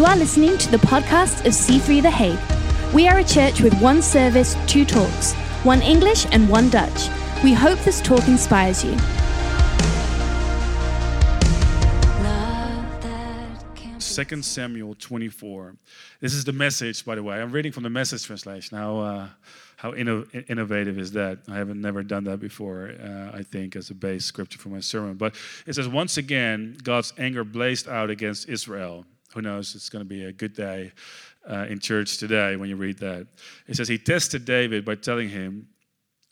You 0.00 0.06
are 0.06 0.16
listening 0.16 0.56
to 0.56 0.70
the 0.70 0.78
podcast 0.78 1.44
of 1.44 1.52
C3 1.52 2.00
The 2.00 2.10
Hague. 2.10 2.94
We 2.94 3.06
are 3.06 3.18
a 3.18 3.22
church 3.22 3.60
with 3.60 3.78
one 3.82 4.00
service, 4.00 4.56
two 4.66 4.86
talks, 4.86 5.34
one 5.62 5.82
English 5.82 6.24
and 6.32 6.48
one 6.48 6.70
Dutch. 6.70 7.10
We 7.44 7.52
hope 7.52 7.78
this 7.80 8.00
talk 8.00 8.26
inspires 8.26 8.82
you. 8.82 8.96
2 13.98 14.40
Samuel 14.40 14.94
24. 14.98 15.76
This 16.20 16.32
is 16.32 16.44
the 16.44 16.54
message, 16.54 17.04
by 17.04 17.14
the 17.14 17.22
way. 17.22 17.38
I'm 17.38 17.52
reading 17.52 17.70
from 17.70 17.82
the 17.82 17.90
message 17.90 18.24
translation. 18.24 18.78
How, 18.78 18.98
uh, 19.00 19.28
how 19.76 19.92
inno- 19.92 20.26
innovative 20.48 20.98
is 20.98 21.12
that? 21.12 21.40
I 21.46 21.56
haven't 21.56 21.82
never 21.82 22.02
done 22.02 22.24
that 22.24 22.40
before, 22.40 22.90
uh, 22.98 23.36
I 23.36 23.42
think, 23.42 23.76
as 23.76 23.90
a 23.90 23.94
base 23.94 24.24
scripture 24.24 24.58
for 24.58 24.70
my 24.70 24.80
sermon. 24.80 25.16
But 25.16 25.34
it 25.66 25.74
says, 25.74 25.88
Once 25.88 26.16
again, 26.16 26.78
God's 26.82 27.12
anger 27.18 27.44
blazed 27.44 27.86
out 27.86 28.08
against 28.08 28.48
Israel. 28.48 29.04
Who 29.34 29.42
knows? 29.42 29.74
It's 29.74 29.88
going 29.88 30.04
to 30.04 30.08
be 30.08 30.24
a 30.24 30.32
good 30.32 30.54
day 30.54 30.92
uh, 31.48 31.66
in 31.68 31.78
church 31.78 32.18
today 32.18 32.56
when 32.56 32.68
you 32.68 32.76
read 32.76 32.98
that. 32.98 33.26
It 33.66 33.76
says, 33.76 33.88
He 33.88 33.98
tested 33.98 34.44
David 34.44 34.84
by 34.84 34.96
telling 34.96 35.28
him, 35.28 35.68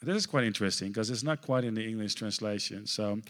this 0.00 0.16
is 0.16 0.26
quite 0.26 0.44
interesting 0.44 0.88
because 0.88 1.10
it's 1.10 1.24
not 1.24 1.42
quite 1.42 1.64
in 1.64 1.74
the 1.74 1.84
English 1.84 2.14
translation. 2.14 2.86
So, 2.86 3.20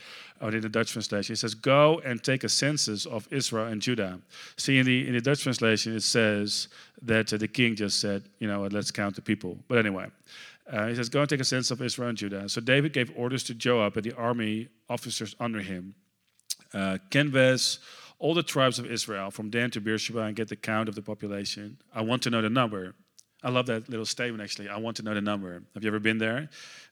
or 0.40 0.50
in 0.52 0.60
the 0.60 0.68
Dutch 0.68 0.92
translation, 0.92 1.32
it 1.32 1.36
says, 1.36 1.54
"Go 1.54 2.00
and 2.04 2.22
take 2.22 2.44
a 2.44 2.48
census 2.48 3.06
of 3.06 3.26
Israel 3.32 3.68
and 3.68 3.80
Judah." 3.80 4.20
See, 4.58 4.78
in 4.78 4.84
the 4.84 5.06
in 5.06 5.14
the 5.14 5.20
Dutch 5.22 5.42
translation, 5.42 5.96
it 5.96 6.02
says 6.02 6.68
that 7.00 7.32
uh, 7.32 7.38
the 7.38 7.48
king 7.48 7.74
just 7.74 8.00
said, 8.00 8.24
"You 8.38 8.48
know, 8.48 8.66
let's 8.70 8.90
count 8.90 9.16
the 9.16 9.22
people." 9.22 9.56
But 9.66 9.78
anyway, 9.78 10.08
uh, 10.70 10.88
he 10.88 10.94
says, 10.94 11.08
"Go 11.08 11.20
and 11.20 11.28
take 11.28 11.40
a 11.40 11.44
census 11.44 11.70
of 11.70 11.80
Israel 11.80 12.10
and 12.10 12.18
Judah." 12.18 12.48
So 12.50 12.60
David 12.60 12.92
gave 12.92 13.10
orders 13.16 13.44
to 13.44 13.54
Joab 13.54 13.96
and 13.96 14.04
the 14.04 14.14
army 14.14 14.68
officers 14.90 15.34
under 15.40 15.60
him, 15.60 15.94
uh, 16.74 16.98
canvass 17.08 17.78
all 18.18 18.34
the 18.34 18.42
tribes 18.42 18.78
of 18.78 18.86
Israel 18.86 19.30
from 19.30 19.50
Dan 19.50 19.70
to 19.70 19.80
Beersheba 19.80 20.20
and 20.22 20.36
get 20.36 20.48
the 20.48 20.56
count 20.56 20.88
of 20.88 20.94
the 20.94 21.02
population. 21.02 21.78
I 21.94 22.02
want 22.02 22.22
to 22.22 22.30
know 22.30 22.42
the 22.42 22.50
number. 22.50 22.94
I 23.42 23.50
love 23.50 23.66
that 23.66 23.88
little 23.88 24.06
statement 24.06 24.42
actually. 24.42 24.68
I 24.68 24.78
want 24.78 24.96
to 24.96 25.02
know 25.02 25.14
the 25.14 25.20
number. 25.20 25.62
Have 25.74 25.84
you 25.84 25.88
ever 25.88 26.00
been 26.00 26.18
there? 26.18 26.48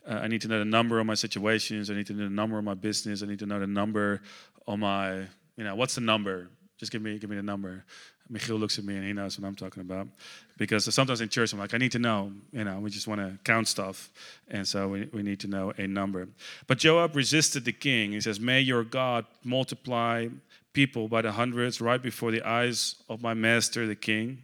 Uh, 0.08 0.14
I 0.14 0.28
need 0.28 0.41
to 0.42 0.48
know 0.48 0.60
the 0.60 0.64
number 0.64 1.00
of 1.00 1.06
my 1.06 1.14
situations. 1.14 1.91
I 1.91 1.94
need 1.94 2.06
to 2.06 2.12
know 2.12 2.24
the 2.24 2.30
number 2.30 2.56
of 2.58 2.64
my 2.64 2.74
business. 2.74 3.22
I 3.22 3.27
need 3.27 3.41
to 3.41 3.47
know 3.47 3.58
the 3.58 3.66
number 3.66 4.22
of 4.69 4.78
my, 4.78 5.16
you 5.56 5.64
know, 5.64 5.74
what's 5.74 5.97
the 5.97 6.00
number? 6.00 6.48
Just 6.78 6.92
give 6.92 7.02
me, 7.02 7.19
give 7.19 7.30
me 7.30 7.36
the 7.36 7.42
number. 7.42 7.84
Michiel 8.30 8.58
looks 8.58 8.78
at 8.78 8.84
me 8.84 8.97
and 8.97 9.04
he 9.04 9.12
knows 9.12 9.38
what 9.38 9.47
I'm 9.47 9.54
talking 9.54 9.80
about. 9.80 10.08
Because 10.56 10.92
sometimes 10.92 11.20
in 11.20 11.28
church 11.28 11.52
I'm 11.52 11.58
like, 11.58 11.74
I 11.74 11.78
need 11.78 11.92
to 11.92 11.98
know, 11.98 12.32
you 12.52 12.64
know, 12.64 12.78
we 12.80 12.91
just 12.91 13.06
want 13.08 13.20
to 13.20 13.38
count 13.44 13.66
stuff. 13.69 14.10
And 14.48 14.66
so 14.66 14.88
we, 14.88 15.08
we 15.12 15.22
need 15.22 15.41
to 15.41 15.48
know 15.48 15.72
a 15.78 15.86
number. 15.86 16.28
But 16.66 16.78
Joab 16.78 17.16
resisted 17.16 17.64
the 17.64 17.72
king. 17.72 18.12
He 18.12 18.20
says, 18.20 18.38
May 18.38 18.60
your 18.60 18.84
God 18.84 19.27
multiply 19.44 20.28
people 20.77 21.08
by 21.08 21.22
the 21.22 21.32
hundreds 21.32 21.80
right 21.80 22.02
before 22.02 22.30
the 22.30 22.42
eyes 22.42 22.96
of 23.08 23.22
my 23.22 23.32
master, 23.32 23.86
the 23.86 23.96
king. 23.96 24.42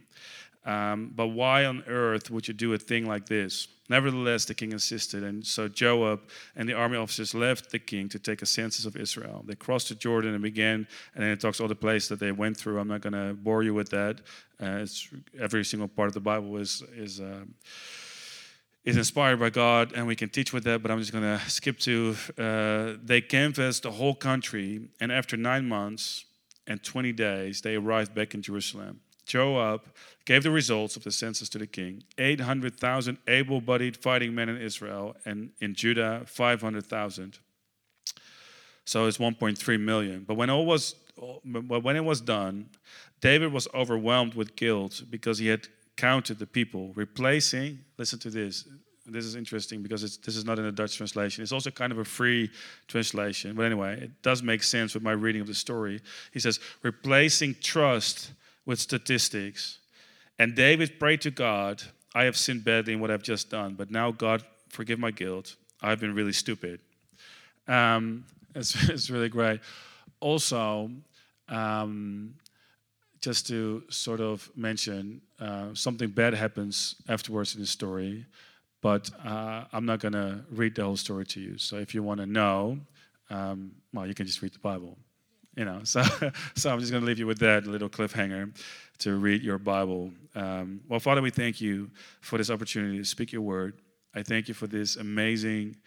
Um, 0.65 1.11
but 1.15 1.27
why 1.27 1.65
on 1.65 1.83
earth 1.87 2.31
would 2.31 2.47
you 2.47 2.55
do 2.55 2.73
a 2.73 2.77
thing 2.77 3.05
like 3.05 3.27
this? 3.27 3.67
Nevertheless, 3.87 4.45
the 4.45 4.55
king 4.55 4.71
insisted, 4.71 5.21
and 5.23 5.45
so 5.45 5.67
Joab 5.67 6.21
and 6.55 6.67
the 6.67 6.73
army 6.73 6.97
officers 6.97 7.35
left 7.35 7.69
the 7.69 7.77
king 7.77 8.09
to 8.09 8.17
take 8.17 8.41
a 8.41 8.45
census 8.47 8.85
of 8.85 8.95
Israel. 8.95 9.43
They 9.45 9.55
crossed 9.55 9.89
the 9.89 9.95
Jordan 9.95 10.33
and 10.33 10.41
began, 10.41 10.87
and 11.13 11.23
then 11.23 11.29
it 11.31 11.39
talks 11.39 11.59
all 11.59 11.67
the 11.67 11.75
place 11.87 12.07
that 12.07 12.19
they 12.19 12.31
went 12.31 12.57
through. 12.57 12.79
I'm 12.79 12.87
not 12.87 13.01
going 13.01 13.13
to 13.13 13.35
bore 13.35 13.61
you 13.61 13.75
with 13.75 13.89
that. 13.89 14.21
Uh, 14.59 14.87
every 15.39 15.63
single 15.65 15.89
part 15.89 16.07
of 16.07 16.13
the 16.13 16.25
Bible 16.31 16.57
is 16.57 16.81
is 16.95 17.19
uh, 17.19 17.43
is 18.83 18.97
inspired 18.97 19.39
by 19.39 19.49
God, 19.49 19.93
and 19.95 20.07
we 20.07 20.15
can 20.15 20.29
teach 20.29 20.51
with 20.51 20.63
that. 20.65 20.81
But 20.81 20.91
I'm 20.91 20.99
just 20.99 21.11
going 21.11 21.23
to 21.23 21.39
skip 21.49 21.79
to. 21.79 22.15
Uh, 22.37 22.93
they 23.03 23.21
canvassed 23.21 23.83
the 23.83 23.91
whole 23.91 24.15
country, 24.15 24.89
and 24.99 25.11
after 25.11 25.37
nine 25.37 25.67
months 25.67 26.25
and 26.67 26.83
20 26.83 27.11
days, 27.13 27.61
they 27.61 27.75
arrived 27.75 28.13
back 28.13 28.33
in 28.33 28.41
Jerusalem. 28.41 29.01
Joab 29.25 29.81
gave 30.25 30.43
the 30.43 30.51
results 30.51 30.95
of 30.97 31.03
the 31.03 31.11
census 31.11 31.47
to 31.49 31.57
the 31.57 31.67
king 31.67 32.03
800,000 32.17 33.17
able 33.27 33.61
bodied 33.61 33.95
fighting 33.95 34.35
men 34.35 34.49
in 34.49 34.57
Israel, 34.57 35.15
and 35.25 35.51
in 35.61 35.75
Judah, 35.75 36.23
500,000. 36.25 37.39
So 38.85 39.05
it's 39.05 39.17
1.3 39.17 39.79
million. 39.79 40.25
But 40.27 40.35
when 40.35 40.49
all 40.49 40.65
was 40.65 40.95
when 41.15 41.95
it 41.95 42.03
was 42.03 42.19
done, 42.19 42.69
David 43.21 43.53
was 43.53 43.67
overwhelmed 43.73 44.33
with 44.33 44.55
guilt 44.55 45.03
because 45.09 45.37
he 45.37 45.47
had 45.47 45.67
counted 45.95 46.39
the 46.39 46.47
people, 46.47 46.91
replacing, 46.95 47.79
listen 47.97 48.19
to 48.19 48.29
this. 48.29 48.67
This 49.05 49.25
is 49.25 49.35
interesting 49.35 49.83
because 49.83 50.01
this 50.19 50.35
is 50.35 50.45
not 50.45 50.59
in 50.59 50.65
a 50.65 50.71
Dutch 50.71 50.95
translation. 50.95 51.43
It's 51.43 51.51
also 51.51 51.69
kind 51.69 51.91
of 51.91 51.97
a 51.97 52.05
free 52.05 52.49
translation. 52.87 53.53
But 53.53 53.65
anyway, 53.65 53.99
it 54.03 54.21
does 54.21 54.41
make 54.41 54.63
sense 54.63 54.93
with 54.93 55.03
my 55.03 55.11
reading 55.11 55.41
of 55.41 55.47
the 55.47 55.53
story. 55.53 55.99
He 56.31 56.39
says, 56.39 56.59
replacing 56.83 57.55
trust 57.61 58.31
with 58.65 58.79
statistics. 58.79 59.79
And 60.39 60.55
David 60.55 60.99
prayed 60.99 61.21
to 61.21 61.31
God, 61.31 61.83
I 62.15 62.23
have 62.23 62.37
sinned 62.37 62.63
badly 62.63 62.93
in 62.93 62.99
what 62.99 63.11
I've 63.11 63.23
just 63.23 63.49
done, 63.49 63.73
but 63.75 63.91
now, 63.91 64.11
God, 64.11 64.43
forgive 64.69 64.99
my 64.99 65.11
guilt. 65.11 65.55
I've 65.81 65.99
been 65.99 66.15
really 66.15 66.31
stupid. 66.31 66.79
Um, 67.67 68.25
it's, 68.55 68.75
it's 68.89 69.09
really 69.09 69.29
great. 69.29 69.59
Also, 70.19 70.89
um, 71.49 72.35
just 73.21 73.47
to 73.47 73.83
sort 73.89 74.19
of 74.19 74.49
mention, 74.55 75.21
uh, 75.43 75.73
something 75.73 76.09
bad 76.09 76.33
happens 76.33 76.95
afterwards 77.07 77.55
in 77.55 77.61
the 77.61 77.67
story, 77.67 78.25
but 78.81 79.09
uh, 79.25 79.65
I'm 79.73 79.85
not 79.85 79.99
going 79.99 80.13
to 80.13 80.43
read 80.49 80.75
the 80.75 80.83
whole 80.83 80.97
story 80.97 81.25
to 81.27 81.39
you. 81.39 81.57
So 81.57 81.77
if 81.77 81.93
you 81.93 82.03
want 82.03 82.19
to 82.21 82.25
know, 82.25 82.79
um, 83.29 83.71
well, 83.93 84.07
you 84.07 84.13
can 84.13 84.25
just 84.25 84.41
read 84.41 84.53
the 84.53 84.59
Bible 84.59 84.97
you 85.55 85.65
know? 85.65 85.81
So 85.85 86.03
so 86.55 86.71
i'm 86.71 86.79
just 86.79 86.91
going 86.91 87.01
to 87.01 87.07
leave 87.07 87.19
you 87.19 87.27
with 87.27 87.39
that 87.39 87.65
little 87.65 87.89
cliffhanger 87.89 88.55
to 88.99 89.15
read 89.15 89.41
your 89.43 89.57
bible. 89.57 90.11
Um, 90.35 90.81
well 90.87 90.99
father 90.99 91.21
we 91.21 91.29
thank 91.29 91.61
you 91.61 91.89
for 92.21 92.37
this 92.37 92.49
opportunity 92.49 92.97
to 92.97 93.05
speak 93.05 93.31
your 93.31 93.41
word. 93.41 93.81
I 94.15 94.23
thank 94.23 94.47
you 94.47 94.53
for 94.53 94.67
this 94.67 94.95
amazing 94.95 95.77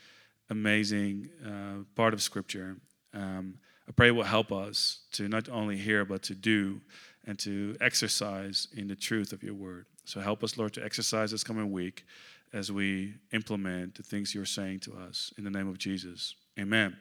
amazing 0.50 1.28
uh, 1.44 1.82
part 1.94 2.14
of 2.14 2.22
scripture. 2.22 2.76
Um, 3.12 3.58
i 3.88 3.92
pray 3.92 4.08
it 4.08 4.12
will 4.12 4.24
help 4.24 4.52
us 4.52 5.00
to 5.12 5.28
not 5.28 5.48
only 5.48 5.76
hear 5.76 6.04
but 6.04 6.22
to 6.24 6.34
do 6.34 6.80
and 7.26 7.38
to 7.38 7.76
exercise 7.80 8.68
in 8.76 8.86
the 8.88 8.96
truth 8.96 9.32
of 9.32 9.42
your 9.42 9.54
word 9.54 9.86
so 10.04 10.20
help 10.20 10.42
us 10.44 10.56
lord 10.56 10.72
to 10.72 10.84
exercise 10.84 11.30
this 11.30 11.44
coming 11.44 11.70
week 11.70 12.04
as 12.52 12.70
we 12.70 13.14
implement 13.32 13.94
the 13.94 14.02
things 14.02 14.34
you're 14.34 14.44
saying 14.44 14.78
to 14.78 14.92
us 14.94 15.32
in 15.38 15.44
the 15.44 15.50
name 15.50 15.68
of 15.68 15.78
jesus 15.78 16.34
amen 16.58 16.96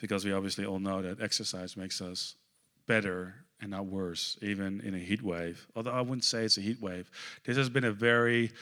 because 0.00 0.24
we 0.24 0.32
obviously 0.32 0.64
all 0.64 0.78
know 0.78 1.02
that 1.02 1.20
exercise 1.20 1.76
makes 1.76 2.00
us 2.00 2.34
better 2.86 3.34
and 3.60 3.70
not 3.70 3.86
worse, 3.86 4.38
even 4.42 4.80
in 4.80 4.94
a 4.94 4.98
heat 4.98 5.22
wave. 5.22 5.66
Although 5.76 5.92
I 5.92 6.00
wouldn't 6.00 6.24
say 6.24 6.44
it's 6.44 6.58
a 6.58 6.62
heat 6.62 6.80
wave. 6.80 7.10
This 7.44 7.56
has 7.56 7.68
been 7.68 7.84
a 7.84 7.92
very 7.92 8.52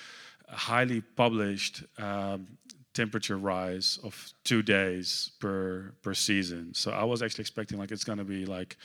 highly 0.49 1.01
published 1.01 1.85
um, 1.99 2.49
temperature 2.95 3.39
rise 3.39 3.99
of 4.03 4.33
two 4.45 4.63
days 4.63 5.31
per 5.41 5.93
per 6.03 6.15
season. 6.15 6.75
So 6.75 6.91
I 6.91 7.05
was 7.05 7.23
actually 7.23 7.43
expecting 7.43 7.79
like 7.79 7.93
it's 7.93 8.05
going 8.05 8.19
to 8.19 8.25
be 8.25 8.45
like 8.45 8.77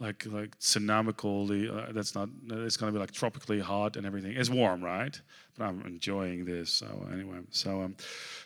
like 0.00 0.26
like 0.26 0.58
tsunamically. 0.58 1.70
Uh, 1.70 1.92
that's 1.92 2.14
not. 2.14 2.28
It's 2.50 2.76
going 2.76 2.92
to 2.92 2.96
be 2.96 3.00
like 3.00 3.12
tropically 3.12 3.60
hot 3.60 3.96
and 3.96 4.06
everything. 4.06 4.32
It's 4.36 4.50
warm, 4.50 4.82
right? 4.82 5.18
But 5.56 5.64
I'm 5.64 5.82
enjoying 5.86 6.44
this. 6.44 6.70
So 6.70 7.06
anyway, 7.12 7.38
so 7.50 7.82
um, 7.82 7.96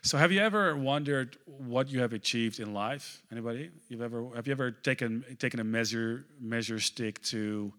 so 0.02 0.18
have 0.18 0.30
you 0.30 0.40
ever 0.40 0.76
wondered 0.76 1.38
what 1.46 1.88
you 1.88 2.00
have 2.00 2.12
achieved 2.12 2.60
in 2.60 2.74
life? 2.74 3.22
Anybody? 3.32 3.70
You've 3.88 4.02
ever 4.02 4.28
have 4.34 4.46
you 4.46 4.52
ever 4.52 4.70
taken 4.70 5.24
taken 5.38 5.60
a 5.60 5.64
measure 5.64 6.26
measure 6.40 6.80
stick 6.80 7.22
to 7.24 7.72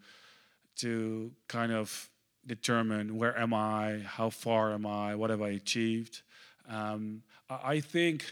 to 0.77 1.31
kind 1.47 1.71
of 1.71 2.09
determine 2.47 3.17
where 3.17 3.37
am 3.37 3.53
I, 3.53 3.99
how 4.05 4.29
far 4.29 4.73
am 4.73 4.85
I, 4.85 5.13
what 5.15 5.29
have 5.29 5.41
I 5.41 5.49
achieved? 5.49 6.21
Um, 6.67 7.21
I 7.49 7.79
think 7.79 8.25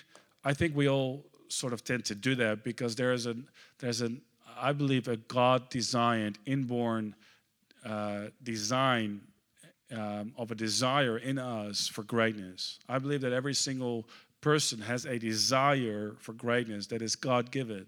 I 0.43 0.53
think 0.53 0.75
we 0.75 0.87
all 0.87 1.25
sort 1.49 1.73
of 1.73 1.83
tend 1.83 2.05
to 2.05 2.15
do 2.15 2.35
that 2.35 2.63
because 2.63 2.95
there 2.95 3.13
is 3.13 3.25
an 3.25 3.47
there's 3.79 4.01
an 4.01 4.21
I 4.59 4.74
believe, 4.74 5.07
a 5.07 5.18
God 5.18 5.69
designed, 5.69 6.39
inborn 6.45 7.15
uh, 7.86 8.25
design 8.44 9.21
um, 9.92 10.33
of 10.38 10.51
a 10.51 10.56
desire 10.56 11.18
in 11.18 11.39
us 11.39 11.88
for 11.88 12.04
greatness. 12.04 12.80
I 12.89 13.00
believe 13.00 13.21
that 13.21 13.33
every 13.33 13.54
single 13.54 14.07
person 14.42 14.80
has 14.81 15.06
a 15.06 15.18
desire 15.18 16.15
for 16.19 16.33
greatness 16.33 16.88
that 16.88 17.01
is 17.01 17.15
God 17.15 17.51
given. 17.51 17.86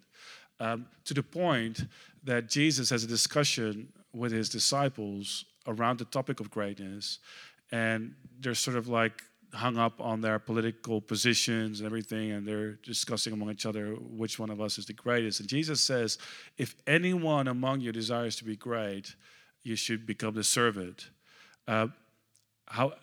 Um, 0.60 0.86
to 1.06 1.13
the 1.13 1.24
point 1.24 1.86
that 2.24 2.50
Jesus 2.50 2.89
has 2.89 3.04
a 3.04 3.07
discussion 3.07 3.88
with 4.13 4.31
his 4.31 4.50
disciples 4.50 5.45
around 5.68 6.00
the 6.00 6.06
topic 6.06 6.39
of 6.39 6.50
greatness, 6.50 7.19
and 7.72 8.13
they're 8.39 8.56
sort 8.56 8.75
of 8.75 8.88
like 8.88 9.24
hung 9.54 9.78
up 9.78 10.00
on 10.00 10.22
their 10.22 10.40
political 10.40 11.01
positions 11.01 11.80
and 11.80 11.86
everything, 11.86 12.31
and 12.31 12.48
they're 12.48 12.74
discussing 12.84 13.34
among 13.34 13.50
each 13.50 13.66
other 13.66 13.94
which 13.94 14.38
one 14.40 14.50
of 14.50 14.62
us 14.62 14.78
is 14.78 14.86
the 14.86 14.94
greatest. 14.94 15.40
And 15.40 15.50
Jesus 15.50 15.81
says, 15.81 16.18
If 16.57 16.75
anyone 16.86 17.48
among 17.48 17.81
you 17.81 17.92
desires 17.92 18.36
to 18.38 18.44
be 18.44 18.56
great, 18.56 19.16
you 19.63 19.75
should 19.75 20.06
become 20.06 20.36
the 20.36 20.44
servant. 20.44 21.10
Uh, 21.68 21.88
how, 22.68 22.94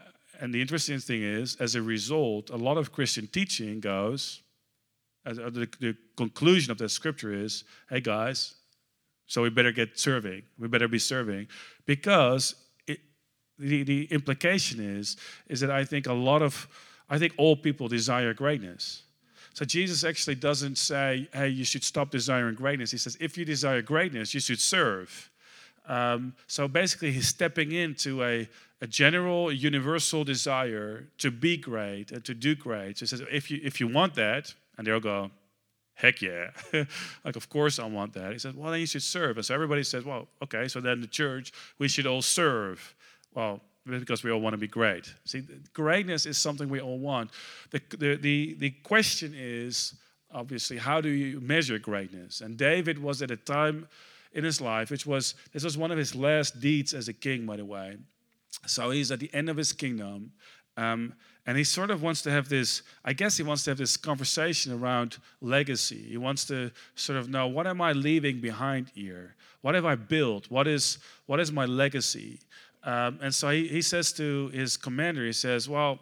and 0.41 0.55
the 0.55 0.61
interesting 0.61 0.99
thing 0.99 1.23
is, 1.23 1.57
as 1.57 1.75
a 1.75 1.83
result, 1.83 2.51
a 2.51 2.57
lot 2.57 2.77
of 2.77 2.93
Christian 2.93 3.27
teaching 3.27 3.81
goes, 3.81 4.43
the, 5.25 5.69
the 5.81 5.97
conclusion 6.17 6.71
of 6.71 6.79
that 6.79 6.91
scripture 6.91 7.33
is, 7.33 7.65
hey 7.91 8.01
guys, 8.01 8.55
So 9.27 9.43
we 9.43 9.51
better 9.51 9.73
get 9.73 9.99
serving. 9.99 10.43
We 10.59 10.69
better 10.69 10.89
be 10.89 11.01
serving 11.01 11.49
because 11.85 12.55
the, 13.59 13.83
the 13.83 14.05
implication 14.11 14.81
is, 14.81 15.17
is 15.49 15.61
that 15.61 15.71
I 15.71 15.85
think 15.85 16.07
a 16.07 16.13
lot 16.13 16.43
of, 16.43 16.69
I 17.09 17.19
think 17.19 17.35
all 17.37 17.57
people 17.57 17.89
desire 17.89 18.35
greatness. 18.35 19.03
So 19.55 19.65
Jesus 19.65 20.05
actually 20.05 20.35
doesn't 20.35 20.77
say, 20.77 21.29
hey, 21.33 21.49
you 21.49 21.65
should 21.65 21.83
stop 21.83 22.11
desiring 22.11 22.55
greatness. 22.55 22.91
He 22.91 22.99
says, 22.99 23.17
if 23.21 23.39
you 23.39 23.45
desire 23.45 23.81
greatness, 23.81 24.35
you 24.35 24.41
should 24.41 24.61
serve. 24.61 25.31
Um, 25.89 26.35
so 26.47 26.69
basically, 26.69 27.13
he's 27.13 27.29
stepping 27.29 27.73
into 27.73 28.23
a, 28.23 28.49
a 28.83 28.87
general, 28.87 29.51
universal 29.51 30.25
desire 30.25 31.07
to 31.19 31.31
be 31.31 31.57
great 31.57 32.13
and 32.13 32.25
to 32.25 32.35
do 32.35 32.55
great. 32.55 32.99
So 32.99 33.05
he 33.05 33.07
says, 33.07 33.23
if 33.31 33.51
you, 33.51 33.61
if 33.63 33.81
you 33.81 33.89
want 33.89 34.15
that, 34.17 34.55
and 34.77 34.87
they'll 34.87 35.01
go, 35.01 35.31
heck 35.95 36.21
yeah. 36.21 36.51
like, 37.25 37.37
of 37.37 37.49
course 37.49 37.79
I 37.79 37.87
want 37.87 38.13
that. 38.13 38.33
He 38.33 38.39
says, 38.39 38.55
well, 38.55 38.71
then 38.71 38.81
you 38.81 38.87
should 38.87 39.03
serve. 39.03 39.39
And 39.39 39.47
so 39.47 39.55
everybody 39.55 39.83
says, 39.83 40.05
well, 40.05 40.29
okay, 40.43 40.69
so 40.69 40.81
then 40.81 41.01
the 41.01 41.07
church, 41.07 41.53
we 41.79 41.89
should 41.89 42.07
all 42.07 42.23
serve. 42.23 42.95
Well, 43.37 43.61
because 43.85 44.25
we 44.25 44.33
all 44.33 44.41
want 44.41 44.55
to 44.55 44.59
be 44.59 44.67
great. 44.67 45.13
See, 45.27 45.43
greatness 45.75 46.25
is 46.27 46.39
something 46.39 46.69
we 46.69 46.81
all 46.81 46.99
want. 46.99 47.31
The, 47.71 47.81
the, 47.97 48.17
the, 48.17 48.57
the 48.59 48.71
question 48.71 49.35
is, 49.37 49.95
obviously, 50.33 50.79
how 50.79 51.01
do 51.03 51.11
you 51.11 51.41
measure 51.41 51.79
greatness? 51.79 52.41
And 52.41 52.57
David 52.57 52.99
was 53.01 53.23
at 53.23 53.31
a 53.31 53.37
time 53.37 53.87
in 54.33 54.43
his 54.43 54.61
life, 54.61 54.91
which 54.91 55.07
was, 55.07 55.35
this 55.53 55.63
was 55.63 55.77
one 55.79 55.91
of 55.93 55.99
his 55.99 56.15
last 56.15 56.61
deeds 56.61 56.95
as 56.95 57.09
a 57.09 57.13
king, 57.13 57.47
by 57.47 57.57
the 57.57 57.65
way. 57.65 57.99
So 58.67 58.91
he's 58.91 59.13
at 59.13 59.21
the 59.21 59.33
end 59.35 59.51
of 59.51 59.57
his 59.57 59.73
kingdom. 59.73 60.33
Um, 60.79 61.13
and 61.47 61.57
he 61.57 61.63
sort 61.63 61.91
of 61.91 62.03
wants 62.03 62.23
to 62.23 62.31
have 62.31 62.49
this, 62.49 62.83
I 63.05 63.13
guess 63.13 63.37
he 63.37 63.43
wants 63.43 63.65
to 63.65 63.71
have 63.71 63.79
this 63.79 63.97
conversation 63.97 64.73
around 64.73 65.19
legacy. 65.41 66.03
He 66.09 66.17
wants 66.17 66.45
to 66.47 66.73
sort 66.97 67.19
of 67.19 67.29
know 67.29 67.47
what 67.47 67.67
am 67.67 67.81
I 67.81 67.93
leaving 67.93 68.41
behind 68.41 68.91
here? 68.95 69.37
What 69.61 69.75
have 69.75 69.85
I 69.85 69.95
built? 69.95 70.51
What 70.51 70.67
is, 70.67 70.99
what 71.27 71.39
is 71.39 71.53
my 71.53 71.65
legacy? 71.65 72.41
Um, 72.87 73.19
and 73.21 73.35
so 73.35 73.51
he, 73.51 73.69
he 73.69 73.83
says 73.83 74.13
to 74.15 74.49
his 74.49 74.79
commander, 74.79 75.27
he 75.27 75.33
says, 75.33 75.69
Well, 75.69 75.99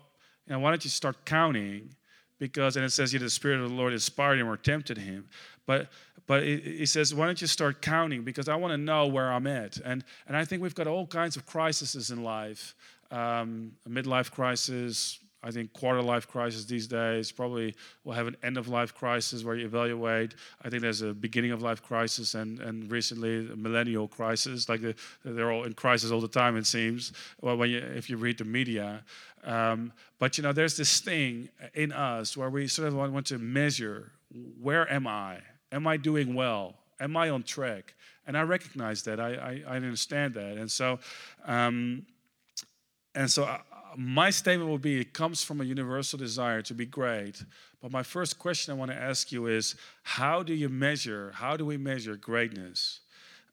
you 0.47 0.53
know, 0.53 0.61
why 0.61 0.71
don't 0.71 0.85
you 0.85 0.91
start 0.91 1.25
counting? 1.25 1.97
Because, 2.39 2.77
and 2.77 2.85
it 2.85 2.91
says, 2.91 3.11
the 3.13 3.31
Spirit 3.31 3.61
of 3.61 3.71
the 3.71 3.75
Lord 3.75 3.93
inspired 3.93 4.39
him 4.39 4.49
or 4.49 4.57
tempted 4.57 4.99
him. 4.99 5.29
But 5.67 5.89
but 6.27 6.43
he 6.43 6.87
says, 6.87 7.15
why 7.15 7.27
don't 7.27 7.41
you 7.41 7.47
start 7.47 7.83
counting? 7.83 8.23
Because 8.23 8.49
I 8.49 8.57
want 8.57 8.73
to 8.73 8.79
know 8.79 9.07
where 9.07 9.31
I'm 9.31 9.47
at. 9.47 9.77
And, 9.79 10.03
and 10.27 10.37
I 10.37 10.45
think 10.45 10.63
we've 10.63 10.75
got 10.75 10.87
all 10.87 11.07
kinds 11.07 11.37
of 11.37 11.45
crises 11.45 12.11
in 12.11 12.23
life 12.23 12.75
um, 13.11 13.73
a 13.87 13.89
midlife 13.89 14.31
crisis, 14.31 15.21
I 15.45 15.51
think 15.51 15.75
quarter 15.75 16.01
life 16.01 16.27
crisis 16.27 16.65
these 16.65 16.87
days. 16.87 17.31
Probably 17.31 17.75
we'll 18.03 18.17
have 18.17 18.27
an 18.27 18.37
end 18.43 18.57
of 18.57 18.67
life 18.67 18.95
crisis 18.95 19.45
where 19.45 19.55
you 19.55 19.67
evaluate. 19.67 20.35
I 20.63 20.71
think 20.71 20.81
there's 20.81 21.03
a 21.03 21.13
beginning 21.13 21.51
of 21.51 21.61
life 21.61 21.83
crisis 21.83 22.35
and, 22.35 22.61
and 22.61 22.91
recently 22.91 23.51
a 23.53 23.57
millennial 23.57 24.09
crisis. 24.09 24.69
Like 24.71 24.81
the, 24.81 24.95
they're 25.23 25.53
all 25.53 25.65
in 25.65 25.75
crisis 25.75 26.11
all 26.11 26.23
the 26.23 26.29
time, 26.29 26.57
it 26.57 26.67
seems. 26.67 27.13
Well, 27.43 27.59
when 27.59 27.71
you, 27.71 27.79
if 27.79 28.09
you 28.09 28.17
read 28.17 28.39
the 28.39 28.45
media. 28.45 29.05
Um, 29.45 29.93
but 30.19 30.39
you 30.39 30.43
know, 30.43 30.55
there's 30.55 30.79
this 30.79 31.01
thing 31.01 31.51
in 31.75 31.93
us 31.93 32.37
where 32.37 32.49
we 32.49 32.67
sort 32.67 32.89
of 32.89 32.95
want 32.95 33.27
to 33.27 33.39
measure 33.39 34.13
where 34.61 34.91
am 34.91 35.07
I? 35.07 35.41
Am 35.71 35.87
I 35.87 35.99
doing 35.99 36.35
well? 36.35 36.77
Am 36.99 37.17
I 37.17 37.29
on 37.29 37.43
track? 37.43 37.95
And 38.27 38.39
I 38.39 38.43
recognize 38.43 39.03
that. 39.03 39.21
I, 39.21 39.35
I, 39.69 39.75
I 39.75 39.77
understand 39.77 40.35
that. 40.35 40.57
And 40.57 40.71
so, 40.71 40.99
um, 41.45 42.07
and 43.15 43.31
so 43.31 43.45
my 43.97 44.31
statement 44.31 44.69
will 44.69 44.79
be 44.79 45.01
it 45.01 45.13
comes 45.13 45.43
from 45.43 45.61
a 45.61 45.65
universal 45.65 46.19
desire 46.19 46.63
to 46.63 46.75
be 46.75 46.87
great. 46.87 47.45
But 47.81 47.93
my 47.93 48.03
first 48.03 48.39
question 48.39 48.73
I 48.73 48.77
want 48.77 48.91
to 48.91 48.97
ask 48.97 49.31
you 49.31 49.47
is 49.47 49.77
how 50.03 50.43
do 50.43 50.55
you 50.55 50.69
measure, 50.69 51.33
how 51.35 51.57
do 51.57 51.65
we 51.65 51.77
measure 51.77 52.17
greatness? 52.17 53.01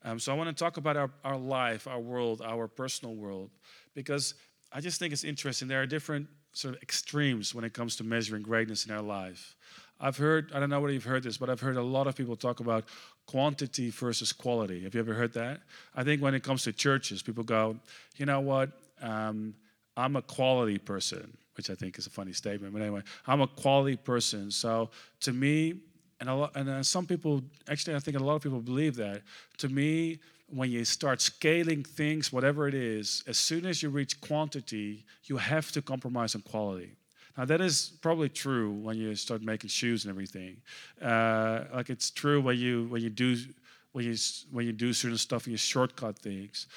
Um, 0.04 0.20
so 0.20 0.32
I 0.32 0.36
want 0.36 0.56
to 0.56 0.64
talk 0.64 0.78
about 0.78 0.98
our, 0.98 1.12
our 1.24 1.38
life, 1.38 1.88
our 1.88 2.00
world, 2.00 2.42
our 2.44 2.68
personal 2.68 3.16
world, 3.16 3.52
because 3.94 4.34
I 4.72 4.82
just 4.82 5.00
think 5.00 5.14
it's 5.14 5.24
interesting. 5.24 5.68
There 5.68 5.82
are 5.82 5.86
different 5.86 6.28
sort 6.54 6.76
of 6.76 6.82
extremes 6.82 7.54
when 7.54 7.64
it 7.64 7.74
comes 7.74 7.96
to 7.98 8.04
measuring 8.04 8.42
greatness 8.42 8.86
in 8.86 8.92
our 8.92 9.02
life. 9.02 9.56
I've 10.00 10.18
heard, 10.18 10.52
I 10.54 10.60
don't 10.60 10.70
know 10.70 10.80
whether 10.80 10.94
you've 10.94 11.04
heard 11.04 11.24
this, 11.24 11.38
but 11.38 11.50
I've 11.50 11.60
heard 11.60 11.78
a 11.78 11.84
lot 11.84 12.08
of 12.08 12.16
people 12.16 12.36
talk 12.36 12.60
about 12.60 12.86
quantity 13.28 13.92
versus 13.92 14.34
quality. 14.34 14.84
Have 14.84 14.96
you 14.96 15.00
ever 15.00 15.14
heard 15.14 15.34
that? 15.34 15.60
I 15.96 16.04
think 16.04 16.22
when 16.22 16.34
it 16.34 16.42
comes 16.42 16.64
to 16.64 16.74
churches, 16.74 17.22
people 17.22 17.44
go, 17.44 17.78
you 18.18 18.26
know 18.26 18.40
what? 18.40 18.72
Um, 19.02 19.54
I'm 19.98 20.16
a 20.16 20.22
quality 20.22 20.78
person, 20.78 21.36
which 21.56 21.70
I 21.70 21.76
think 21.76 21.98
is 21.98 22.08
a 22.08 22.10
funny 22.10 22.34
statement. 22.34 22.74
But 22.74 22.82
anyway, 22.82 23.02
I'm 23.28 23.42
a 23.42 23.48
quality 23.48 23.98
person. 23.98 24.52
So 24.52 24.90
to 25.22 25.34
me, 25.34 25.76
and, 26.20 26.30
a 26.30 26.36
lot, 26.36 26.52
and 26.56 26.70
uh, 26.70 26.84
some 26.84 27.06
people, 27.06 27.42
actually, 27.68 27.96
I 27.96 28.00
think 28.00 28.18
a 28.18 28.24
lot 28.24 28.36
of 28.36 28.44
people 28.44 28.60
believe 28.60 28.96
that. 28.98 29.22
To 29.58 29.70
me, 29.70 30.20
when 30.48 30.70
you 30.70 30.86
start 30.86 31.22
scaling 31.22 31.84
things, 31.84 32.32
whatever 32.32 32.68
it 32.68 32.74
is, 32.74 33.24
as 33.28 33.38
soon 33.38 33.66
as 33.66 33.82
you 33.82 33.90
reach 33.90 34.20
quantity, 34.22 35.06
you 35.26 35.38
have 35.38 35.72
to 35.72 35.82
compromise 35.82 36.36
on 36.36 36.42
quality. 36.42 36.92
Now 37.38 37.46
that 37.46 37.62
is 37.62 37.94
probably 38.02 38.30
true 38.30 38.72
when 38.72 38.98
you 38.98 39.16
start 39.16 39.42
making 39.42 39.70
shoes 39.70 40.04
and 40.04 40.10
everything. 40.12 40.58
Uh, 41.02 41.64
like 41.74 41.90
it's 41.90 42.12
true 42.12 42.42
when 42.42 42.58
you 42.58 42.88
when 42.90 43.02
you 43.02 43.10
do 43.10 43.38
when 43.94 44.06
you 44.06 44.16
when 44.52 44.66
you 44.66 44.74
do 44.74 44.94
certain 44.94 45.18
stuff 45.18 45.46
and 45.46 45.52
you 45.52 45.58
shortcut 45.58 46.20
things. 46.20 46.68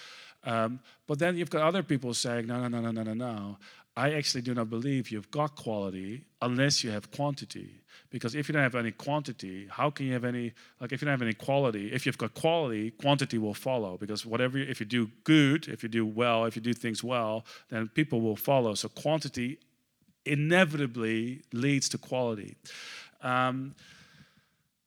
Um, 0.44 0.80
but 1.06 1.18
then 1.18 1.36
you've 1.36 1.50
got 1.50 1.62
other 1.62 1.82
people 1.82 2.14
saying, 2.14 2.46
no, 2.46 2.60
no, 2.60 2.68
no, 2.68 2.80
no, 2.80 2.90
no, 2.90 3.02
no, 3.02 3.14
no. 3.14 3.58
I 3.96 4.12
actually 4.14 4.42
do 4.42 4.54
not 4.54 4.70
believe 4.70 5.10
you've 5.10 5.30
got 5.30 5.54
quality 5.54 6.24
unless 6.42 6.82
you 6.82 6.90
have 6.90 7.10
quantity. 7.12 7.80
Because 8.10 8.34
if 8.34 8.48
you 8.48 8.52
don't 8.52 8.62
have 8.62 8.74
any 8.74 8.90
quantity, 8.90 9.66
how 9.70 9.90
can 9.90 10.06
you 10.06 10.12
have 10.12 10.24
any, 10.24 10.52
like 10.80 10.92
if 10.92 11.00
you 11.00 11.06
don't 11.06 11.12
have 11.12 11.22
any 11.22 11.34
quality, 11.34 11.92
if 11.92 12.04
you've 12.04 12.18
got 12.18 12.34
quality, 12.34 12.90
quantity 12.90 13.38
will 13.38 13.54
follow. 13.54 13.96
Because 13.96 14.26
whatever, 14.26 14.58
if 14.58 14.80
you 14.80 14.86
do 14.86 15.10
good, 15.22 15.68
if 15.68 15.82
you 15.82 15.88
do 15.88 16.04
well, 16.04 16.44
if 16.44 16.56
you 16.56 16.62
do 16.62 16.74
things 16.74 17.04
well, 17.04 17.44
then 17.70 17.88
people 17.88 18.20
will 18.20 18.36
follow. 18.36 18.74
So 18.74 18.88
quantity 18.88 19.58
inevitably 20.26 21.42
leads 21.52 21.88
to 21.90 21.98
quality. 21.98 22.56
Um, 23.22 23.74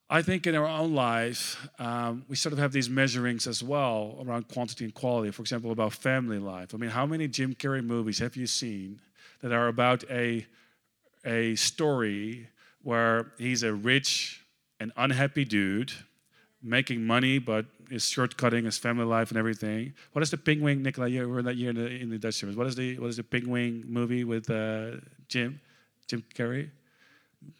I 0.09 0.21
think 0.21 0.47
in 0.47 0.55
our 0.55 0.65
own 0.65 0.93
life, 0.93 1.67
um, 1.79 2.23
we 2.29 2.37
sort 2.37 2.53
of 2.53 2.59
have 2.59 2.71
these 2.71 2.87
measurings 2.87 3.45
as 3.45 3.61
well 3.61 4.17
around 4.25 4.47
quantity 4.47 4.85
and 4.85 4.93
quality. 4.93 5.31
For 5.31 5.41
example, 5.41 5.71
about 5.71 5.91
family 5.91 6.39
life. 6.39 6.73
I 6.73 6.77
mean, 6.77 6.91
how 6.91 7.05
many 7.05 7.27
Jim 7.27 7.53
Carrey 7.53 7.83
movies 7.83 8.19
have 8.19 8.37
you 8.37 8.47
seen 8.47 9.01
that 9.41 9.51
are 9.51 9.67
about 9.67 10.05
a, 10.09 10.45
a 11.25 11.55
story 11.55 12.47
where 12.83 13.33
he's 13.37 13.63
a 13.63 13.73
rich 13.73 14.45
and 14.79 14.93
unhappy 14.95 15.43
dude 15.43 15.91
making 16.63 17.05
money 17.05 17.37
but 17.37 17.65
is 17.91 18.03
shortcutting 18.03 18.63
his 18.63 18.77
family 18.77 19.03
life 19.03 19.29
and 19.29 19.37
everything? 19.37 19.93
What 20.13 20.21
is 20.23 20.31
the 20.31 20.37
Pinguïn, 20.37 20.83
Nicola? 20.83 21.09
You 21.09 21.27
were 21.27 21.41
that 21.41 21.57
year 21.57 21.71
in 21.71 21.75
the, 21.75 21.87
in 21.87 22.09
the 22.09 22.17
Dutch 22.17 22.35
service. 22.35 22.55
What 22.55 22.67
is 22.67 22.75
the, 22.75 22.97
what 22.97 23.09
is 23.09 23.17
the 23.17 23.23
Pinguïn 23.23 23.85
movie 23.85 24.23
with 24.23 24.49
uh, 24.49 25.01
Jim? 25.27 25.59
Jim 26.07 26.23
Carrey? 26.33 26.69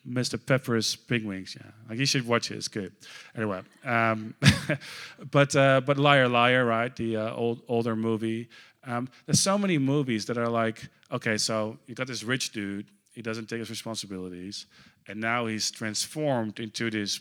Mr. 0.08 0.44
Popper's 0.44 0.96
Penguins. 0.96 1.56
Yeah, 1.60 1.72
like 1.90 2.00
you 2.00 2.06
should 2.06 2.28
watch 2.28 2.52
it. 2.52 2.56
It's 2.56 2.68
good. 2.68 2.94
Anyway, 3.36 3.62
um, 3.86 4.34
but 5.32 5.56
uh, 5.56 5.82
but 5.82 5.98
Liar 5.98 6.28
Liar, 6.28 6.66
right? 6.66 6.96
The 6.96 7.18
uh, 7.18 7.34
old 7.34 7.62
older 7.68 7.96
movie. 7.96 8.50
Um, 8.86 9.10
there's 9.26 9.42
so 9.42 9.58
many 9.58 9.78
movies 9.78 10.26
that 10.28 10.38
are 10.38 10.48
like, 10.48 10.88
okay, 11.12 11.38
so 11.38 11.78
you 11.88 11.96
got 11.96 12.08
this 12.08 12.24
rich 12.24 12.52
dude. 12.52 12.88
He 13.14 13.22
doesn't 13.22 13.50
take 13.50 13.60
his 13.60 13.70
responsibilities, 13.70 14.66
and 15.08 15.20
now 15.20 15.46
he's 15.48 15.72
transformed 15.72 16.60
into 16.60 16.90
this 16.90 17.20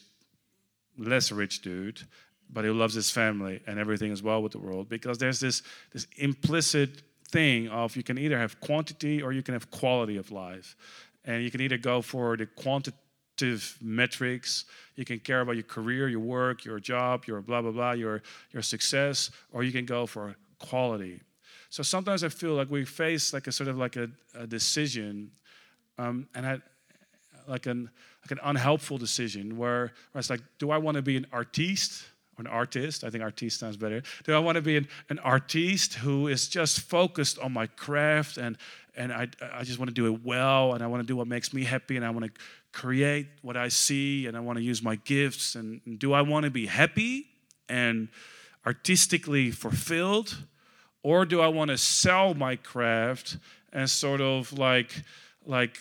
less 0.99 1.33
rich 1.33 1.63
dude, 1.63 2.01
but 2.51 2.65
he 2.65 2.71
loves 2.71 2.95
his 2.95 3.11
family 3.11 3.61
and 3.67 3.79
everything 3.79 4.13
as 4.13 4.23
well 4.23 4.43
with 4.43 4.53
the 4.53 4.59
world 4.59 4.89
because 4.89 5.19
there's 5.19 5.41
this 5.41 5.63
this 5.93 6.07
implicit 6.17 7.03
thing 7.29 7.69
of 7.69 7.97
you 7.97 8.03
can 8.03 8.19
either 8.19 8.39
have 8.39 8.61
quantity 8.61 9.21
or 9.21 9.33
you 9.33 9.43
can 9.43 9.53
have 9.53 9.71
quality 9.71 10.17
of 10.17 10.31
life 10.31 10.77
and 11.26 11.42
you 11.42 11.50
can 11.50 11.61
either 11.61 11.76
go 11.76 12.00
for 12.00 12.37
the 12.37 12.47
quantitative 12.47 13.76
metrics, 13.83 14.64
you 14.95 15.04
can 15.04 15.18
care 15.18 15.40
about 15.40 15.56
your 15.56 15.64
career, 15.64 16.09
your 16.09 16.21
work, 16.21 16.64
your 16.64 16.80
job, 16.80 17.25
your 17.26 17.42
blah, 17.42 17.61
blah, 17.61 17.73
blah, 17.73 17.92
your, 17.92 18.23
your 18.52 18.62
success, 18.62 19.30
or 19.52 19.62
you 19.62 19.73
can 19.73 19.85
go 19.85 20.06
for 20.06 20.35
quality. 20.59 21.21
So 21.68 21.83
sometimes 21.83 22.25
I 22.25 22.28
feel 22.28 22.54
like 22.54 22.71
we 22.71 22.85
face 22.85 23.33
like 23.33 23.47
a 23.47 23.52
sort 23.52 23.68
of 23.68 23.76
like 23.76 23.97
a, 23.97 24.09
a 24.35 24.47
decision, 24.47 25.30
um, 25.99 26.28
and 26.35 26.47
I, 26.47 26.59
like 27.49 27.66
an 27.66 27.90
like 28.26 28.40
an 28.40 28.40
unhelpful 28.42 28.99
decision 28.99 29.56
where, 29.56 29.92
where 30.11 30.18
it's 30.18 30.30
like, 30.30 30.40
do 30.59 30.73
I 30.73 30.78
want 30.78 30.97
to 30.97 31.02
be 31.02 31.16
an 31.16 31.26
artiste? 31.33 32.04
An 32.38 32.47
artist. 32.47 33.05
I 33.05 33.11
think 33.11 33.23
artist 33.23 33.59
sounds 33.59 33.76
better. 33.76 34.02
Do 34.25 34.35
I 34.35 34.38
want 34.38 34.57
to 34.57 34.62
be 34.62 34.76
an, 34.76 34.88
an 35.09 35.19
artiste 35.21 35.95
who 35.95 36.28
is 36.28 36.49
just 36.49 36.81
focused 36.81 37.38
on 37.38 37.52
my 37.52 37.66
craft 37.66 38.37
and 38.37 38.57
and 38.99 39.12
I, 39.12 39.28
I 39.52 39.62
just 39.62 39.78
want 39.78 39.90
to 39.90 39.95
do 39.95 40.07
it 40.07 40.25
well 40.25 40.73
and 40.73 40.83
I 40.83 40.87
want 40.87 41.02
to 41.02 41.07
do 41.07 41.16
what 41.16 41.26
makes 41.26 41.52
me 41.52 41.64
happy 41.64 41.97
and 41.97 42.05
I 42.05 42.11
want 42.11 42.25
to 42.25 42.33
create 42.73 43.26
what 43.43 43.57
I 43.57 43.69
see 43.69 44.26
and 44.26 44.37
I 44.37 44.40
want 44.40 44.59
to 44.59 44.64
use 44.64 44.83
my 44.83 44.97
gifts 44.97 45.55
and, 45.55 45.83
and 45.85 45.99
do 45.99 46.14
I 46.14 46.23
want 46.23 46.45
to 46.45 46.50
be 46.50 46.66
happy 46.66 47.26
and 47.69 48.09
artistically 48.66 49.50
fulfilled 49.50 50.37
or 51.02 51.25
do 51.25 51.40
I 51.40 51.49
want 51.49 51.71
to 51.71 51.78
sell 51.78 52.35
my 52.35 52.57
craft 52.57 53.37
and 53.73 53.88
sort 53.88 54.21
of 54.21 54.52
like 54.52 55.02
like 55.45 55.78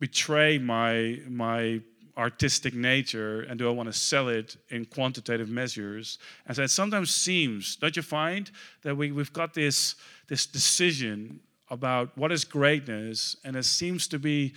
betray 0.00 0.58
my 0.58 1.20
my 1.28 1.80
artistic 2.18 2.74
nature 2.74 3.42
and 3.42 3.58
do 3.58 3.68
I 3.68 3.72
want 3.72 3.88
to 3.88 3.92
sell 3.92 4.28
it 4.28 4.56
in 4.70 4.84
quantitative 4.84 5.48
measures? 5.48 6.18
And 6.46 6.56
so 6.56 6.64
it 6.64 6.68
sometimes 6.68 7.14
seems, 7.14 7.76
don't 7.76 7.96
you 7.96 8.02
find, 8.02 8.50
that 8.82 8.96
we, 8.96 9.12
we've 9.12 9.32
got 9.32 9.54
this, 9.54 9.94
this 10.26 10.44
decision 10.44 11.40
about 11.70 12.16
what 12.16 12.32
is 12.32 12.44
greatness, 12.44 13.36
and 13.44 13.54
it 13.54 13.64
seems 13.64 14.08
to 14.08 14.18
be, 14.18 14.54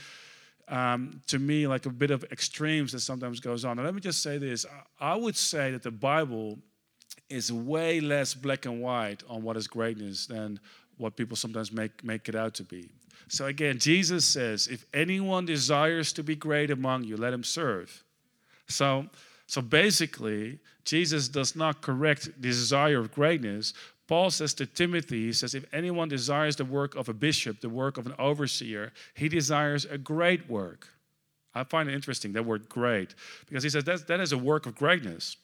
um, 0.67 1.21
to 1.27 1.39
me, 1.39 1.67
like 1.67 1.85
a 1.85 1.89
bit 1.89 2.09
of 2.09 2.23
extremes 2.31 2.93
that 2.93 3.01
sometimes 3.01 3.39
goes 3.39 3.63
on. 3.65 3.77
And 3.77 3.85
let 3.85 3.93
me 3.93 4.01
just 4.01 4.23
say 4.23 4.37
this 4.37 4.65
I 4.99 5.15
would 5.15 5.35
say 5.35 5.71
that 5.71 5.83
the 5.83 5.91
Bible 5.91 6.57
is 7.31 7.51
way 7.51 7.99
less 7.99 8.33
black 8.33 8.65
and 8.65 8.81
white 8.81 9.23
on 9.29 9.41
what 9.41 9.57
is 9.57 9.67
greatness 9.67 10.27
than 10.27 10.59
what 10.97 11.15
people 11.15 11.35
sometimes 11.35 11.71
make, 11.71 12.03
make 12.03 12.29
it 12.29 12.35
out 12.35 12.53
to 12.55 12.63
be. 12.63 12.89
So 13.27 13.45
again, 13.45 13.79
Jesus 13.79 14.25
says, 14.25 14.67
if 14.67 14.85
anyone 14.93 15.45
desires 15.45 16.11
to 16.13 16.23
be 16.23 16.35
great 16.35 16.69
among 16.69 17.05
you, 17.05 17.17
let 17.17 17.33
him 17.33 17.43
serve. 17.43 18.03
So, 18.67 19.07
so 19.47 19.61
basically, 19.61 20.59
Jesus 20.83 21.27
does 21.27 21.55
not 21.55 21.81
correct 21.81 22.25
the 22.25 22.49
desire 22.49 22.99
of 22.99 23.13
greatness. 23.13 23.73
Paul 24.07 24.29
says 24.31 24.53
to 24.55 24.65
Timothy, 24.65 25.27
he 25.27 25.33
says, 25.33 25.55
if 25.55 25.65
anyone 25.73 26.09
desires 26.09 26.57
the 26.57 26.65
work 26.65 26.95
of 26.95 27.07
a 27.07 27.13
bishop, 27.13 27.61
the 27.61 27.69
work 27.69 27.97
of 27.97 28.05
an 28.05 28.15
overseer, 28.19 28.91
he 29.13 29.29
desires 29.29 29.85
a 29.85 29.97
great 29.97 30.49
work. 30.49 30.89
I 31.53 31.63
find 31.63 31.89
it 31.89 31.95
interesting, 31.95 32.33
that 32.33 32.45
word 32.45 32.69
great, 32.69 33.15
because 33.47 33.63
he 33.63 33.69
says 33.69 33.83
that, 33.85 34.07
that 34.07 34.19
is 34.19 34.31
a 34.31 34.37
work 34.37 34.65
of 34.65 34.75
greatness. 34.75 35.37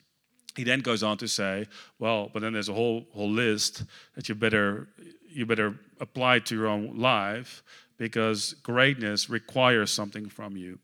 He 0.58 0.64
then 0.64 0.82
goes 0.82 1.04
on 1.04 1.18
to 1.20 1.28
say, 1.28 1.68
well, 2.00 2.30
but 2.34 2.42
then 2.42 2.54
there's 2.54 2.68
a 2.68 2.74
whole 2.74 3.06
whole 3.14 3.30
list 3.30 3.84
that 4.16 4.28
you 4.28 4.36
better 4.36 4.88
you 5.30 5.46
better 5.46 5.76
apply 6.02 6.40
to 6.40 6.56
your 6.56 6.68
own 6.68 6.98
life 6.98 7.64
because 7.98 8.54
greatness 8.64 9.30
requires 9.30 9.92
something 9.92 10.28
from 10.28 10.58
you. 10.58 10.80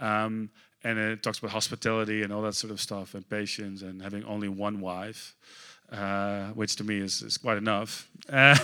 Um, 0.00 0.50
and 0.84 0.98
it 0.98 1.22
talks 1.22 1.38
about 1.38 1.52
hospitality 1.52 2.24
and 2.24 2.32
all 2.32 2.42
that 2.42 2.54
sort 2.54 2.72
of 2.72 2.80
stuff, 2.80 3.14
and 3.14 3.28
patience, 3.28 3.82
and 3.82 4.02
having 4.02 4.24
only 4.24 4.48
one 4.48 4.80
wife, 4.80 5.36
uh, 5.92 6.46
which 6.54 6.76
to 6.76 6.84
me 6.84 6.98
is, 6.98 7.22
is 7.22 7.36
quite 7.36 7.58
enough. 7.58 8.08
Uh, 8.28 8.56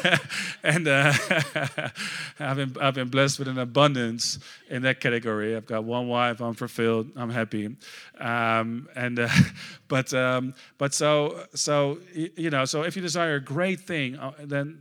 and 0.63 0.89
uh, 0.89 1.13
I've, 2.41 2.57
been, 2.57 2.77
I've 2.81 2.95
been 2.95 3.09
blessed 3.09 3.39
with 3.39 3.49
an 3.49 3.59
abundance 3.59 4.39
in 4.71 4.83
that 4.83 5.01
category. 5.01 5.55
I've 5.55 5.67
got 5.67 5.85
one 5.85 6.09
wife, 6.09 6.41
I'm 6.41 6.55
fulfilled, 6.55 7.11
I'm 7.17 7.31
happy. 7.31 7.77
Um, 8.19 8.89
and 8.97 9.19
uh, 9.19 9.29
but 9.89 10.13
um, 10.15 10.55
but 10.79 10.95
so 10.95 11.45
so 11.55 11.99
you 12.15 12.51
know, 12.51 12.65
so 12.65 12.83
if 12.83 12.97
you 12.97 13.03
desire 13.03 13.35
a 13.35 13.41
great 13.41 13.81
thing, 13.81 14.17
uh, 14.17 14.33
then 14.43 14.81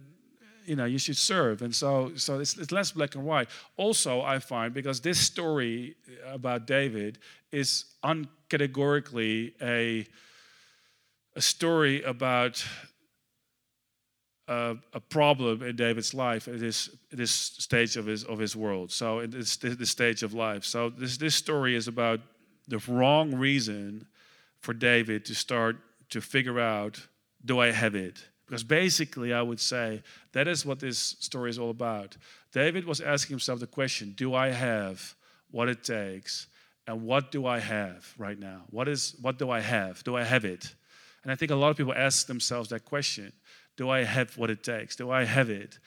you 0.66 0.75
know 0.75 0.86
you 0.86 0.98
should 0.98 1.18
serve 1.18 1.62
and 1.62 1.74
so 1.74 2.12
so 2.16 2.39
it's, 2.39 2.58
it's 2.58 2.74
less 2.74 2.92
black 2.92 3.16
and 3.16 3.24
white 3.24 3.48
also 3.77 4.22
i 4.22 4.38
find 4.38 4.74
because 4.74 5.00
this 5.00 5.18
story 5.18 5.96
about 6.25 6.68
david 6.68 7.20
is 7.54 7.86
uncategorically 8.04 9.54
a 9.62 10.06
a 11.38 11.41
story 11.41 12.01
about 12.01 12.65
a, 14.48 14.75
a, 14.91 15.00
problem 15.00 15.62
in 15.62 15.75
David's 15.75 16.15
life 16.15 16.48
at 16.48 16.60
this, 16.60 16.89
this 17.12 17.29
stage 17.29 17.96
of 17.96 18.08
his, 18.08 18.24
of 18.24 18.39
his 18.39 18.56
world. 18.56 18.91
So, 18.91 19.20
in 19.20 19.29
this, 19.29 19.58
this 19.58 19.91
stage 19.91 20.24
of 20.24 20.34
life. 20.34 20.65
So, 20.65 20.89
this, 20.89 21.17
this 21.17 21.36
story 21.36 21.75
is 21.75 21.88
about 21.88 22.22
the 22.67 22.79
wrong 22.88 23.36
reason 23.36 24.08
for 24.62 24.74
David 24.74 25.25
to 25.25 25.36
start 25.36 25.77
to 26.10 26.22
figure 26.22 26.60
out 26.60 27.00
do 27.46 27.60
I 27.60 27.72
have 27.72 27.94
it? 27.94 28.25
Because 28.48 28.63
basically, 28.63 29.32
I 29.32 29.44
would 29.44 29.60
say 29.60 30.01
that 30.32 30.48
is 30.48 30.65
what 30.65 30.79
this 30.79 30.98
story 30.98 31.51
is 31.51 31.60
all 31.60 31.70
about. 31.70 32.17
David 32.51 32.86
was 32.86 33.00
asking 33.00 33.36
himself 33.36 33.60
the 33.60 33.67
question 33.67 34.13
Do 34.17 34.34
I 34.34 34.48
have 34.48 35.15
what 35.51 35.70
it 35.70 35.84
takes? 35.84 36.48
And 36.88 37.03
what 37.03 37.32
do 37.32 37.46
I 37.46 37.60
have 37.60 38.12
right 38.17 38.39
now? 38.39 38.63
What, 38.72 38.88
is, 38.88 39.13
what 39.22 39.38
do 39.38 39.51
I 39.51 39.60
have? 39.60 40.03
Do 40.06 40.15
I 40.15 40.24
have 40.24 40.46
it? 40.46 40.74
And 41.28 41.34
I 41.34 41.36
think 41.36 41.52
a 41.52 41.56
lot 41.56 41.72
of 41.72 41.76
people 41.76 41.94
ask 41.94 42.26
themselves 42.26 42.70
that 42.70 42.86
question 42.86 43.34
Do 43.76 43.90
I 43.90 44.06
have 44.06 44.38
what 44.38 44.50
it 44.50 44.64
takes? 44.64 44.96
Do 44.96 45.12
I 45.12 45.26
have 45.26 45.50
it? 45.50 45.78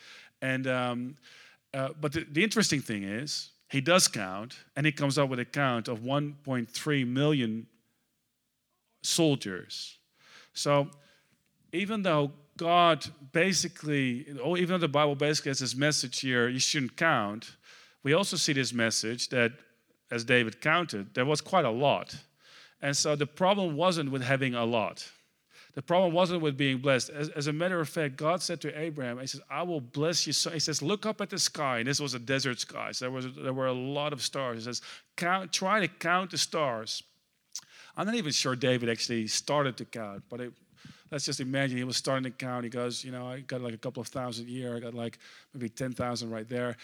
And, 0.42 0.66
um, 0.66 1.16
uh, 1.72 1.88
but 1.98 2.12
the, 2.12 2.26
the 2.30 2.44
interesting 2.44 2.82
thing 2.82 3.04
is, 3.04 3.48
he 3.70 3.80
does 3.80 4.06
count, 4.06 4.58
and 4.76 4.84
he 4.84 4.92
comes 4.92 5.16
up 5.16 5.30
with 5.30 5.38
a 5.38 5.46
count 5.46 5.88
of 5.88 6.00
1.3 6.00 7.06
million 7.06 7.66
soldiers. 9.02 9.96
So 10.52 10.90
even 11.72 12.02
though 12.02 12.32
God 12.58 13.06
basically, 13.32 14.26
or 14.44 14.58
even 14.58 14.74
though 14.74 14.86
the 14.86 14.88
Bible 14.88 15.14
basically 15.14 15.50
has 15.50 15.60
this 15.60 15.74
message 15.74 16.20
here, 16.20 16.50
you 16.50 16.58
shouldn't 16.58 16.98
count, 16.98 17.56
we 18.02 18.12
also 18.12 18.36
see 18.36 18.52
this 18.52 18.74
message 18.74 19.30
that 19.30 19.52
as 20.10 20.22
David 20.22 20.60
counted, 20.60 21.14
there 21.14 21.24
was 21.24 21.40
quite 21.40 21.64
a 21.64 21.70
lot. 21.70 22.14
And 22.82 22.94
so 22.94 23.16
the 23.16 23.26
problem 23.26 23.74
wasn't 23.74 24.10
with 24.10 24.22
having 24.22 24.54
a 24.54 24.66
lot. 24.66 25.10
The 25.74 25.82
problem 25.82 26.12
wasn't 26.12 26.42
with 26.42 26.56
being 26.56 26.78
blessed. 26.78 27.10
As, 27.10 27.28
as, 27.30 27.46
a 27.46 27.52
matter 27.52 27.80
of 27.80 27.88
fact, 27.88 28.16
God 28.16 28.42
said 28.42 28.60
to 28.62 28.78
Abraham, 28.78 29.18
He 29.18 29.26
says, 29.26 29.40
I 29.48 29.62
will 29.62 29.80
bless 29.80 30.26
you. 30.26 30.32
So 30.32 30.50
he 30.50 30.58
says, 30.58 30.82
Look 30.82 31.06
up 31.06 31.20
at 31.20 31.30
the 31.30 31.38
sky. 31.38 31.78
And 31.78 31.88
this 31.88 32.00
was 32.00 32.14
a 32.14 32.18
desert 32.18 32.58
sky. 32.58 32.92
So 32.92 33.04
there, 33.04 33.12
was, 33.12 33.26
there 33.36 33.52
were 33.52 33.68
a 33.68 33.72
lot 33.72 34.12
of 34.12 34.20
stars. 34.20 34.58
He 34.58 34.64
says, 34.64 34.82
count, 35.16 35.52
Try 35.52 35.80
to 35.80 35.88
count 35.88 36.32
the 36.32 36.38
stars. 36.38 37.02
I'm 37.96 38.06
not 38.06 38.14
even 38.14 38.32
sure 38.32 38.56
David 38.56 38.88
actually 38.88 39.26
started 39.26 39.76
to 39.76 39.84
count, 39.84 40.22
but 40.28 40.40
it, 40.40 40.52
let's 41.10 41.24
just 41.24 41.40
imagine 41.40 41.76
he 41.76 41.84
was 41.84 41.96
starting 41.96 42.24
to 42.24 42.30
count. 42.30 42.64
He 42.64 42.70
goes, 42.70 43.04
you 43.04 43.12
know, 43.12 43.26
I 43.26 43.40
got 43.40 43.60
like 43.60 43.74
a 43.74 43.78
couple 43.78 44.00
of 44.00 44.08
thousand 44.08 44.46
here. 44.46 44.76
I 44.76 44.80
got 44.80 44.94
like 44.94 45.18
maybe 45.52 45.68
10,000 45.68 46.30
right 46.30 46.48
there. 46.48 46.76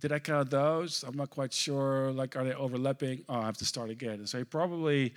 Did 0.00 0.12
I 0.12 0.18
count 0.18 0.50
those? 0.50 1.04
I'm 1.06 1.16
not 1.16 1.30
quite 1.30 1.52
sure. 1.52 2.12
Like, 2.12 2.36
are 2.36 2.44
they 2.44 2.52
overlapping? 2.52 3.24
Oh, 3.28 3.40
I 3.40 3.46
have 3.46 3.56
to 3.58 3.64
start 3.64 3.90
again. 3.90 4.26
So 4.26 4.38
he 4.38 4.44
probably 4.44 5.14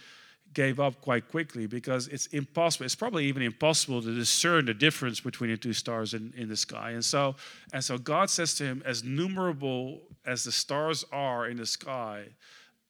gave 0.53 0.79
up 0.79 1.01
quite 1.01 1.27
quickly 1.27 1.67
because 1.67 2.07
it's 2.07 2.27
impossible. 2.27 2.85
It's 2.85 2.95
probably 2.95 3.25
even 3.25 3.43
impossible 3.43 4.01
to 4.01 4.13
discern 4.13 4.65
the 4.65 4.73
difference 4.73 5.19
between 5.19 5.51
the 5.51 5.57
two 5.57 5.73
stars 5.73 6.13
in, 6.13 6.33
in 6.35 6.49
the 6.49 6.57
sky. 6.57 6.91
And 6.91 7.05
so, 7.05 7.35
and 7.73 7.83
so 7.83 7.97
God 7.97 8.29
says 8.29 8.55
to 8.55 8.63
him, 8.63 8.81
as 8.85 9.03
numerable 9.03 10.01
as 10.25 10.43
the 10.43 10.51
stars 10.51 11.05
are 11.11 11.47
in 11.47 11.57
the 11.57 11.65
sky, 11.65 12.25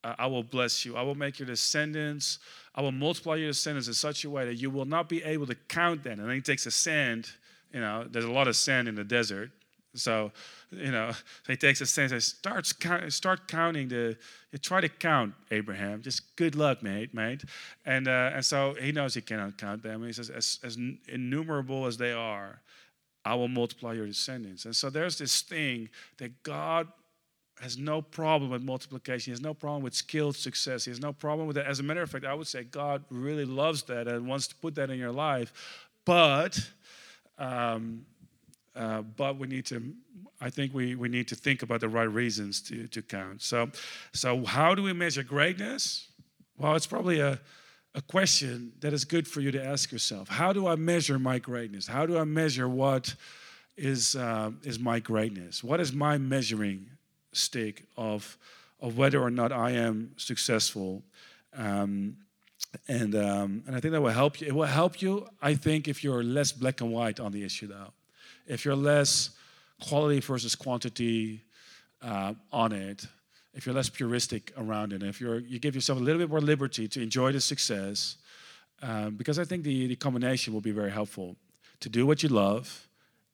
uh, 0.04 0.16
I 0.18 0.28
will 0.28 0.44
bless 0.44 0.86
you. 0.86 0.96
I 0.96 1.02
will 1.02 1.16
make 1.16 1.40
your 1.40 1.48
descendants 1.48 2.40
I 2.78 2.82
will 2.82 2.92
multiply 2.92 3.36
your 3.36 3.50
descendants 3.50 3.88
in 3.88 3.96
such 3.96 4.24
a 4.24 4.30
way 4.30 4.46
that 4.46 4.56
you 4.56 4.70
will 4.70 4.86
not 4.86 5.10
be 5.10 5.24
able 5.24 5.48
to 5.48 5.56
count 5.56 6.04
them. 6.04 6.20
And 6.20 6.30
then 6.30 6.36
he 6.36 6.42
takes 6.42 6.68
a 6.68 6.72
sand, 6.72 7.28
you 7.74 7.82
know, 7.82 8.06
there's 8.08 8.24
a 8.24 8.32
lot 8.32 8.48
of 8.48 8.56
sand 8.56 8.88
in 8.88 8.94
the 8.94 9.04
desert. 9.04 9.50
So, 9.96 10.32
you 10.70 10.91
know, 10.91 11.12
he 11.48 11.56
takes 11.56 11.82
a 11.82 11.86
sand 11.86 12.12
and 12.12 12.22
says, 12.22 12.36
start, 12.38 13.12
start 13.12 13.48
counting 13.48 13.88
the, 13.88 14.17
you 14.51 14.60
try 14.60 14.79
to 14.82 14.89
count, 14.89 15.34
Abraham. 15.50 16.01
Just 16.01 16.36
good 16.36 16.56
luck, 16.56 16.84
mate, 16.84 17.13
mate. 17.13 17.44
And, 17.86 18.08
uh, 18.08 18.32
and 18.36 18.46
so 18.46 18.75
he 18.79 18.91
knows 18.91 19.15
he 19.15 19.22
cannot 19.22 19.58
count 19.58 19.82
them. 19.82 20.03
He 20.03 20.13
says, 20.13 20.29
as, 20.29 20.60
as 20.63 20.77
innumerable 21.08 21.88
as 21.88 21.98
they 21.98 22.12
are, 22.12 22.62
I 23.25 23.36
will 23.36 23.48
multiply 23.48 23.94
your 23.94 24.06
descendants. 24.06 24.65
And 24.65 24.75
so 24.75 24.89
there's 24.89 25.17
this 25.17 25.41
thing 25.41 25.89
that 26.17 26.44
God 26.44 26.88
has 27.60 27.77
no 27.77 28.01
problem 28.01 28.51
with 28.51 28.62
multiplication. 28.62 29.32
He 29.32 29.34
has 29.34 29.41
no 29.41 29.53
problem 29.53 29.82
with 29.82 29.96
skilled 29.96 30.36
success. 30.36 30.86
He 30.86 30.91
has 30.91 31.01
no 31.01 31.12
problem 31.12 31.48
with 31.48 31.56
that. 31.56 31.65
As 31.65 31.79
a 31.79 31.84
matter 31.84 32.03
of 32.03 32.12
fact, 32.12 32.24
I 32.24 32.36
would 32.36 32.48
say 32.48 32.63
God 32.63 33.03
really 33.10 33.46
loves 33.46 33.82
that 33.84 34.08
and 34.08 34.27
wants 34.27 34.48
to 34.48 34.56
put 34.56 34.75
that 34.75 34.91
in 34.91 35.00
your 35.00 35.12
life. 35.12 35.51
But, 36.06 36.60
um, 37.39 38.06
uh, 38.78 39.02
but 39.02 39.38
we 39.38 39.48
need 39.48 39.66
to. 39.68 39.94
I 40.40 40.52
think 40.52 40.74
we, 40.74 40.94
we 40.96 41.10
need 41.10 41.28
to 41.30 41.36
think 41.36 41.64
about 41.64 41.80
the 41.80 41.90
right 41.90 42.04
reasons 42.04 42.62
to, 42.64 42.88
to 42.90 43.02
count. 43.02 43.42
So, 43.42 43.72
so 44.14 44.46
how 44.46 44.76
do 44.76 44.84
we 44.84 44.94
measure 44.94 45.24
greatness? 45.24 46.10
Well, 46.60 46.76
it's 46.76 46.86
probably 46.86 47.20
a, 47.20 47.40
a 47.96 48.02
question 48.04 48.74
that 48.82 48.94
is 48.94 49.04
good 49.04 49.28
for 49.28 49.42
you 49.42 49.52
to 49.52 49.66
ask 49.66 49.92
yourself. 49.92 50.30
How 50.30 50.54
do 50.54 50.68
I 50.68 50.76
measure 50.76 51.18
my 51.18 51.40
greatness? 51.40 51.88
How 51.88 52.06
do 52.06 52.20
I 52.20 52.24
measure 52.24 52.70
what 52.70 53.16
is 53.76 54.16
uh, 54.16 54.52
is 54.64 54.78
my 54.78 55.00
greatness? 55.00 55.64
What 55.64 55.80
is 55.80 55.92
my 55.92 56.20
measuring 56.20 56.98
stick 57.38 57.86
of, 57.96 58.38
of 58.82 58.98
whether 58.98 59.22
or 59.22 59.32
not 59.32 59.52
I 59.52 59.72
am 59.72 60.12
successful. 60.18 61.04
Um, 61.56 62.18
and, 62.88 63.16
um, 63.16 63.64
and 63.66 63.76
I 63.76 63.80
think 63.80 63.94
that 63.94 64.02
will 64.02 64.10
help 64.10 64.42
you. 64.42 64.48
It 64.48 64.56
will 64.56 64.66
help 64.66 65.02
you, 65.02 65.28
I 65.42 65.56
think, 65.56 65.88
if 65.88 66.04
you're 66.04 66.24
less 66.24 66.52
black 66.52 66.82
and 66.82 66.92
white 66.92 67.20
on 67.20 67.32
the 67.32 67.44
issue, 67.44 67.68
though. 67.68 67.94
If 68.48 68.66
you're 68.66 68.75
less 68.75 69.32
quality 69.88 70.20
versus 70.20 70.56
quantity 70.56 71.42
uh, 72.01 72.34
on 72.51 72.72
it, 72.72 73.06
if 73.54 73.66
you're 73.66 73.75
less 73.75 73.89
puristic 73.89 74.51
around 74.58 74.94
it, 74.94 75.04
if 75.04 75.20
you're, 75.20 75.39
you 75.39 75.60
give 75.60 75.75
yourself 75.75 76.00
a 76.00 76.01
little 76.01 76.20
bit 76.20 76.30
more 76.30 76.42
liberty 76.42 76.88
to 76.88 77.01
enjoy 77.01 77.32
the 77.32 77.42
success, 77.42 78.18
um, 78.82 79.16
because 79.16 79.39
I 79.39 79.44
think 79.44 79.63
the, 79.63 79.88
the 79.88 79.96
combination 79.96 80.54
will 80.54 80.62
be 80.62 80.72
very 80.72 80.92
helpful 80.92 81.36
to 81.80 81.89
do 81.89 82.06
what 82.06 82.24
you 82.24 82.30
love 82.30 82.88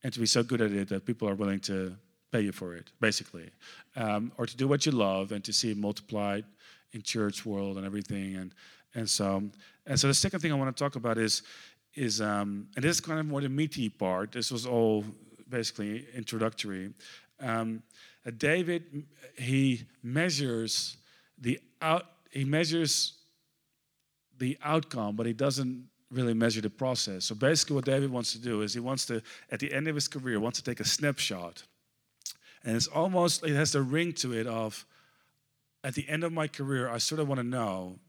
and 0.04 0.12
to 0.14 0.20
be 0.20 0.26
so 0.26 0.44
good 0.44 0.62
at 0.62 0.72
it 0.72 0.90
that 0.90 1.06
people 1.06 1.28
are 1.30 1.36
willing 1.36 1.60
to 1.62 1.96
pay 2.32 2.42
you 2.42 2.52
for 2.52 2.76
it, 2.76 2.92
basically, 3.00 3.50
um, 3.96 4.32
or 4.38 4.46
to 4.46 4.58
do 4.58 4.68
what 4.68 4.86
you 4.86 4.92
love 4.92 5.32
and 5.32 5.44
to 5.44 5.54
see 5.54 5.72
it 5.72 5.78
multiplied 5.78 6.46
in 6.94 7.02
church 7.02 7.46
world 7.46 7.78
and 7.78 7.86
everything. 7.86 8.36
And 8.36 8.54
and 8.96 9.10
so 9.10 9.44
and 9.86 10.00
so 10.00 10.08
the 10.08 10.14
second 10.14 10.40
thing 10.40 10.52
I 10.52 10.56
want 10.56 10.76
to 10.76 10.84
talk 10.84 10.96
about 10.96 11.18
is 11.18 11.42
is 11.96 12.22
um, 12.22 12.68
and 12.76 12.84
this 12.84 12.98
is 12.98 13.02
kind 13.02 13.20
of 13.20 13.26
more 13.26 13.42
the 13.42 13.50
meaty 13.50 13.90
part. 13.90 14.32
This 14.32 14.52
was 14.52 14.66
all 14.66 15.04
basically 15.50 16.06
introductory. 16.16 16.94
Um, 17.40 17.84
David 18.38 19.06
he 19.38 19.84
measures 20.02 20.98
the 21.38 21.60
out 21.82 22.06
he 22.32 22.46
measures 22.46 23.14
the 24.38 24.58
outcome, 24.64 25.16
but 25.16 25.26
he 25.26 25.34
doesn't 25.34 25.88
really 26.10 26.34
measure 26.34 26.62
the 26.62 26.70
process. 26.70 27.26
So 27.26 27.36
basically, 27.36 27.76
what 27.76 27.86
David 27.86 28.12
wants 28.12 28.32
to 28.34 28.40
do 28.40 28.62
is 28.62 28.74
he 28.74 28.80
wants 28.80 29.06
to, 29.08 29.22
at 29.52 29.60
the 29.60 29.72
end 29.74 29.88
of 29.88 29.96
his 29.96 30.08
career, 30.08 30.40
wants 30.40 30.60
to 30.60 30.64
take 30.64 30.80
a 30.80 30.86
snapshot, 30.86 31.64
and 32.64 32.76
it's 32.76 32.88
almost 32.88 33.44
it 33.46 33.56
has 33.56 33.72
the 33.72 33.82
ring 33.82 34.14
to 34.14 34.34
it 34.34 34.48
of, 34.48 34.86
at 35.84 35.96
the 35.96 36.08
end 36.08 36.24
of 36.24 36.32
my 36.32 36.48
career, 36.48 36.90
I 36.90 36.98
sort 36.98 37.20
of 37.20 37.28
want 37.28 37.40
to 37.40 37.48
know 37.48 38.00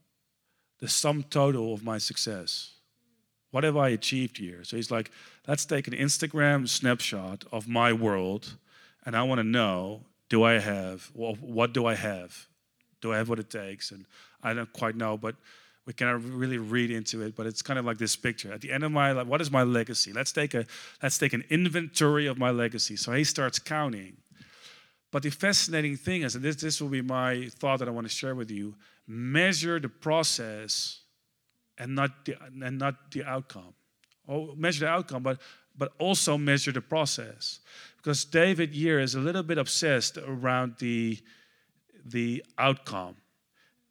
the 0.79 0.87
sum 0.87 1.23
total 1.23 1.73
of 1.73 1.83
my 1.83 1.97
success. 1.97 2.74
What 3.55 3.63
have 3.63 3.77
I 3.77 3.87
achieved 3.87 4.37
here? 4.37 4.65
So 4.65 4.75
he's 4.75 4.91
like, 4.91 5.11
let's 5.47 5.63
take 5.63 5.87
an 5.87 5.93
Instagram 5.93 6.67
snapshot 6.67 7.45
of 7.53 7.69
my 7.69 7.93
world, 7.93 8.57
and 9.05 9.15
I 9.15 9.23
want 9.23 9.39
to 9.39 9.45
know, 9.45 10.01
do 10.27 10.43
I 10.43 10.59
have, 10.59 11.09
well, 11.13 11.35
what 11.35 11.71
do 11.71 11.85
I 11.85 11.95
have? 11.95 12.47
Do 12.99 13.13
I 13.13 13.17
have 13.17 13.29
what 13.29 13.39
it 13.39 13.49
takes? 13.49 13.91
And 13.91 14.07
I 14.43 14.53
don't 14.53 14.73
quite 14.73 14.97
know, 14.97 15.15
but 15.15 15.37
we 15.85 15.93
cannot 15.93 16.21
really 16.21 16.57
read 16.57 16.91
into 16.91 17.21
it, 17.21 17.37
but 17.37 17.45
it's 17.45 17.61
kind 17.61 17.79
of 17.79 17.85
like 17.85 17.97
this 17.97 18.17
picture. 18.17 18.51
At 18.51 18.59
the 18.59 18.73
end 18.73 18.83
of 18.83 18.91
my 18.91 19.13
life, 19.13 19.25
what 19.25 19.39
is 19.39 19.49
my 19.49 19.63
legacy? 19.63 20.11
Let's 20.11 20.33
take 20.33 20.53
a 20.53 20.65
let's 21.01 21.17
take 21.17 21.31
an 21.31 21.45
inventory 21.49 22.25
of 22.25 22.37
my 22.37 22.51
legacy. 22.51 22.97
So 22.97 23.13
he 23.13 23.23
starts 23.23 23.57
counting. 23.57 24.17
But 25.11 25.23
the 25.23 25.29
fascinating 25.29 25.95
thing 25.95 26.23
is, 26.23 26.35
and 26.35 26.43
this, 26.43 26.57
this 26.57 26.81
will 26.81 26.89
be 26.89 27.01
my 27.01 27.47
thought 27.51 27.79
that 27.79 27.87
I 27.87 27.91
want 27.91 28.05
to 28.05 28.13
share 28.13 28.35
with 28.35 28.51
you, 28.51 28.75
measure 29.07 29.79
the 29.79 29.87
process 29.87 31.04
and 31.77 31.95
not 31.95 32.25
the 32.25 32.35
and 32.41 32.77
not 32.77 33.11
the 33.11 33.23
outcome. 33.23 33.73
Oh, 34.27 34.55
measure 34.55 34.85
the 34.85 34.91
outcome, 34.91 35.23
but 35.23 35.39
but 35.77 35.93
also 35.99 36.37
measure 36.37 36.71
the 36.71 36.81
process. 36.81 37.59
Because 37.97 38.23
David 38.25 38.73
here 38.73 38.99
is 38.99 39.15
a 39.15 39.19
little 39.19 39.43
bit 39.43 39.57
obsessed 39.57 40.17
around 40.17 40.75
the 40.79 41.19
the 42.05 42.43
outcome 42.57 43.17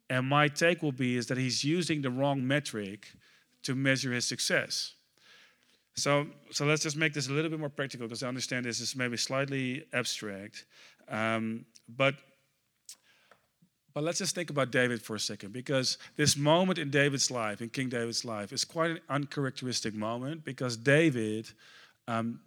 and 0.09 0.27
my 0.27 0.47
take 0.47 0.83
will 0.83 0.91
be 0.91 1.17
is 1.17 1.27
that 1.27 1.37
he's 1.37 1.63
using 1.63 2.01
the 2.01 2.09
wrong 2.09 2.45
metric 2.45 3.11
to 3.63 3.75
measure 3.75 4.11
his 4.11 4.25
success. 4.25 4.93
So, 5.95 6.27
so 6.51 6.65
let's 6.65 6.83
just 6.83 6.97
make 6.97 7.13
this 7.13 7.27
a 7.27 7.31
little 7.31 7.49
bit 7.49 7.59
more 7.59 7.69
practical 7.69 8.07
because 8.07 8.21
I 8.21 8.27
understand 8.27 8.65
this 8.65 8.79
is 8.79 8.95
maybe 8.95 9.17
slightly 9.17 9.85
abstract. 9.93 10.65
Um, 11.07 11.65
but 11.87 12.15
but 13.95 14.03
let's 14.03 14.19
just 14.19 14.35
think 14.35 14.49
about 14.49 14.71
David 14.71 15.01
for 15.01 15.15
a 15.15 15.19
second 15.19 15.53
because 15.53 15.97
this 16.17 16.35
moment 16.35 16.77
in 16.77 16.89
David's 16.89 17.31
life, 17.31 17.61
in 17.61 17.69
King 17.69 17.87
David's 17.87 18.25
life, 18.25 18.51
is 18.51 18.65
quite 18.65 18.91
an 18.91 18.99
uncharacteristic 19.09 19.95
moment 19.95 20.43
because 20.43 20.75
David 20.75 21.49
um, 22.09 22.41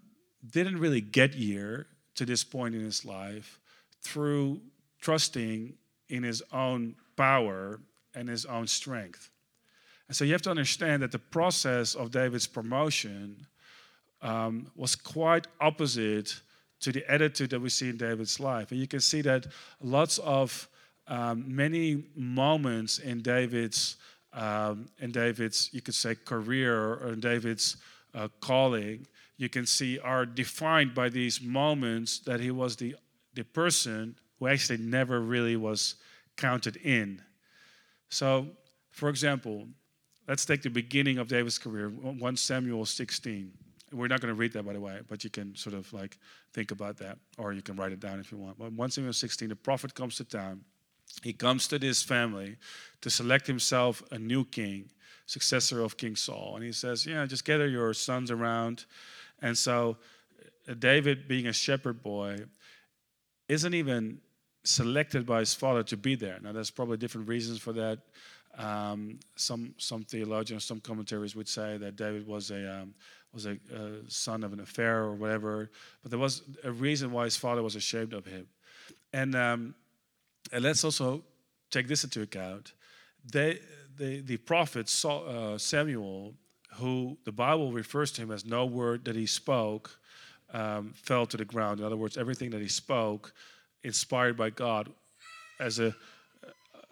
didn't 0.51 0.79
really 0.79 1.01
get 1.01 1.35
here 1.35 1.87
to 2.17 2.27
this 2.27 2.45
point 2.45 2.75
in 2.75 2.83
his 2.83 3.03
life 3.07 3.59
through 4.03 4.61
trusting 5.01 5.73
in 6.11 6.23
his 6.23 6.43
own 6.53 6.95
power 7.17 7.81
and 8.15 8.29
his 8.29 8.45
own 8.45 8.67
strength. 8.67 9.31
And 10.07 10.15
so 10.15 10.25
you 10.25 10.33
have 10.33 10.43
to 10.43 10.51
understand 10.51 11.03
that 11.03 11.13
the 11.13 11.19
process 11.19 11.95
of 11.95 12.11
David's 12.11 12.47
promotion 12.47 13.47
um, 14.21 14.71
was 14.77 14.95
quite 14.95 15.47
opposite 15.63 16.43
to 16.81 16.93
the 16.93 17.11
attitude 17.11 17.49
that 17.51 17.61
we 17.61 17.71
see 17.71 17.89
in 17.89 17.97
David's 17.97 18.39
life. 18.39 18.71
And 18.71 18.79
you 18.79 18.87
can 18.87 19.01
see 19.01 19.23
that 19.23 19.47
lots 19.81 20.19
of 20.19 20.69
um, 21.09 21.45
many 21.47 22.05
moments 22.15 22.99
in 22.99 23.23
David's 23.23 23.97
um, 24.35 24.89
in 24.99 25.11
David's 25.11 25.71
you 25.73 25.81
could 25.81 25.95
say 25.95 26.15
career 26.15 26.95
or 26.95 27.17
David's 27.17 27.79
uh, 28.15 28.29
calling, 28.41 29.07
you 29.37 29.49
can 29.49 29.67
see 29.67 29.99
are 29.99 30.27
defined 30.27 30.95
by 30.95 31.09
these 31.09 31.41
moments 31.41 32.19
that 32.21 32.41
he 32.41 32.51
was 32.51 32.77
the 32.77 32.95
the 33.35 33.45
person 33.45 34.17
who 34.39 34.47
actually 34.47 34.79
never 34.79 35.21
really 35.21 35.57
was 35.57 35.97
counted 36.37 36.77
in. 36.77 37.23
So, 38.09 38.47
for 38.91 39.09
example, 39.09 39.67
let's 40.27 40.45
take 40.45 40.63
the 40.63 40.71
beginning 40.71 41.19
of 41.19 41.29
David's 41.29 41.59
career, 41.59 41.89
1 41.89 42.37
Samuel 42.37 42.87
16. 42.87 43.53
We're 43.93 44.09
not 44.09 44.21
going 44.21 44.33
to 44.33 44.39
read 44.39 44.53
that, 44.53 44.65
by 44.65 44.75
the 44.75 44.81
way, 44.81 45.01
but 45.09 45.25
you 45.25 45.31
can 45.31 45.57
sort 45.57 45.75
of 45.75 45.91
like 45.93 46.19
think 46.53 46.71
about 46.71 46.99
that, 46.99 47.19
or 47.39 47.53
you 47.53 47.63
can 47.63 47.77
write 47.77 47.93
it 47.93 48.01
down 48.01 48.21
if 48.21 48.31
you 48.31 48.39
want. 48.39 48.59
But 48.59 48.73
1 48.73 48.91
Samuel 48.91 49.13
16, 49.13 49.49
the 49.49 49.57
prophet 49.57 49.95
comes 49.95 50.17
to 50.17 50.25
town. 50.25 50.65
He 51.23 51.33
comes 51.33 51.69
to 51.69 51.79
this 51.79 52.03
family 52.03 52.57
to 53.01 53.11
select 53.11 53.47
himself 53.47 54.03
a 54.11 54.19
new 54.19 54.45
king, 54.45 54.91
successor 55.27 55.83
of 55.83 55.97
King 55.97 56.17
Saul. 56.17 56.55
And 56.57 56.65
he 56.65 56.73
says, 56.73 57.07
Yeah, 57.07 57.25
just 57.27 57.45
gather 57.45 57.69
your 57.69 57.93
sons 57.95 58.31
around. 58.31 58.85
And 59.43 59.57
so 59.57 59.97
uh, 60.69 60.75
David, 60.75 61.29
being 61.29 61.47
a 61.47 61.53
shepherd 61.53 62.03
boy, 62.03 62.39
isn't 63.49 63.75
even 63.75 64.21
selected 64.65 65.25
by 65.25 65.41
his 65.41 65.55
father 65.55 65.83
to 65.85 65.97
be 65.97 66.15
there. 66.15 66.39
Now, 66.43 66.53
there's 66.53 66.71
probably 66.71 66.97
different 66.97 67.29
reasons 67.29 67.59
for 67.59 67.73
that. 67.73 68.01
Um, 68.57 69.21
some 69.37 69.75
some 69.79 70.03
theologians, 70.03 70.65
some 70.65 70.81
commentaries 70.81 71.37
would 71.37 71.49
say 71.49 71.77
that 71.77 71.95
David 71.97 72.27
was 72.27 72.51
a 72.51 72.81
um, 72.81 72.95
was 73.33 73.47
a 73.47 73.57
son 74.09 74.43
of 74.43 74.53
an 74.53 74.61
affair 74.61 75.05
or 75.05 75.15
whatever, 75.15 75.71
but 76.03 76.11
there 76.11 76.19
was 76.19 76.43
a 76.65 76.73
reason 76.73 77.13
why 77.13 77.25
his 77.25 77.37
father 77.37 77.63
was 77.63 77.77
ashamed 77.77 78.15
of 78.15 78.27
him. 78.27 78.49
And 79.13 79.37
um, 79.37 79.75
and 80.53 80.65
let's 80.65 80.85
also 80.85 81.23
take 81.71 81.89
this 81.89 82.05
into 82.05 82.23
account. 82.23 82.73
They, 83.31 83.61
the 83.97 84.21
the 84.21 84.37
prophet 84.37 84.93
uh, 85.05 85.59
Samuel, 85.59 86.35
who 86.75 87.19
the 87.25 87.33
Bible 87.33 87.73
refers 87.73 88.13
to 88.13 88.23
him 88.23 88.31
as 88.31 88.45
no 88.45 88.65
word 88.65 89.05
that 89.05 89.17
he 89.17 89.27
spoke 89.27 89.99
um, 90.53 90.93
fell 90.95 91.27
to 91.27 91.37
the 91.37 91.45
ground. 91.45 91.81
In 91.81 91.87
other 91.87 91.97
words, 91.97 92.17
everything 92.17 92.51
that 92.51 92.61
he 92.61 92.69
spoke 92.69 93.33
inspired 93.83 94.37
by 94.37 94.51
God 94.51 94.91
as 95.61 95.79
a 95.79 95.95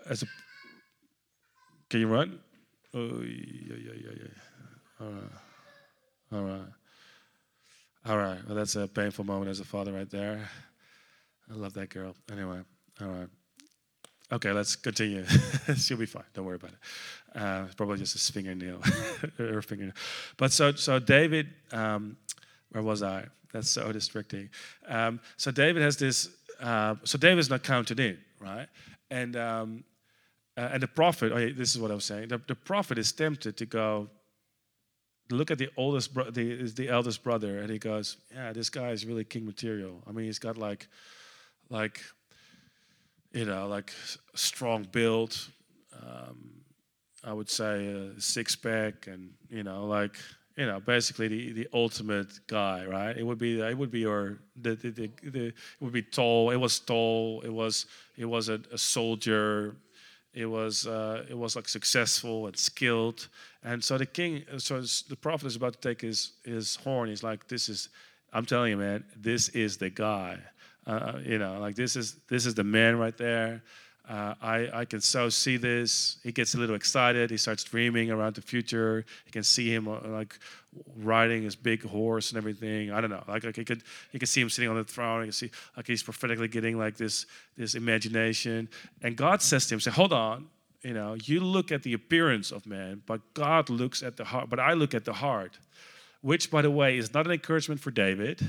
as 0.09 0.23
a 0.23 0.27
can 1.89 2.01
you 2.01 2.09
run? 2.09 2.41
Oh 2.95 3.21
yeah 3.23 3.77
yeah 3.77 3.93
yeah 3.95 4.11
yeah. 4.17 5.01
All 5.01 5.13
right. 5.13 5.23
All 6.33 6.43
right. 6.43 6.69
All 8.07 8.17
right. 8.19 8.39
Well, 8.47 8.57
that's 8.57 8.77
a 8.77 8.89
painful 8.89 9.25
moment 9.25 9.51
as 9.51 9.61
a 9.61 9.65
father 9.65 9.93
right 9.93 10.11
there. 10.11 10.49
I 11.51 11.55
love 11.55 11.75
that 11.75 11.91
girl. 11.91 12.15
Anyway, 12.31 12.61
all 13.01 13.09
right. 13.09 13.29
Okay, 14.33 14.53
let's 14.53 14.75
continue. 14.75 15.25
She'll 15.77 15.97
be 15.97 16.07
fine. 16.07 16.25
Don't 16.35 16.45
worry 16.45 16.57
about 16.57 16.71
it. 16.71 17.41
Uh, 17.41 17.65
probably 17.77 17.99
just 17.99 18.17
a 18.17 18.33
fingernail, 18.33 18.81
her 19.39 19.63
fingernail. 19.63 19.95
But 20.37 20.53
so, 20.53 20.73
so 20.73 20.99
David, 20.99 21.49
um, 21.71 22.17
where 22.71 22.83
was 22.83 23.03
I? 23.03 23.27
That's 23.53 23.71
so 23.71 23.93
distracting. 23.93 24.49
Um, 24.89 25.21
so 25.37 25.51
David 25.51 25.83
has 25.83 25.97
this 25.97 26.29
uh, 26.61 26.95
so 27.05 27.19
David's 27.19 27.51
not 27.51 27.63
counted 27.63 28.01
in, 28.01 28.19
right? 28.41 28.69
And 29.11 29.37
um, 29.37 29.85
uh, 30.57 30.71
and 30.73 30.83
the 30.83 30.89
prophet, 30.89 31.33
oh, 31.33 31.39
yeah, 31.39 31.53
this 31.55 31.75
is 31.75 31.81
what 31.81 31.91
I 31.91 31.95
was 31.95 32.05
saying. 32.05 32.29
The, 32.29 32.41
the, 32.47 32.55
prophet 32.55 32.97
is 32.97 33.13
tempted 33.13 33.59
to 33.59 33.67
go 33.67 34.09
look 35.31 35.51
at 35.51 35.59
the 35.59 35.69
oldest, 35.77 36.15
bro- 36.15 36.31
the, 36.31 36.63
the 36.71 36.89
eldest 36.89 37.23
brother, 37.23 37.59
and 37.59 37.69
he 37.69 37.79
goes, 37.79 38.17
"Yeah, 38.33 38.53
this 38.53 38.71
guy 38.71 38.91
is 38.91 39.05
really 39.05 39.25
king 39.25 39.45
material. 39.45 40.03
I 40.07 40.13
mean, 40.13 40.25
he's 40.25 40.39
got 40.39 40.57
like, 40.57 40.89
like, 41.69 42.01
you 43.37 43.45
know, 43.45 43.69
like 43.69 43.93
strong 44.35 44.89
build. 44.91 45.39
Um, 45.95 46.53
I 47.23 47.33
would 47.33 47.51
say 47.51 47.87
a 47.87 48.21
six 48.21 48.57
pack, 48.57 49.09
and 49.09 49.31
you 49.51 49.63
know, 49.63 49.85
like 49.87 50.17
you 50.57 50.65
know, 50.65 50.81
basically 50.81 51.29
the, 51.29 51.53
the 51.53 51.69
ultimate 51.75 52.47
guy, 52.47 52.87
right? 52.87 53.15
It 53.15 53.25
would 53.25 53.39
be 53.39 53.61
it 53.61 53.77
would 53.77 53.91
be 53.91 54.01
your 54.01 54.39
the, 54.61 54.75
the, 54.75 54.91
the, 54.91 55.11
the 55.23 55.47
it 55.49 55.55
would 55.81 55.93
be 55.93 56.03
tall. 56.03 56.51
It 56.51 56.57
was 56.57 56.79
tall. 56.79 57.43
It 57.45 57.53
was 57.53 57.87
it 58.17 58.25
was 58.25 58.49
a, 58.49 58.59
a 58.73 58.79
soldier. 58.79 59.77
It 60.33 60.47
was 60.47 60.87
uh, 60.87 61.27
it 61.29 61.37
was 61.37 61.57
like 61.57 61.69
successful 61.69 62.47
and 62.47 62.57
skilled. 62.57 63.29
And 63.63 63.85
so 63.85 63.99
the 63.99 64.07
king, 64.07 64.45
so 64.57 64.81
the 64.81 65.17
prophet 65.17 65.47
is 65.47 65.57
about 65.57 65.75
to 65.75 65.89
take 65.89 66.01
his 66.01 66.33
his 66.43 66.77
horn. 66.77 67.11
He's 67.11 67.23
like, 67.23 67.49
this 67.49 67.69
is, 67.69 67.91
I'm 68.33 68.47
telling 68.47 68.71
you, 68.71 68.77
man, 68.79 69.05
this 69.15 69.51
is 69.51 69.77
the 69.77 69.91
guy. 69.91 70.39
Uh, 70.87 71.19
you 71.25 71.39
know, 71.39 71.59
like 71.59 71.75
this 71.75 71.97
is 71.97 72.17
this 72.29 72.47
is 72.47 72.55
the 72.55 72.65
man 72.65 72.99
right 72.99 73.17
there. 73.17 73.63
Uh, 74.09 74.35
I, 74.41 74.69
I 74.73 74.85
can 74.85 75.01
so 75.01 75.29
see 75.29 75.57
this. 75.57 76.19
He 76.23 76.31
gets 76.31 76.55
a 76.55 76.59
little 76.59 76.77
excited. 76.77 77.29
He 77.29 77.37
starts 77.37 77.65
dreaming 77.65 78.13
around 78.13 78.37
the 78.37 78.43
future. 78.43 79.05
You 79.27 79.33
can 79.33 79.43
see 79.43 79.69
him 79.69 79.89
uh, 79.89 79.99
like 80.07 80.39
riding 80.97 81.43
his 81.43 81.57
big 81.57 81.83
horse 81.83 82.31
and 82.31 82.39
everything. 82.39 82.93
I 82.93 83.01
don't 83.01 83.11
know. 83.11 83.25
Like, 83.27 83.43
like 83.43 83.57
he 83.57 83.65
could 83.65 83.83
he 84.13 84.21
could 84.21 84.29
see 84.29 84.41
him 84.41 84.49
sitting 84.49 84.71
on 84.71 84.77
the 84.77 84.85
throne. 84.85 85.23
You 85.23 85.27
can 85.27 85.33
see 85.33 85.51
like 85.77 85.89
he's 85.89 86.05
prophetically 86.05 86.47
getting 86.47 86.79
like 86.79 86.97
this 86.97 87.27
this 87.57 87.75
imagination. 87.75 88.69
And 89.03 89.17
God 89.17 89.43
says 89.43 89.67
to 89.69 89.75
him, 89.75 89.81
"Say, 89.81 89.91
hold 89.91 90.13
on. 90.13 90.47
You 90.83 90.95
know, 90.95 91.15
you 91.25 91.41
look 91.41 91.73
at 91.73 91.83
the 91.83 91.95
appearance 91.95 92.53
of 92.53 92.65
man, 92.65 93.03
but 93.07 93.21
God 93.35 93.71
looks 93.71 94.05
at 94.05 94.17
the 94.17 94.25
heart. 94.25 94.49
But 94.49 94.61
I 94.61 94.75
look 94.75 94.95
at 94.95 95.05
the 95.05 95.15
heart." 95.15 95.59
Which, 96.23 96.51
by 96.51 96.63
the 96.63 96.71
way, 96.71 96.97
is 96.97 97.13
not 97.13 97.27
an 97.27 97.33
encouragement 97.33 97.81
for 97.81 97.93
David, 97.93 98.41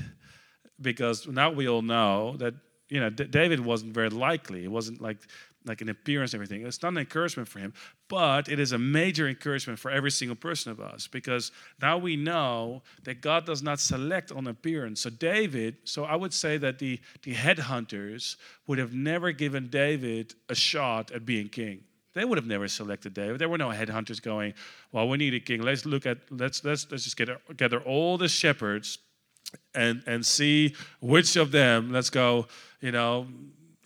because 0.80 1.26
now 1.26 1.50
we 1.50 1.68
all 1.68 1.82
know 1.82 2.36
that 2.38 2.54
you 2.88 3.00
know, 3.00 3.10
D- 3.10 3.24
David 3.24 3.60
wasn't 3.60 3.92
very 3.92 4.10
likely. 4.10 4.64
It 4.64 4.70
wasn't 4.70 5.00
like 5.00 5.18
like 5.64 5.82
an 5.82 5.88
appearance 5.90 6.32
and 6.32 6.38
everything. 6.42 6.66
It's 6.66 6.82
not 6.82 6.92
an 6.92 6.98
encouragement 6.98 7.46
for 7.46 7.58
him, 7.58 7.74
but 8.08 8.48
it 8.48 8.58
is 8.58 8.72
a 8.72 8.78
major 8.78 9.28
encouragement 9.28 9.78
for 9.78 9.90
every 9.90 10.10
single 10.10 10.36
person 10.36 10.72
of 10.72 10.80
us 10.80 11.06
because 11.06 11.52
now 11.82 11.98
we 11.98 12.16
know 12.16 12.82
that 13.02 13.20
God 13.20 13.44
does 13.44 13.62
not 13.62 13.78
select 13.78 14.32
on 14.32 14.46
appearance. 14.46 15.02
So 15.02 15.10
David, 15.10 15.76
so 15.84 16.04
I 16.04 16.16
would 16.16 16.32
say 16.32 16.56
that 16.58 16.78
the 16.78 16.98
the 17.22 17.34
headhunters 17.34 18.36
would 18.66 18.78
have 18.78 18.94
never 18.94 19.32
given 19.32 19.68
David 19.68 20.34
a 20.48 20.54
shot 20.54 21.10
at 21.10 21.26
being 21.26 21.48
king. 21.48 21.84
They 22.14 22.24
would 22.24 22.38
have 22.38 22.46
never 22.46 22.66
selected 22.66 23.14
David. 23.14 23.38
There 23.38 23.48
were 23.48 23.58
no 23.58 23.68
headhunters 23.68 24.20
going, 24.20 24.54
well, 24.90 25.08
we 25.08 25.18
need 25.18 25.34
a 25.34 25.40
king. 25.40 25.62
Let's 25.62 25.84
look 25.84 26.04
at, 26.06 26.18
let's, 26.30 26.64
let's, 26.64 26.90
let's 26.90 27.04
just 27.04 27.16
get, 27.16 27.28
gather 27.56 27.80
all 27.80 28.18
the 28.18 28.28
shepherds 28.28 28.98
and, 29.74 30.02
and 30.06 30.24
see 30.24 30.74
which 31.00 31.36
of 31.36 31.52
them, 31.52 31.92
let's 31.92 32.10
go, 32.10 32.46
you 32.80 32.92
know, 32.92 33.26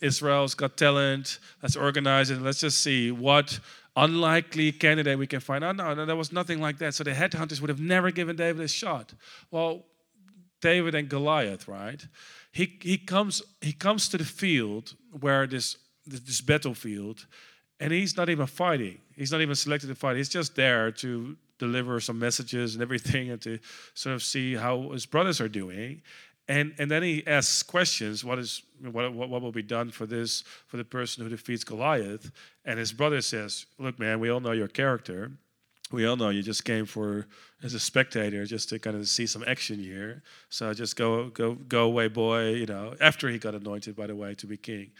Israel's 0.01 0.53
got 0.53 0.75
talent, 0.77 1.39
let's 1.61 1.75
organize 1.75 2.29
it, 2.29 2.41
let's 2.41 2.59
just 2.59 2.83
see 2.83 3.11
what 3.11 3.59
unlikely 3.95 4.71
candidate 4.71 5.17
we 5.17 5.27
can 5.27 5.39
find. 5.39 5.63
Oh, 5.63 5.71
no, 5.71 5.93
no, 5.93 6.05
there 6.05 6.15
was 6.15 6.31
nothing 6.31 6.59
like 6.59 6.77
that. 6.79 6.93
So 6.93 7.03
the 7.03 7.11
headhunters 7.11 7.61
would 7.61 7.69
have 7.69 7.79
never 7.79 8.11
given 8.11 8.35
David 8.35 8.63
a 8.65 8.67
shot. 8.67 9.13
Well, 9.51 9.85
David 10.61 10.95
and 10.95 11.09
Goliath, 11.09 11.67
right? 11.67 12.05
He, 12.51 12.77
he, 12.81 12.97
comes, 12.97 13.41
he 13.61 13.73
comes 13.73 14.09
to 14.09 14.17
the 14.17 14.25
field 14.25 14.95
where 15.19 15.45
this, 15.45 15.77
this 16.05 16.41
battlefield, 16.41 17.25
and 17.79 17.91
he's 17.91 18.15
not 18.17 18.29
even 18.29 18.47
fighting. 18.47 18.99
He's 19.15 19.31
not 19.31 19.41
even 19.41 19.55
selected 19.55 19.87
to 19.87 19.95
fight. 19.95 20.15
He's 20.15 20.29
just 20.29 20.55
there 20.55 20.91
to 20.91 21.37
deliver 21.59 21.99
some 21.99 22.19
messages 22.19 22.75
and 22.75 22.81
everything 22.81 23.29
and 23.29 23.41
to 23.41 23.59
sort 23.93 24.15
of 24.15 24.23
see 24.23 24.55
how 24.55 24.89
his 24.89 25.05
brothers 25.05 25.39
are 25.39 25.49
doing. 25.49 26.01
And, 26.47 26.73
and 26.77 26.91
then 26.91 27.03
he 27.03 27.25
asks 27.25 27.63
questions 27.63 28.23
what 28.23 28.37
is 28.37 28.63
what, 28.81 29.13
what, 29.13 29.41
will 29.41 29.53
be 29.53 29.63
done 29.63 29.91
for 29.91 30.05
this 30.05 30.43
for 30.67 30.75
the 30.75 30.83
person 30.83 31.23
who 31.23 31.29
defeats 31.29 31.63
Goliath? 31.63 32.31
And 32.65 32.77
his 32.77 32.91
brother 32.91 33.21
says 33.21 33.65
look 33.79 33.97
man 33.97 34.19
we 34.19 34.29
all 34.29 34.41
know 34.41 34.51
your 34.51 34.67
character. 34.67 35.31
We 35.91 36.05
all 36.05 36.17
know 36.17 36.29
you 36.29 36.41
just 36.41 36.65
came 36.65 36.85
for 36.85 37.27
as 37.61 37.75
a 37.75 37.79
spectator 37.79 38.45
just 38.45 38.67
to 38.69 38.79
kind 38.79 38.97
of 38.97 39.07
see 39.07 39.27
some 39.27 39.43
action 39.47 39.79
here. 39.79 40.23
So 40.49 40.73
just 40.73 40.97
go 40.97 41.29
go 41.29 41.53
go 41.53 41.83
away 41.83 42.09
boy 42.09 42.49
you 42.49 42.65
know 42.65 42.95
after 42.99 43.29
he 43.29 43.37
got 43.37 43.55
anointed 43.55 43.95
by 43.95 44.07
the 44.07 44.15
way 44.15 44.35
to 44.35 44.47
be 44.47 44.57
king. 44.57 44.91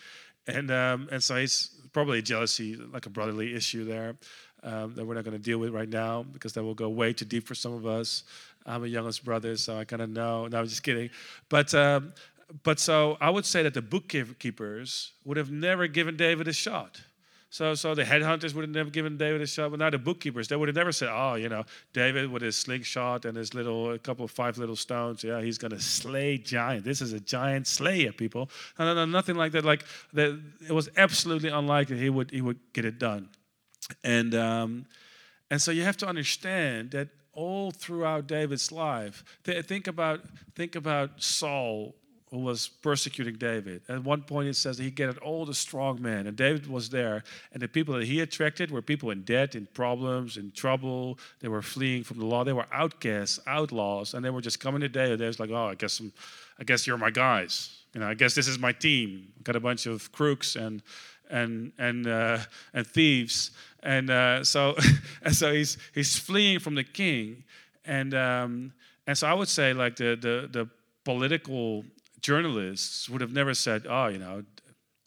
And 0.48 0.72
um, 0.72 1.10
and 1.12 1.22
so 1.22 1.36
he's 1.36 1.72
probably 1.92 2.22
jealousy 2.22 2.76
like 2.76 3.06
a 3.06 3.10
brotherly 3.10 3.54
issue 3.54 3.84
there 3.84 4.16
um, 4.64 4.96
that 4.96 5.06
we're 5.06 5.16
not 5.16 5.24
going 5.24 5.38
to 5.38 5.44
deal 5.44 5.58
with 5.58 5.72
right 5.74 5.90
now 5.90 6.24
because 6.24 6.54
that 6.54 6.64
will 6.64 6.74
go 6.74 6.90
way 6.90 7.14
too 7.14 7.26
deep 7.26 7.46
for 7.48 7.56
some 7.56 7.74
of 7.74 7.86
us 7.86 8.24
I'm 8.66 8.84
a 8.84 8.88
youngest 8.88 9.24
brother, 9.24 9.56
so 9.58 9.78
I 9.78 9.86
kind 9.86 10.02
of 10.02 10.10
know. 10.10 10.48
No, 10.48 10.60
I'm 10.60 10.68
just 10.68 10.84
kidding. 10.84 11.10
But 11.50 11.74
um, 11.74 12.14
but 12.64 12.80
so 12.80 13.18
I 13.20 13.30
would 13.30 13.46
say 13.46 13.64
that 13.64 13.74
the 13.74 13.82
bookkeepers 13.82 15.12
would 15.26 15.38
have 15.38 15.52
never 15.52 15.88
given 15.88 16.16
David 16.16 16.48
a 16.48 16.54
shot. 16.54 17.02
So, 17.50 17.76
so 17.76 17.94
the 17.94 18.04
headhunters 18.04 18.56
would 18.56 18.64
have 18.64 18.72
never 18.72 18.90
given 18.90 19.16
David 19.16 19.42
a 19.42 19.46
shot. 19.46 19.70
But 19.70 19.80
now 19.80 19.92
the 19.92 20.00
bookkeepers, 20.00 20.48
they 20.48 20.56
would 20.56 20.70
have 20.70 20.76
never 20.76 20.92
said, 20.92 21.10
"Oh, 21.12 21.36
you 21.36 21.50
know, 21.50 21.66
David 21.94 22.32
with 22.32 22.42
his 22.42 22.56
slingshot 22.56 23.26
and 23.26 23.38
his 23.38 23.54
little, 23.54 23.92
a 23.92 24.00
couple 24.00 24.26
of 24.26 24.32
five 24.32 24.58
little 24.58 24.76
stones, 24.76 25.24
yeah, 25.24 25.40
he's 25.40 25.60
gonna 25.60 25.80
slay 25.80 26.38
giant. 26.40 26.84
This 26.84 27.02
is 27.02 27.14
a 27.14 27.20
giant 27.20 27.68
slayer, 27.68 28.12
people." 28.12 28.50
No, 28.80 28.86
no, 28.86 28.96
no, 28.96 29.06
nothing 29.06 29.36
like 29.36 29.52
that. 29.52 29.66
Like 29.66 29.86
that, 30.14 30.40
it 30.68 30.72
was 30.72 30.90
absolutely 30.98 31.50
unlikely 31.50 32.00
he 32.00 32.10
would 32.10 32.32
he 32.32 32.42
would 32.42 32.60
get 32.74 32.86
it 32.86 32.98
done. 32.98 33.30
And 34.04 34.36
um, 34.36 34.86
and 35.50 35.62
so 35.62 35.72
you 35.72 35.84
have 35.84 35.98
to 35.98 36.08
understand 36.08 36.92
that 36.92 37.10
all 37.34 37.72
throughout 37.72 38.28
David's 38.28 38.72
life. 38.72 39.24
Think 39.44 39.88
about, 39.88 40.22
think 40.56 40.76
about 40.76 41.22
Saul, 41.22 41.96
who 42.30 42.40
was 42.40 42.68
persecuting 42.68 43.36
David. 43.36 43.82
At 43.90 44.04
one 44.04 44.24
point, 44.24 44.48
it 44.48 44.56
says 44.56 44.78
he 44.78 44.90
gathered 44.90 45.20
all 45.20 45.46
the 45.46 45.54
strong 45.54 46.02
men, 46.02 46.26
and 46.26 46.36
David 46.36 46.66
was 46.68 46.90
there. 46.90 47.24
And 47.52 47.62
the 47.62 47.68
people 47.68 47.94
that 47.96 48.06
he 48.06 48.22
attracted 48.22 48.72
were 48.72 48.82
people 48.82 49.12
in 49.12 49.24
debt, 49.24 49.56
in 49.56 49.68
problems, 49.74 50.38
in 50.38 50.52
trouble. 50.52 51.20
They 51.40 51.48
were 51.48 51.62
fleeing 51.62 52.04
from 52.04 52.18
the 52.20 52.26
law. 52.26 52.44
They 52.44 52.54
were 52.54 52.66
outcasts, 52.72 53.40
outlaws, 53.46 54.14
and 54.14 54.26
they 54.26 54.32
were 54.32 54.42
just 54.42 54.60
coming 54.60 54.82
to 54.82 54.90
David. 54.90 55.20
They 55.20 55.28
was 55.28 55.40
like, 55.40 55.52
"Oh, 55.52 55.68
I 55.68 55.76
guess, 55.76 56.00
I'm, 56.00 56.12
I 56.60 56.64
guess 56.64 56.88
you're 56.88 56.98
my 56.98 57.12
guys. 57.12 57.80
You 57.94 58.00
know, 58.00 58.08
I 58.08 58.16
guess 58.16 58.34
this 58.34 58.48
is 58.48 58.58
my 58.58 58.72
team. 58.72 59.32
Got 59.44 59.56
a 59.56 59.60
bunch 59.60 59.86
of 59.86 60.12
crooks 60.12 60.56
and 60.56 60.82
and 61.34 61.74
and 61.78 62.08
uh, 62.08 62.40
and 62.74 62.88
thieves." 62.88 63.52
and 63.84 64.10
uh, 64.10 64.44
so 64.44 64.76
and 65.24 65.36
so 65.36 65.54
he's 65.54 65.78
he's 65.94 66.18
fleeing 66.18 66.60
from 66.60 66.76
the 66.76 66.84
king, 66.84 67.44
and 67.86 68.14
um, 68.14 68.74
and 69.06 69.18
so 69.18 69.28
I 69.28 69.34
would 69.34 69.50
say 69.50 69.74
like 69.74 69.96
the 69.96 70.16
the 70.20 70.50
the 70.52 70.70
political 71.04 71.86
journalists 72.22 73.10
would 73.10 73.20
have 73.20 73.34
never 73.34 73.54
said, 73.54 73.86
oh, 73.88 74.08
you 74.08 74.18
know, 74.18 74.44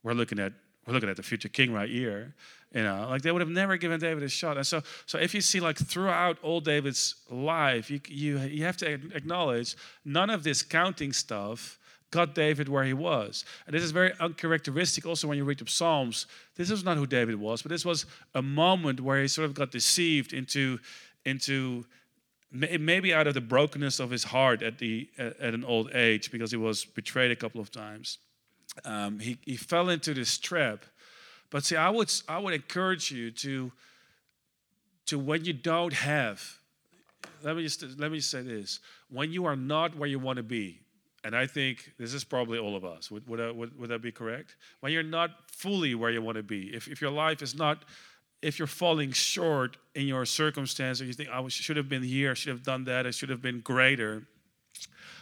we're 0.03 0.13
looking 0.13 0.39
at 0.39 0.53
we're 0.87 0.95
looking 0.95 1.09
at 1.09 1.17
the 1.17 1.23
future 1.23 1.49
king 1.49 1.73
right 1.73 1.89
here. 1.89 2.35
You 2.75 2.83
know, 2.83 3.07
like 3.09 3.23
they 3.23 3.33
would 3.33 3.41
have 3.41 3.49
never 3.49 3.79
given 3.79 3.99
David 3.99 4.23
a 4.23 4.29
shot. 4.29 4.59
And 4.59 4.67
so, 4.67 4.83
so 5.07 5.19
if 5.19 5.35
you 5.35 5.41
see 5.41 5.61
like 5.61 5.79
throughout 5.79 6.39
all 6.43 6.61
David's 6.61 7.15
life, 7.31 7.91
you 7.91 8.01
you 8.09 8.39
you 8.41 8.65
have 8.65 8.77
to 8.79 8.93
acknowledge 9.15 9.77
none 10.05 10.31
of 10.31 10.43
this 10.43 10.63
counting 10.63 11.13
stuff 11.13 11.79
got 12.11 12.35
David 12.35 12.69
where 12.69 12.85
he 12.85 12.93
was. 12.93 13.45
And 13.67 13.75
this 13.75 13.83
is 13.83 13.91
very 13.91 14.13
uncharacteristic 14.21 15.07
also 15.07 15.29
when 15.29 15.39
you 15.39 15.45
read 15.45 15.59
the 15.59 15.67
Psalms. 15.67 16.27
This 16.55 16.71
is 16.71 16.85
not 16.85 16.97
who 16.97 17.07
David 17.07 17.37
was, 17.37 17.63
but 17.63 17.71
this 17.71 17.85
was 17.85 18.07
a 18.35 18.43
moment 18.43 19.01
where 19.01 19.21
he 19.21 19.29
sort 19.29 19.47
of 19.47 19.55
got 19.55 19.71
deceived 19.71 20.33
into, 20.33 20.79
into 21.25 21.85
maybe 22.53 23.13
out 23.13 23.27
of 23.27 23.35
the 23.35 23.41
brokenness 23.41 24.01
of 24.01 24.11
his 24.11 24.25
heart 24.25 24.63
at, 24.63 24.79
the, 24.79 25.09
at 25.19 25.55
an 25.55 25.65
old 25.65 25.95
age 25.95 26.31
because 26.31 26.51
he 26.51 26.57
was 26.57 26.85
betrayed 26.85 27.31
a 27.31 27.37
couple 27.37 27.61
of 27.61 27.71
times. 27.71 28.19
Um, 28.85 29.19
he, 29.19 29.39
he 29.45 29.57
fell 29.57 29.89
into 29.89 30.15
this 30.15 30.39
trap. 30.39 30.85
But 31.51 31.65
see, 31.65 31.77
I 31.77 31.91
would, 31.91 32.13
I 32.29 32.39
would 32.39 32.55
encourage 32.55 33.11
you 33.11 33.31
to, 33.33 33.73
to 35.07 35.19
when 35.19 35.45
you 35.45 35.53
don't 35.53 35.93
have, 35.93 36.59
let 37.43 37.57
me 37.57 37.63
just 37.63 37.83
let 37.99 38.11
me 38.11 38.19
just 38.19 38.31
say 38.31 38.43
this: 38.43 38.81
when 39.09 39.33
you 39.33 39.45
are 39.45 39.57
not 39.57 39.97
where 39.97 40.09
you 40.09 40.19
want 40.19 40.39
to 40.39 40.43
be, 40.43 40.81
and 41.27 41.35
I 41.35 41.49
think 41.49 41.93
this 41.99 42.15
is 42.15 42.23
probably 42.23 42.57
all 42.57 42.77
of 42.77 42.85
us. 42.85 43.11
Would, 43.11 43.29
would, 43.29 43.41
uh, 43.41 43.53
would, 43.53 43.77
would 43.81 43.91
that 43.91 44.01
be 44.01 44.13
correct? 44.13 44.55
When 44.79 44.93
you're 44.93 45.03
not 45.03 45.31
fully 45.51 45.93
where 45.97 46.13
you 46.13 46.23
want 46.23 46.37
to 46.37 46.45
be, 46.45 46.73
if, 46.73 46.87
if 46.87 47.01
your 47.01 47.11
life 47.11 47.43
is 47.43 47.53
not, 47.53 47.85
if 48.43 48.61
you're 48.61 48.69
falling 48.69 49.11
short 49.11 49.77
in 49.97 50.07
your 50.07 50.25
circumstance, 50.25 51.01
you 51.01 51.13
think, 51.13 51.29
I 51.29 51.45
should 51.49 51.79
have 51.79 51.89
been 51.89 52.05
here, 52.05 52.31
I 52.31 52.35
should 52.35 52.51
have 52.51 52.63
done 52.63 52.85
that, 52.85 53.09
I 53.09 53.11
should 53.11 53.31
have 53.31 53.43
been 53.43 53.59
greater, 53.59 54.23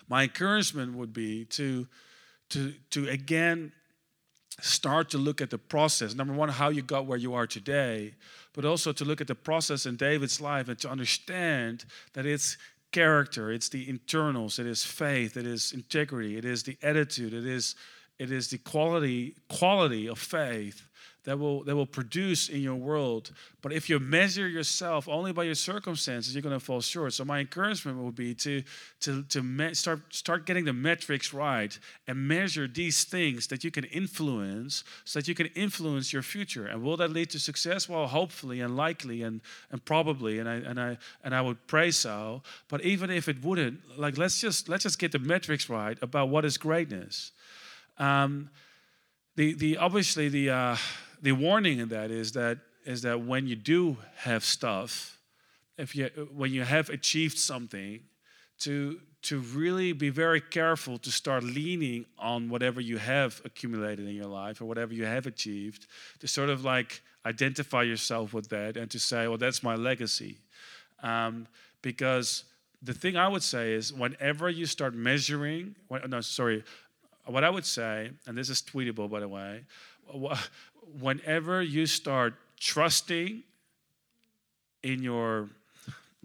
my 0.07 0.25
encouragement 0.25 0.95
would 0.95 1.15
be 1.15 1.47
to, 1.47 1.89
to, 2.51 2.75
to 2.91 3.09
again 3.09 3.73
start 4.61 5.09
to 5.11 5.19
look 5.19 5.41
at 5.41 5.49
the 5.49 5.59
process. 5.59 6.15
Number 6.15 6.35
one, 6.35 6.51
how 6.51 6.69
you 6.69 6.83
got 6.83 7.07
where 7.07 7.19
you 7.19 7.33
are 7.33 7.47
today, 7.47 8.15
but 8.53 8.67
also 8.67 8.93
to 8.93 9.05
look 9.07 9.23
at 9.23 9.27
the 9.27 9.35
process 9.35 9.87
in 9.87 9.97
David's 9.97 10.39
life 10.39 10.69
and 10.69 10.79
to 10.81 10.91
understand 10.91 11.87
that 12.13 12.27
it's 12.27 12.59
character, 12.95 13.51
it's 13.51 13.69
the 13.69 13.89
internals, 13.89 14.61
it 14.61 14.67
is 14.67 14.85
faith, 14.85 15.37
it 15.37 15.47
is 15.47 15.73
integrity, 15.73 16.37
it 16.37 16.45
is 16.45 16.63
the 16.63 16.79
attitude, 16.83 17.35
it 17.35 17.45
is 17.45 17.75
it 18.21 18.31
is 18.31 18.49
the 18.49 18.59
quality 18.59 19.35
quality 19.49 20.09
of 20.09 20.19
faith 20.19 20.87
that 21.25 21.39
will 21.39 21.65
that 21.65 21.75
will 21.75 21.87
produce 21.87 22.49
in 22.49 22.61
your 22.61 22.75
world. 22.75 23.33
But 23.63 23.73
if 23.73 23.89
you 23.89 23.99
measure 23.99 24.47
yourself 24.47 25.09
only 25.09 25.33
by 25.33 25.45
your 25.45 25.55
circumstances, 25.55 26.35
you're 26.35 26.43
going 26.43 26.59
to 26.59 26.65
fall 26.65 26.83
short. 26.83 27.15
So 27.15 27.25
my 27.25 27.41
encouragement 27.41 27.99
would 27.99 28.15
be 28.15 28.35
to 28.35 28.63
to 29.01 29.23
to 29.23 29.43
me- 29.43 29.75
start 29.75 30.01
start 30.11 30.45
getting 30.45 30.65
the 30.65 30.73
metrics 30.73 31.33
right 31.33 31.79
and 32.07 32.29
measure 32.29 32.69
these 32.69 33.05
things 33.05 33.47
that 33.47 33.65
you 33.65 33.71
can 33.71 33.85
influence, 33.85 34.85
so 35.05 35.19
that 35.19 35.29
you 35.29 35.35
can 35.35 35.47
influence 35.55 36.13
your 36.13 36.23
future. 36.23 36.67
And 36.67 36.83
will 36.83 36.99
that 36.99 37.11
lead 37.11 37.31
to 37.31 37.39
success? 37.39 37.89
Well, 37.89 38.07
hopefully 38.07 38.61
and 38.61 38.77
likely 38.77 39.23
and 39.23 39.41
and 39.71 39.83
probably. 39.85 40.39
And 40.39 40.49
I 40.49 40.55
and 40.57 40.79
I 40.79 40.99
and 41.23 41.35
I 41.35 41.41
would 41.41 41.67
pray 41.67 41.91
so. 41.91 42.43
But 42.69 42.83
even 42.83 43.11
if 43.11 43.29
it 43.29 43.43
wouldn't, 43.43 43.99
like 43.99 44.19
let's 44.19 44.41
just 44.41 44.69
let's 44.69 44.83
just 44.83 44.99
get 44.99 45.13
the 45.13 45.19
metrics 45.19 45.71
right 45.71 45.97
about 46.03 46.29
what 46.29 46.45
is 46.45 46.59
greatness. 46.59 47.33
Um, 47.97 48.51
the 49.37 49.55
the 49.55 49.79
obviously 49.79 50.29
the 50.29 50.51
uh, 50.51 50.77
the 51.25 51.33
warning 51.33 51.79
in 51.79 51.89
that 51.89 52.11
is 52.11 52.33
that 52.33 52.59
is 52.85 53.01
that 53.01 53.23
when 53.23 53.47
you 53.47 53.57
do 53.57 53.97
have 54.17 54.45
stuff, 54.45 55.19
if 55.79 55.97
you 55.97 56.11
when 56.37 56.53
you 56.53 56.63
have 56.63 56.91
achieved 56.91 57.39
something, 57.39 58.01
to 58.61 59.01
to 59.23 59.39
really 59.41 59.95
be 59.95 60.11
very 60.11 60.41
careful 60.41 60.99
to 60.99 61.11
start 61.11 61.43
leaning 61.43 62.05
on 62.19 62.51
whatever 62.51 62.79
you 62.79 62.99
have 62.99 63.41
accumulated 63.47 64.07
in 64.07 64.15
your 64.15 64.27
life 64.27 64.61
or 64.61 64.67
whatever 64.67 64.93
you 64.93 65.07
have 65.07 65.27
achieved, 65.27 65.87
to 66.21 66.29
sort 66.29 66.51
of 66.51 66.63
like 66.63 67.01
identify 67.25 67.83
yourself 67.83 68.35
with 68.35 68.51
that 68.51 68.77
and 68.77 68.91
to 68.91 68.99
say, 68.99 69.27
well, 69.27 69.39
that's 69.39 69.63
my 69.63 69.77
legacy. 69.77 70.37
Um, 71.03 71.47
because 71.81 72.45
the 72.83 72.93
thing 72.93 73.17
I 73.17 73.29
would 73.29 73.43
say 73.43 73.73
is 73.73 73.95
whenever 73.95 74.51
you 74.51 74.67
start 74.67 74.95
measuring, 74.95 75.75
no, 76.07 76.21
sorry, 76.21 76.63
what 77.25 77.45
I 77.45 77.49
would 77.49 77.65
say, 77.65 78.11
and 78.27 78.37
this 78.37 78.51
is 78.51 78.61
tweetable 78.61 79.09
by 79.09 79.21
the 79.21 79.29
way, 79.29 79.65
whenever 81.01 81.63
you 81.63 81.87
start 81.87 82.35
trusting 82.59 83.43
in 84.83 85.03
your 85.03 85.49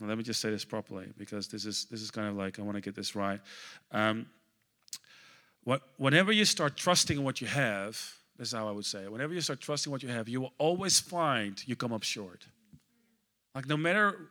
let 0.02 0.18
me 0.18 0.24
just 0.24 0.40
say 0.40 0.50
this 0.50 0.64
properly 0.64 1.08
because 1.18 1.48
this 1.48 1.66
is 1.66 1.86
this 1.86 2.02
is 2.02 2.12
kind 2.12 2.28
of 2.28 2.36
like 2.36 2.60
I 2.60 2.62
want 2.62 2.76
to 2.76 2.82
get 2.82 2.96
this 2.96 3.16
right. 3.16 3.40
Um, 3.92 4.28
what, 5.66 5.82
whenever 5.98 6.32
you 6.32 6.46
start 6.46 6.78
trusting 6.78 7.18
in 7.18 7.24
what 7.24 7.42
you 7.42 7.48
have, 7.48 7.92
this 8.38 8.48
is 8.48 8.54
how 8.54 8.68
I 8.68 8.72
would 8.72 8.86
say 8.86 9.04
it. 9.04 9.12
Whenever 9.12 9.34
you 9.34 9.42
start 9.42 9.60
trusting 9.60 9.92
what 9.92 10.02
you 10.02 10.10
have, 10.10 10.30
you 10.30 10.40
will 10.40 10.54
always 10.58 11.00
find 11.00 11.62
you 11.68 11.76
come 11.76 11.92
up 11.92 12.04
short. 12.04 12.46
Like 13.54 13.68
no 13.68 13.76
matter 13.76 14.30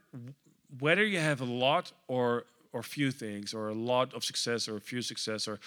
whether 0.80 1.04
you 1.04 1.18
have 1.18 1.40
a 1.40 1.44
lot 1.44 1.92
or 2.08 2.44
or 2.72 2.82
few 2.82 3.10
things, 3.10 3.54
or 3.54 3.68
a 3.68 3.74
lot 3.74 4.12
of 4.14 4.24
success 4.24 4.68
or 4.68 4.76
a 4.76 4.80
few 4.80 5.02
success, 5.02 5.48
or 5.48 5.58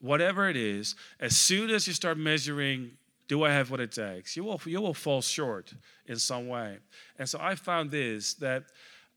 whatever 0.00 0.48
it 0.48 0.56
is, 0.56 0.94
as 1.20 1.36
soon 1.36 1.70
as 1.70 1.86
you 1.86 1.92
start 1.92 2.16
measuring 2.16 2.92
Do 3.26 3.44
I 3.44 3.50
have 3.50 3.70
what 3.70 3.80
it 3.80 3.92
takes? 3.92 4.36
You 4.36 4.44
will, 4.44 4.60
you 4.66 4.80
will 4.80 4.94
fall 4.94 5.22
short 5.22 5.72
in 6.06 6.16
some 6.16 6.48
way. 6.48 6.78
And 7.18 7.28
so 7.28 7.38
I 7.40 7.54
found 7.54 7.90
this 7.90 8.34
that, 8.34 8.64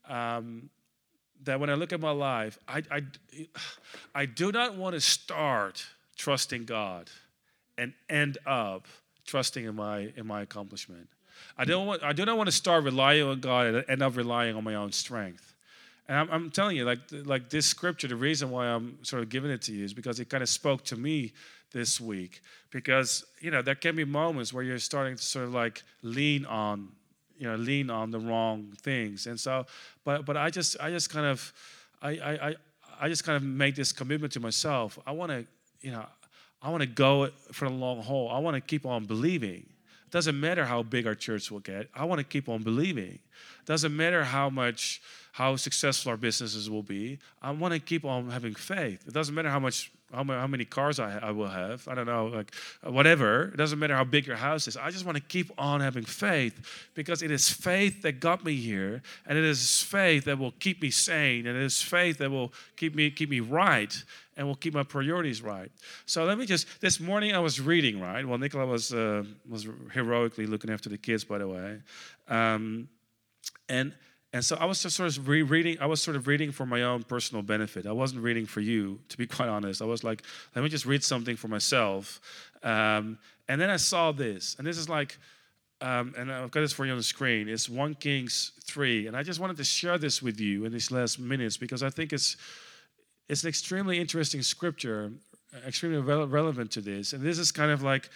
um, 0.08 0.70
that 1.44 1.60
when 1.60 1.70
I 1.70 1.74
look 1.74 1.92
at 1.92 2.00
my 2.00 2.10
life, 2.10 2.58
I, 2.66 2.82
I, 2.90 3.02
I 4.14 4.26
do 4.26 4.50
not 4.50 4.76
want 4.76 4.94
to 4.94 5.00
start 5.00 5.84
trusting 6.16 6.64
God 6.64 7.10
and 7.76 7.92
end 8.08 8.38
up 8.46 8.86
trusting 9.26 9.64
in 9.64 9.76
my, 9.76 10.10
in 10.16 10.26
my 10.26 10.42
accomplishment. 10.42 11.08
I 11.56 11.64
don't 11.64 11.86
want, 11.86 12.02
I 12.02 12.12
do 12.12 12.24
not 12.24 12.36
want 12.36 12.48
to 12.48 12.52
start 12.52 12.84
relying 12.84 13.22
on 13.22 13.40
God 13.40 13.66
and 13.66 13.84
end 13.88 14.02
up 14.02 14.16
relying 14.16 14.56
on 14.56 14.64
my 14.64 14.74
own 14.74 14.90
strength. 14.90 15.54
And 16.08 16.16
I'm, 16.16 16.30
I'm, 16.30 16.50
telling 16.50 16.76
you, 16.76 16.84
like, 16.84 17.00
like 17.12 17.50
this 17.50 17.66
scripture, 17.66 18.08
the 18.08 18.16
reason 18.16 18.50
why 18.50 18.66
I'm 18.66 18.98
sort 19.04 19.22
of 19.22 19.28
giving 19.28 19.50
it 19.50 19.62
to 19.62 19.72
you 19.72 19.84
is 19.84 19.92
because 19.92 20.18
it 20.18 20.30
kind 20.30 20.42
of 20.42 20.48
spoke 20.48 20.82
to 20.84 20.96
me 20.96 21.32
this 21.72 22.00
week. 22.00 22.40
Because, 22.70 23.24
you 23.40 23.50
know, 23.50 23.62
there 23.62 23.74
can 23.74 23.96
be 23.96 24.04
moments 24.04 24.52
where 24.52 24.62
you're 24.62 24.78
starting 24.78 25.16
to 25.16 25.22
sort 25.22 25.46
of 25.46 25.54
like 25.54 25.82
lean 26.02 26.44
on, 26.46 26.88
you 27.36 27.46
know, 27.48 27.56
lean 27.56 27.90
on 27.90 28.10
the 28.10 28.18
wrong 28.18 28.72
things. 28.82 29.26
And 29.26 29.38
so, 29.38 29.66
but, 30.04 30.24
but 30.24 30.36
I 30.36 30.50
just, 30.50 30.76
I 30.80 30.90
just 30.90 31.10
kind 31.10 31.26
of, 31.26 31.52
I, 32.02 32.10
I, 32.10 32.54
I 33.00 33.08
just 33.08 33.24
kind 33.24 33.36
of 33.36 33.42
make 33.42 33.74
this 33.74 33.92
commitment 33.92 34.32
to 34.34 34.40
myself. 34.40 34.98
I 35.06 35.12
want 35.12 35.30
to, 35.30 35.46
you 35.80 35.92
know, 35.92 36.04
I 36.60 36.70
want 36.70 36.82
to 36.82 36.88
go 36.88 37.30
for 37.52 37.68
the 37.68 37.74
long 37.74 38.02
haul. 38.02 38.28
I 38.30 38.38
want 38.38 38.56
to 38.56 38.60
keep 38.60 38.84
on 38.84 39.04
believing. 39.04 39.66
It 40.06 40.10
doesn't 40.10 40.40
matter 40.40 40.64
how 40.64 40.82
big 40.82 41.06
our 41.06 41.14
church 41.14 41.50
will 41.50 41.60
get. 41.60 41.88
I 41.94 42.04
want 42.04 42.18
to 42.18 42.24
keep 42.24 42.48
on 42.48 42.62
believing. 42.62 43.20
It 43.60 43.66
doesn't 43.66 43.94
matter 43.94 44.24
how 44.24 44.50
much 44.50 45.00
how 45.32 45.54
successful 45.54 46.10
our 46.10 46.16
businesses 46.16 46.68
will 46.68 46.82
be. 46.82 47.18
I 47.40 47.52
want 47.52 47.74
to 47.74 47.78
keep 47.78 48.04
on 48.04 48.30
having 48.30 48.54
faith. 48.54 49.06
It 49.06 49.14
doesn't 49.14 49.34
matter 49.34 49.50
how 49.50 49.60
much 49.60 49.92
how, 50.12 50.24
how 50.24 50.46
many 50.46 50.64
cars 50.64 50.98
I, 50.98 51.18
I 51.18 51.30
will 51.30 51.48
have. 51.48 51.86
I 51.86 51.94
don't 51.94 52.06
know, 52.06 52.26
like 52.26 52.54
whatever. 52.82 53.44
It 53.44 53.56
doesn't 53.56 53.78
matter 53.78 53.94
how 53.94 54.04
big 54.04 54.26
your 54.26 54.36
house 54.36 54.66
is. 54.66 54.76
I 54.76 54.90
just 54.90 55.04
want 55.04 55.16
to 55.16 55.22
keep 55.22 55.50
on 55.58 55.80
having 55.80 56.04
faith 56.04 56.90
because 56.94 57.22
it 57.22 57.30
is 57.30 57.50
faith 57.50 58.02
that 58.02 58.20
got 58.20 58.44
me 58.44 58.54
here, 58.56 59.02
and 59.26 59.36
it 59.36 59.44
is 59.44 59.82
faith 59.82 60.24
that 60.24 60.38
will 60.38 60.52
keep 60.52 60.80
me 60.80 60.90
sane, 60.90 61.46
and 61.46 61.56
it 61.56 61.62
is 61.62 61.82
faith 61.82 62.18
that 62.18 62.30
will 62.30 62.52
keep 62.76 62.94
me 62.94 63.10
keep 63.10 63.30
me 63.30 63.40
right 63.40 64.02
and 64.36 64.46
will 64.46 64.56
keep 64.56 64.72
my 64.72 64.84
priorities 64.84 65.42
right. 65.42 65.70
So 66.06 66.24
let 66.24 66.38
me 66.38 66.46
just. 66.46 66.80
This 66.80 67.00
morning 67.00 67.34
I 67.34 67.40
was 67.40 67.60
reading 67.60 68.00
right. 68.00 68.26
Well, 68.26 68.38
Nicola 68.38 68.66
was 68.66 68.94
uh, 68.94 69.24
was 69.48 69.66
heroically 69.92 70.46
looking 70.46 70.70
after 70.70 70.88
the 70.88 70.98
kids, 70.98 71.24
by 71.24 71.38
the 71.38 71.48
way, 71.48 71.80
um, 72.28 72.88
and 73.68 73.92
and 74.32 74.44
so 74.44 74.56
I 74.56 74.66
was 74.66 74.82
just 74.82 74.96
sort 74.96 75.16
of 75.16 75.26
rereading, 75.26 75.78
I 75.80 75.86
was 75.86 76.02
sort 76.02 76.16
of 76.16 76.26
reading 76.26 76.52
for 76.52 76.66
my 76.66 76.82
own 76.82 77.02
personal 77.02 77.42
benefit. 77.42 77.86
I 77.86 77.92
wasn't 77.92 78.22
reading 78.22 78.44
for 78.44 78.60
you, 78.60 79.00
to 79.08 79.16
be 79.16 79.26
quite 79.36 79.48
honest. 79.48 79.80
I 79.80 79.86
was 79.86 80.04
like, 80.04 80.22
let 80.54 80.62
me 80.62 80.68
just 80.68 80.84
read 80.84 81.02
something 81.02 81.36
for 81.36 81.48
myself. 81.48 82.20
Um, 82.62 83.18
and 83.48 83.60
then 83.60 83.70
I 83.70 83.76
saw 83.76 84.12
this, 84.12 84.54
and 84.58 84.66
this 84.66 84.76
is 84.76 84.88
like, 84.88 85.16
um, 85.80 86.12
and 86.18 86.30
I've 86.30 86.50
got 86.50 86.60
this 86.60 86.72
for 86.72 86.84
you 86.84 86.92
on 86.92 86.98
the 86.98 87.04
screen. 87.04 87.48
It's 87.48 87.68
1 87.68 87.94
Kings 87.94 88.52
3. 88.64 89.06
And 89.06 89.16
I 89.16 89.22
just 89.22 89.38
wanted 89.38 89.56
to 89.58 89.64
share 89.64 89.96
this 89.96 90.20
with 90.20 90.40
you 90.40 90.64
in 90.64 90.72
these 90.72 90.90
last 90.90 91.20
minutes 91.20 91.56
because 91.56 91.82
I 91.82 91.90
think 91.90 92.12
it's, 92.12 92.36
it's 93.28 93.44
an 93.44 93.48
extremely 93.48 93.98
interesting 94.00 94.42
scripture, 94.42 95.12
extremely 95.64 96.00
re- 96.00 96.24
relevant 96.24 96.72
to 96.72 96.80
this. 96.80 97.12
And 97.12 97.22
this 97.22 97.38
is 97.38 97.52
kind 97.52 97.70
of 97.70 97.82
like, 97.82 98.10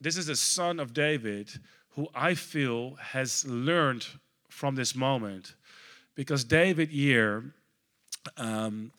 this 0.00 0.18
is 0.18 0.26
the 0.26 0.36
son 0.36 0.78
of 0.78 0.92
David 0.92 1.48
who 1.90 2.06
I 2.14 2.34
feel 2.34 2.96
has 2.96 3.46
learned 3.46 4.06
from 4.54 4.76
this 4.76 4.94
moment 4.94 5.54
because 6.14 6.44
David 6.44 6.88
here, 6.90 7.52
um, 8.36 8.92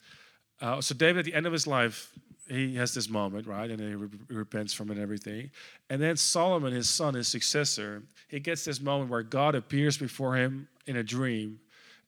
uh, 0.62 0.82
so 0.82 0.94
David 0.94 1.20
at 1.20 1.26
the 1.26 1.34
end 1.34 1.46
of 1.46 1.54
his 1.54 1.66
life, 1.66 2.12
he 2.50 2.76
has 2.76 2.94
this 2.94 3.10
moment, 3.10 3.48
right? 3.48 3.72
And 3.72 3.80
he 3.80 3.96
re- 3.96 4.10
repents 4.30 4.74
from 4.74 4.90
it 4.90 4.94
and 4.94 5.02
everything. 5.02 5.50
And 5.90 6.02
then 6.02 6.18
Solomon, 6.18 6.74
his 6.74 6.90
son, 6.90 7.14
his 7.14 7.28
successor, 7.28 8.04
he 8.28 8.40
gets 8.40 8.66
this 8.66 8.82
moment 8.82 9.10
where 9.10 9.24
God 9.24 9.56
appears 9.56 9.98
before 9.98 10.36
him 10.36 10.68
in 10.86 10.98
a 10.98 11.04
dream. 11.04 11.60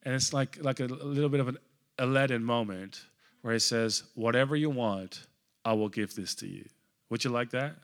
And 0.04 0.14
it's 0.14 0.34
like, 0.34 0.58
like 0.62 0.80
a, 0.80 0.86
a 0.86 0.88
little 0.88 1.30
bit 1.30 1.40
of 1.40 1.48
an 1.48 1.58
Aladdin 1.98 2.44
moment 2.44 3.02
where 3.42 3.54
he 3.54 3.60
says, 3.60 4.04
Whatever 4.14 4.56
you 4.56 4.70
want, 4.70 5.26
I 5.66 5.74
will 5.74 5.90
give 5.90 6.14
this 6.14 6.36
to 6.36 6.48
you. 6.48 6.66
Would 7.10 7.24
you 7.24 7.32
like 7.32 7.50
that? 7.52 7.76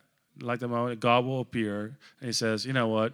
Like 0.41 0.59
the 0.59 0.67
moment 0.67 0.99
God 0.99 1.25
will 1.25 1.39
appear 1.39 1.97
and 2.19 2.27
he 2.27 2.33
says, 2.33 2.65
You 2.65 2.73
know 2.73 2.87
what? 2.87 3.13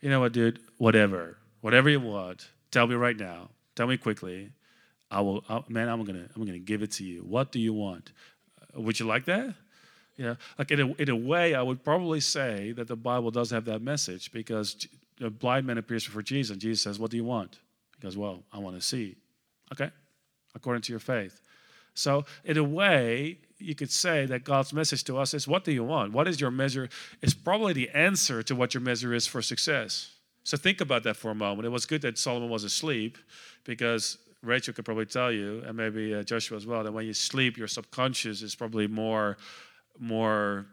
You 0.00 0.08
know 0.08 0.20
what, 0.20 0.32
dude? 0.32 0.60
Whatever. 0.78 1.36
Whatever 1.60 1.88
you 1.90 2.00
want, 2.00 2.48
tell 2.70 2.86
me 2.86 2.94
right 2.94 3.16
now. 3.16 3.50
Tell 3.74 3.86
me 3.86 3.96
quickly. 3.96 4.50
I 5.10 5.20
will, 5.20 5.44
I, 5.48 5.62
man, 5.68 5.88
I'm 5.88 6.04
gonna, 6.04 6.28
I'm 6.34 6.44
gonna 6.44 6.58
give 6.58 6.82
it 6.82 6.92
to 6.92 7.04
you. 7.04 7.20
What 7.20 7.52
do 7.52 7.58
you 7.58 7.72
want? 7.72 8.12
Uh, 8.60 8.80
would 8.80 9.00
you 9.00 9.06
like 9.06 9.24
that? 9.24 9.54
Yeah, 10.16 10.34
like 10.58 10.70
in 10.70 10.80
a, 10.80 10.92
in 10.94 11.08
a 11.08 11.16
way, 11.16 11.54
I 11.54 11.62
would 11.62 11.82
probably 11.82 12.20
say 12.20 12.72
that 12.72 12.88
the 12.88 12.96
Bible 12.96 13.30
does 13.30 13.50
have 13.50 13.64
that 13.64 13.80
message 13.80 14.30
because 14.32 14.86
the 15.18 15.30
blind 15.30 15.66
man 15.66 15.78
appears 15.78 16.04
before 16.04 16.22
Jesus, 16.22 16.52
and 16.52 16.60
Jesus 16.60 16.82
says, 16.82 16.98
"What 16.98 17.10
do 17.10 17.16
you 17.16 17.24
want?" 17.24 17.58
He 17.96 18.02
goes, 18.02 18.16
"Well, 18.16 18.44
I 18.52 18.58
want 18.58 18.76
to 18.76 18.82
see." 18.82 19.16
Okay, 19.72 19.90
according 20.54 20.82
to 20.82 20.92
your 20.92 21.00
faith. 21.00 21.40
So, 21.94 22.24
in 22.44 22.56
a 22.58 22.64
way, 22.64 23.38
you 23.58 23.74
could 23.74 23.90
say 23.90 24.26
that 24.26 24.44
God's 24.44 24.72
message 24.72 25.04
to 25.04 25.16
us 25.16 25.32
is, 25.32 25.48
"What 25.48 25.64
do 25.64 25.72
you 25.72 25.84
want? 25.84 26.12
What 26.12 26.28
is 26.28 26.40
your 26.40 26.50
measure?" 26.50 26.88
It's 27.22 27.34
probably 27.34 27.72
the 27.72 27.88
answer 27.90 28.42
to 28.42 28.54
what 28.54 28.74
your 28.74 28.82
measure 28.82 29.14
is 29.14 29.26
for 29.26 29.40
success. 29.40 30.19
So 30.42 30.56
think 30.56 30.80
about 30.80 31.02
that 31.04 31.16
for 31.16 31.30
a 31.30 31.34
moment. 31.34 31.66
It 31.66 31.70
was 31.70 31.86
good 31.86 32.02
that 32.02 32.18
Solomon 32.18 32.48
was 32.48 32.64
asleep 32.64 33.18
because 33.64 34.18
Rachel 34.42 34.72
could 34.72 34.86
probably 34.86 35.06
tell 35.06 35.30
you, 35.30 35.62
and 35.66 35.76
maybe 35.76 36.14
uh, 36.14 36.22
Joshua 36.22 36.56
as 36.56 36.66
well, 36.66 36.82
that 36.82 36.92
when 36.92 37.06
you 37.06 37.12
sleep, 37.12 37.58
your 37.58 37.68
subconscious 37.68 38.40
is 38.40 38.54
probably 38.54 38.86
more, 38.86 39.36
more 39.98 40.66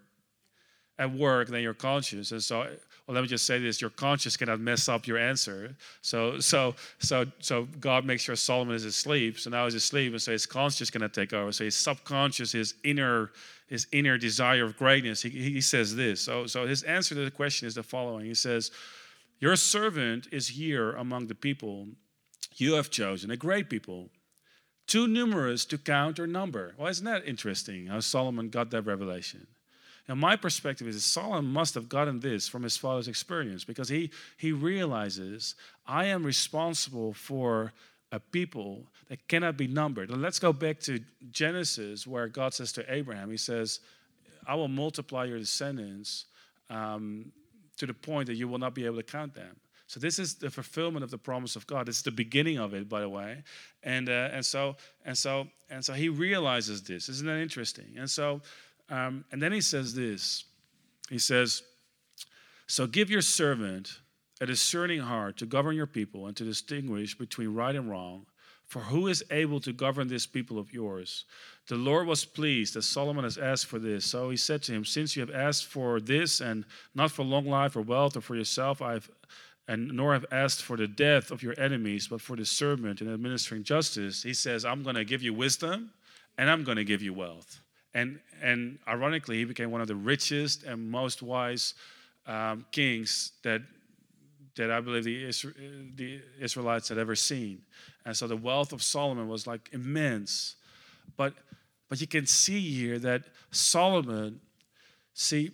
at 0.97 1.11
work 1.11 1.49
than 1.49 1.61
your 1.61 1.73
conscious. 1.73 2.31
And 2.31 2.41
so, 2.41 2.59
well, 2.59 3.15
let 3.15 3.21
me 3.21 3.27
just 3.27 3.45
say 3.45 3.59
this: 3.59 3.81
your 3.81 3.89
conscious 3.89 4.37
cannot 4.37 4.61
mess 4.61 4.87
up 4.87 5.05
your 5.05 5.17
answer. 5.17 5.75
So, 6.01 6.39
so, 6.39 6.75
so, 6.99 7.25
so 7.39 7.67
God 7.81 8.05
makes 8.05 8.23
sure 8.23 8.37
Solomon 8.37 8.73
is 8.73 8.85
asleep. 8.85 9.37
So 9.37 9.49
now 9.49 9.65
he's 9.65 9.75
asleep, 9.75 10.13
and 10.13 10.21
so 10.21 10.31
his 10.31 10.45
conscious 10.45 10.89
cannot 10.89 11.13
take 11.13 11.33
over. 11.33 11.51
So 11.51 11.65
his 11.65 11.75
subconscious, 11.75 12.53
his 12.53 12.75
inner, 12.85 13.31
his 13.67 13.85
inner 13.91 14.17
desire 14.17 14.63
of 14.63 14.77
greatness. 14.77 15.21
He, 15.21 15.29
he 15.29 15.61
says 15.61 15.93
this. 15.93 16.21
So, 16.21 16.47
so 16.47 16.65
his 16.65 16.83
answer 16.83 17.15
to 17.15 17.25
the 17.25 17.31
question 17.31 17.67
is 17.67 17.75
the 17.75 17.83
following. 17.83 18.25
He 18.25 18.33
says. 18.33 18.71
Your 19.39 19.55
servant 19.55 20.27
is 20.31 20.49
here 20.49 20.91
among 20.91 21.27
the 21.27 21.35
people 21.35 21.87
you 22.55 22.73
have 22.73 22.89
chosen, 22.89 23.29
a 23.29 23.37
great 23.37 23.69
people, 23.69 24.09
too 24.87 25.07
numerous 25.07 25.65
to 25.65 25.77
count 25.77 26.19
or 26.19 26.25
number. 26.25 26.73
Well, 26.77 26.87
isn't 26.87 27.05
that 27.05 27.27
interesting 27.27 27.87
how 27.87 27.99
Solomon 27.99 28.49
got 28.49 28.71
that 28.71 28.83
revelation? 28.83 29.45
Now, 30.07 30.15
my 30.15 30.37
perspective 30.37 30.87
is 30.87 31.03
Solomon 31.03 31.51
must 31.51 31.75
have 31.75 31.89
gotten 31.89 32.21
this 32.21 32.47
from 32.47 32.63
his 32.63 32.77
father's 32.77 33.09
experience 33.09 33.65
because 33.65 33.89
he, 33.89 34.09
he 34.37 34.53
realizes 34.53 35.55
I 35.85 36.05
am 36.05 36.23
responsible 36.23 37.13
for 37.13 37.73
a 38.13 38.19
people 38.19 38.83
that 39.09 39.27
cannot 39.27 39.57
be 39.57 39.67
numbered. 39.67 40.09
And 40.09 40.21
let's 40.21 40.39
go 40.39 40.53
back 40.53 40.79
to 40.81 41.01
Genesis 41.31 42.07
where 42.07 42.27
God 42.27 42.53
says 42.53 42.71
to 42.73 42.93
Abraham, 42.93 43.29
He 43.29 43.37
says, 43.37 43.81
I 44.47 44.55
will 44.55 44.69
multiply 44.69 45.25
your 45.25 45.39
descendants 45.39 46.25
um, 46.69 47.33
to 47.77 47.85
the 47.85 47.93
point 47.93 48.27
that 48.27 48.35
you 48.35 48.47
will 48.47 48.57
not 48.57 48.73
be 48.73 48.85
able 48.85 48.97
to 48.97 49.03
count 49.03 49.33
them. 49.33 49.55
So 49.87 50.01
this 50.01 50.19
is 50.19 50.35
the 50.35 50.49
fulfillment 50.49 51.03
of 51.03 51.11
the 51.11 51.17
promise 51.17 51.55
of 51.55 51.65
God. 51.65 51.87
It's 51.87 52.01
the 52.01 52.11
beginning 52.11 52.57
of 52.57 52.73
it, 52.73 52.89
by 52.89 52.99
the 52.99 53.09
way, 53.09 53.43
and 53.83 54.09
uh, 54.09 54.29
and 54.33 54.45
so 54.45 54.75
and 55.05 55.17
so 55.17 55.47
and 55.69 55.83
so 55.83 55.93
he 55.93 56.09
realizes 56.09 56.83
this. 56.83 57.07
Isn't 57.07 57.25
that 57.25 57.37
interesting? 57.37 57.95
And 57.97 58.09
so 58.09 58.41
um, 58.89 59.23
and 59.31 59.41
then 59.41 59.53
he 59.53 59.61
says 59.61 59.93
this. 59.93 60.43
He 61.09 61.19
says, 61.19 61.63
"So 62.67 62.85
give 62.85 63.09
your 63.09 63.21
servant 63.21 63.99
a 64.41 64.45
discerning 64.45 64.99
heart 64.99 65.37
to 65.37 65.45
govern 65.45 65.75
your 65.75 65.87
people 65.87 66.27
and 66.27 66.35
to 66.35 66.43
distinguish 66.43 67.17
between 67.17 67.53
right 67.53 67.75
and 67.75 67.89
wrong." 67.89 68.25
For 68.67 68.79
who 68.79 69.07
is 69.07 69.23
able 69.31 69.61
to 69.61 69.71
govern 69.71 70.07
this 70.09 70.27
people 70.27 70.59
of 70.59 70.73
yours? 70.73 71.25
The 71.67 71.75
Lord 71.75 72.05
was 72.05 72.25
pleased 72.25 72.73
that 72.73 72.81
Solomon 72.83 73.23
has 73.23 73.37
asked 73.37 73.65
for 73.65 73.79
this. 73.79 74.05
So 74.05 74.29
he 74.29 74.37
said 74.37 74.61
to 74.63 74.73
him, 74.73 74.83
Since 74.83 75.15
you 75.15 75.21
have 75.21 75.33
asked 75.33 75.65
for 75.65 75.99
this, 76.01 76.41
and 76.41 76.65
not 76.93 77.11
for 77.11 77.23
long 77.23 77.45
life 77.45 77.75
or 77.75 77.81
wealth 77.81 78.17
or 78.17 78.21
for 78.21 78.35
yourself, 78.35 78.81
I've 78.81 79.09
and 79.67 79.89
nor 79.89 80.13
have 80.13 80.25
asked 80.31 80.61
for 80.61 80.77
the 80.77 80.87
death 80.87 81.29
of 81.29 81.43
your 81.43 81.53
enemies, 81.59 82.07
but 82.07 82.21
for 82.21 82.37
the 82.37 82.45
servant 82.45 83.01
in 83.01 83.13
administering 83.13 83.63
justice, 83.63 84.23
he 84.23 84.33
says, 84.33 84.63
I'm 84.63 84.81
going 84.81 84.95
to 84.95 85.03
give 85.03 85.21
you 85.21 85.33
wisdom 85.33 85.91
and 86.37 86.49
I'm 86.49 86.63
going 86.63 86.77
to 86.77 86.85
give 86.85 87.01
you 87.01 87.13
wealth. 87.13 87.59
And, 87.93 88.19
and 88.41 88.79
ironically, 88.87 89.37
he 89.37 89.45
became 89.45 89.71
one 89.71 89.81
of 89.81 89.87
the 89.87 89.95
richest 89.95 90.63
and 90.63 90.89
most 90.89 91.21
wise 91.21 91.73
um, 92.27 92.65
kings 92.71 93.33
that, 93.43 93.61
that 94.57 94.71
I 94.71 94.81
believe 94.81 95.03
the, 95.05 95.31
the 95.95 96.21
Israelites 96.39 96.89
had 96.89 96.97
ever 96.97 97.15
seen. 97.15 97.61
And 98.05 98.15
so 98.15 98.27
the 98.27 98.37
wealth 98.37 98.73
of 98.73 98.83
Solomon 98.83 99.27
was 99.27 99.47
like 99.47 99.69
immense. 99.71 100.55
But, 101.15 101.33
but 101.89 102.01
you 102.01 102.07
can 102.07 102.25
see 102.25 102.59
here 102.59 102.99
that 102.99 103.23
Solomon, 103.51 104.41
see, 105.13 105.51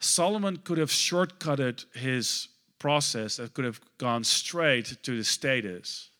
Solomon 0.00 0.56
could 0.56 0.78
have 0.78 0.90
shortcutted 0.90 1.84
his 1.94 2.48
process 2.78 3.36
that 3.36 3.54
could 3.54 3.64
have 3.64 3.80
gone 3.98 4.24
straight 4.24 4.96
to 5.02 5.16
the 5.16 5.24
status, 5.24 6.10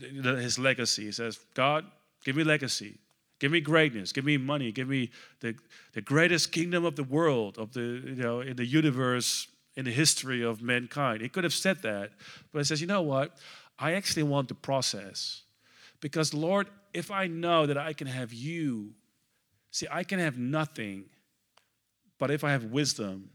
his 0.00 0.58
legacy. 0.58 1.04
He 1.04 1.12
says, 1.12 1.38
God, 1.54 1.84
give 2.24 2.34
me 2.36 2.44
legacy. 2.44 2.98
Give 3.38 3.52
me 3.52 3.60
greatness. 3.60 4.12
Give 4.12 4.24
me 4.24 4.36
money. 4.36 4.72
Give 4.72 4.88
me 4.88 5.10
the, 5.40 5.54
the 5.92 6.00
greatest 6.00 6.50
kingdom 6.50 6.84
of 6.84 6.96
the 6.96 7.04
world, 7.04 7.56
of 7.56 7.72
the, 7.72 7.80
you 7.80 8.16
know, 8.16 8.40
in 8.40 8.56
the 8.56 8.66
universe, 8.66 9.46
in 9.78 9.84
the 9.84 9.92
history 9.92 10.42
of 10.42 10.60
mankind. 10.60 11.22
He 11.22 11.28
could 11.28 11.44
have 11.44 11.54
said 11.54 11.82
that. 11.82 12.10
But 12.52 12.58
he 12.58 12.64
says, 12.64 12.80
you 12.80 12.88
know 12.88 13.00
what? 13.00 13.38
I 13.78 13.92
actually 13.92 14.24
want 14.24 14.48
the 14.48 14.54
process. 14.54 15.42
Because, 16.00 16.34
Lord, 16.34 16.66
if 16.92 17.12
I 17.12 17.28
know 17.28 17.64
that 17.64 17.78
I 17.78 17.92
can 17.92 18.08
have 18.08 18.32
you, 18.32 18.90
see, 19.70 19.86
I 19.88 20.02
can 20.02 20.18
have 20.18 20.36
nothing, 20.36 21.04
but 22.18 22.32
if 22.32 22.42
I 22.42 22.50
have 22.50 22.64
wisdom, 22.64 23.30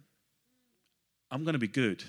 I'm 1.31 1.45
going 1.45 1.53
to 1.53 1.59
be 1.59 1.67
good. 1.69 2.03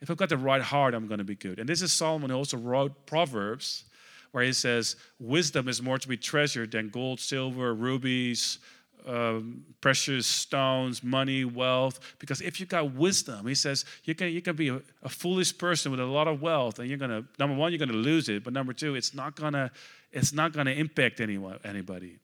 If 0.00 0.10
I've 0.10 0.16
got 0.16 0.28
the 0.28 0.36
right 0.36 0.60
heart, 0.60 0.92
I'm 0.92 1.06
going 1.06 1.18
to 1.18 1.24
be 1.24 1.36
good. 1.36 1.60
And 1.60 1.68
this 1.68 1.82
is 1.82 1.92
Solomon 1.92 2.30
who 2.30 2.36
also 2.36 2.56
wrote 2.56 3.06
Proverbs 3.06 3.84
where 4.32 4.42
he 4.42 4.52
says, 4.52 4.96
Wisdom 5.20 5.68
is 5.68 5.80
more 5.80 5.98
to 5.98 6.08
be 6.08 6.16
treasured 6.16 6.72
than 6.72 6.88
gold, 6.88 7.20
silver, 7.20 7.72
rubies, 7.72 8.58
um, 9.06 9.64
precious 9.80 10.26
stones, 10.26 11.02
money, 11.02 11.44
wealth. 11.44 12.00
Because 12.18 12.40
if 12.40 12.60
you 12.60 12.66
got 12.66 12.94
wisdom, 12.94 13.46
he 13.46 13.54
says 13.54 13.84
you 14.04 14.14
can 14.14 14.28
you 14.28 14.42
can 14.42 14.56
be 14.56 14.68
a, 14.68 14.80
a, 15.02 15.08
foolish 15.08 15.56
person 15.56 15.90
with 15.90 16.00
a 16.00 16.04
lot 16.04 16.28
of 16.28 16.40
wealth, 16.40 16.78
and 16.78 16.88
you're 16.88 16.98
gonna 16.98 17.24
number 17.38 17.56
one 17.56 17.72
you're 17.72 17.78
gonna 17.78 17.92
lose 17.92 18.28
it, 18.28 18.44
but 18.44 18.52
number 18.52 18.72
two 18.72 18.94
it's 18.94 19.14
not 19.14 19.36
gonna 19.36 19.70
it's 20.10 20.32
not 20.32 20.52
gonna 20.52 20.70
impact 20.70 21.20
anyone 21.20 21.58
anybody. 21.64 22.18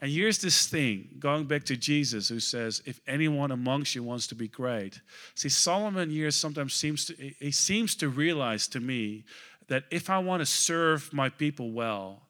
And 0.00 0.10
here's 0.10 0.38
this 0.38 0.66
thing, 0.66 1.08
going 1.18 1.44
back 1.44 1.64
to 1.64 1.76
Jesus, 1.76 2.28
who 2.28 2.40
says, 2.40 2.82
"If 2.86 3.00
anyone 3.06 3.52
amongst 3.52 3.94
you 3.94 4.02
wants 4.02 4.26
to 4.28 4.34
be 4.34 4.48
great." 4.48 5.00
See, 5.34 5.48
Solomon 5.48 6.10
here 6.10 6.30
sometimes 6.30 6.74
seems 6.74 7.04
to 7.06 7.14
he 7.38 7.52
seems 7.52 7.94
to 7.96 8.08
realize 8.08 8.66
to 8.68 8.80
me 8.80 9.24
that 9.68 9.84
if 9.90 10.10
I 10.10 10.18
want 10.18 10.40
to 10.40 10.46
serve 10.46 11.12
my 11.12 11.28
people 11.28 11.70
well, 11.70 12.22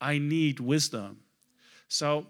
I 0.00 0.18
need 0.18 0.60
wisdom. 0.60 1.20
So, 1.88 2.26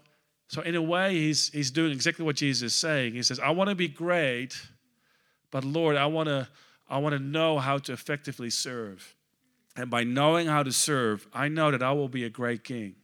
so 0.47 0.61
in 0.61 0.75
a 0.75 0.81
way, 0.81 1.13
he's, 1.15 1.49
he's 1.49 1.71
doing 1.71 1.91
exactly 1.91 2.25
what 2.25 2.35
Jesus 2.35 2.73
is 2.73 2.75
saying. 2.75 3.13
He 3.13 3.23
says, 3.23 3.39
I 3.39 3.49
want 3.49 3.69
to 3.69 3.75
be 3.75 3.87
great, 3.87 4.59
but 5.51 5.63
Lord, 5.63 5.95
I 5.95 6.05
want 6.05 6.29
to, 6.29 6.47
I 6.87 6.99
want 6.99 7.13
to 7.13 7.19
know 7.19 7.57
how 7.57 7.77
to 7.79 7.93
effectively 7.93 8.49
serve. 8.49 9.15
And 9.75 9.89
by 9.89 10.03
knowing 10.03 10.47
how 10.47 10.63
to 10.63 10.71
serve, 10.71 11.27
I 11.33 11.47
know 11.47 11.71
that 11.71 11.81
I 11.83 11.91
will 11.91 12.07
be 12.07 12.23
a 12.23 12.29
great 12.29 12.63
king. 12.63 12.95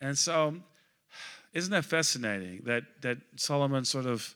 And 0.00 0.18
so, 0.18 0.56
isn't 1.54 1.70
that 1.70 1.84
fascinating 1.84 2.62
that, 2.64 2.84
that 3.00 3.18
Solomon 3.36 3.84
sort 3.84 4.06
of 4.06 4.34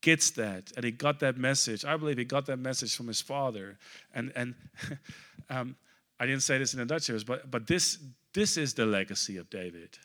gets 0.00 0.30
that 0.32 0.72
and 0.76 0.84
he 0.84 0.90
got 0.90 1.20
that 1.20 1.36
message? 1.36 1.84
I 1.84 1.96
believe 1.96 2.16
he 2.16 2.24
got 2.24 2.46
that 2.46 2.58
message 2.58 2.96
from 2.96 3.08
his 3.08 3.20
father. 3.20 3.78
And, 4.14 4.32
and 4.34 4.54
Um, 5.50 5.76
I 6.18 6.26
didn't 6.26 6.42
say 6.42 6.58
this 6.58 6.74
in 6.74 6.80
the 6.80 6.86
Dutch 6.86 7.10
but, 7.26 7.50
but 7.50 7.66
this, 7.66 7.98
this 8.32 8.56
is 8.56 8.74
the 8.74 8.86
legacy 8.86 9.36
of 9.36 9.50
David, 9.50 9.98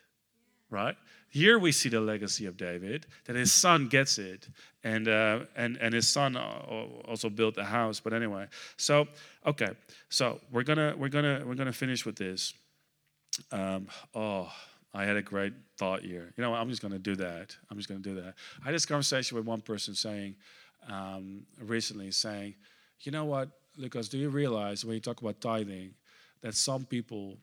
right? 0.69 0.95
Here 1.29 1.59
we 1.59 1.71
see 1.71 1.89
the 1.89 2.01
legacy 2.01 2.45
of 2.47 2.57
David, 2.57 3.05
that 3.25 3.35
his 3.35 3.51
son 3.51 3.87
gets 3.87 4.17
it, 4.17 4.47
and, 4.83 5.07
uh, 5.07 5.41
and, 5.55 5.77
and 5.77 5.93
his 5.93 6.07
son 6.07 6.35
also 6.35 7.29
built 7.29 7.57
a 7.57 7.63
house. 7.63 7.99
But 7.99 8.13
anyway, 8.13 8.47
so, 8.77 9.07
okay, 9.45 9.69
so 10.09 10.39
we're 10.51 10.63
gonna, 10.63 10.95
we're 10.97 11.09
gonna, 11.09 11.43
we're 11.45 11.55
gonna 11.55 11.73
finish 11.73 12.05
with 12.05 12.15
this. 12.15 12.53
Um, 13.51 13.87
oh, 14.15 14.51
I 14.93 15.05
had 15.05 15.17
a 15.17 15.21
great 15.21 15.53
thought 15.77 16.01
here. 16.01 16.33
You 16.35 16.43
know, 16.43 16.53
I'm 16.53 16.69
just 16.69 16.81
to 16.81 16.99
do 16.99 17.15
that. 17.17 17.55
I'm 17.69 17.77
just 17.77 17.89
to 17.89 17.95
do 17.99 18.15
that. 18.15 18.33
I 18.61 18.65
had 18.65 18.73
this 18.73 18.85
conversation 18.85 19.37
with 19.37 19.45
one 19.45 19.61
person 19.61 19.93
saying, 19.93 20.35
um, 20.89 21.45
recently, 21.61 22.11
saying, 22.11 22.55
you 23.01 23.11
know 23.11 23.25
what? 23.25 23.49
Lucas, 23.77 24.09
do 24.09 24.17
you 24.17 24.29
realize 24.29 24.83
when 24.83 24.95
you 24.95 24.99
talk 24.99 25.21
about 25.21 25.39
tithing 25.39 25.93
that 26.41 26.55
some 26.55 26.85
people 26.85 27.37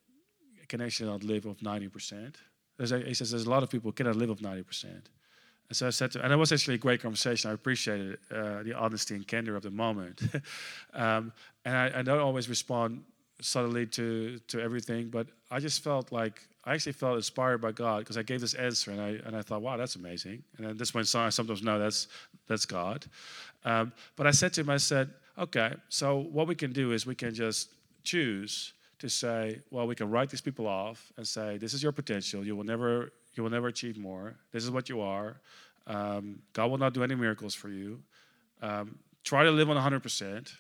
can 0.69 0.81
actually 0.81 1.09
not 1.09 1.23
live 1.23 1.47
off 1.47 1.59
90%? 1.59 2.35
He 2.79 3.15
says 3.15 3.31
there's 3.31 3.47
a 3.47 3.51
lot 3.51 3.63
of 3.63 3.71
people 3.71 3.91
who 3.91 3.93
cannot 3.95 4.17
live 4.17 4.31
off 4.31 4.39
90%. 4.39 4.85
And 4.85 5.77
so 5.77 5.87
I 5.87 5.91
said 5.91 6.13
to, 6.13 6.23
and 6.23 6.33
it 6.33 6.37
was 6.37 6.53
actually 6.53 6.75
a 6.75 6.79
great 6.79 7.03
conversation. 7.03 7.51
I 7.51 7.55
appreciated 7.55 8.19
uh, 8.31 8.63
the 8.63 8.75
honesty 8.75 9.15
and 9.15 9.27
candor 9.27 9.57
of 9.57 9.63
the 9.63 9.71
moment. 9.71 10.23
um, 10.95 11.33
and 11.65 11.77
I, 11.77 11.93
I, 11.97 12.03
don't 12.03 12.21
always 12.21 12.49
respond 12.49 13.03
subtly 13.41 13.87
to, 13.87 14.39
to 14.49 14.61
everything, 14.61 15.09
but 15.09 15.27
I 15.51 15.59
just 15.59 15.83
felt 15.83 16.13
like, 16.13 16.41
I 16.65 16.75
actually 16.75 16.93
felt 16.93 17.17
inspired 17.17 17.59
by 17.61 17.73
God 17.73 18.01
because 18.01 18.17
I 18.17 18.23
gave 18.23 18.41
this 18.41 18.55
answer 18.55 18.91
and 18.91 19.01
I, 19.01 19.09
and 19.25 19.37
I 19.37 19.43
thought, 19.43 19.63
wow, 19.63 19.77
that's 19.77 19.97
amazing. 19.97 20.43
And 20.57 20.67
then 20.67 20.77
this 20.77 20.95
when 20.95 21.05
I 21.15 21.29
sometimes 21.31 21.63
know 21.63 21.79
that's, 21.79 22.09
that's 22.47 22.67
God. 22.67 23.07
Um, 23.65 23.93
but 24.17 24.27
I 24.27 24.33
said 24.33 24.53
to 24.55 24.61
him, 24.61 24.71
I 24.71 24.77
said, 24.77 25.11
Okay, 25.39 25.75
so 25.91 26.17
what 26.33 26.49
we 26.49 26.55
can 26.55 26.73
do 26.73 26.93
is 26.93 27.07
we 27.07 27.15
can 27.15 27.35
just 27.35 27.71
choose 28.05 28.73
to 28.99 29.09
say, 29.09 29.61
well, 29.71 29.87
we 29.87 29.95
can 29.95 30.11
write 30.11 30.31
these 30.31 30.41
people 30.41 30.67
off 30.67 31.13
and 31.17 31.27
say, 31.27 31.59
this 31.59 31.75
is 31.75 31.83
your 31.83 31.93
potential. 31.93 32.45
You 32.45 32.57
will 32.57 32.65
never, 32.65 33.13
you 33.35 33.43
will 33.43 33.51
never 33.51 33.69
achieve 33.69 33.99
more. 33.99 34.37
This 34.53 34.65
is 34.65 34.71
what 34.71 34.89
you 34.89 35.01
are. 35.01 35.41
Um, 35.87 36.41
God 36.53 36.71
will 36.71 36.79
not 36.79 36.95
do 36.95 37.03
any 37.05 37.15
miracles 37.15 37.55
for 37.55 37.69
you. 37.69 38.01
Um, 38.63 38.99
try 39.23 39.45
to 39.45 39.51
live 39.51 39.71
on 39.71 39.77
100%, 39.77 40.51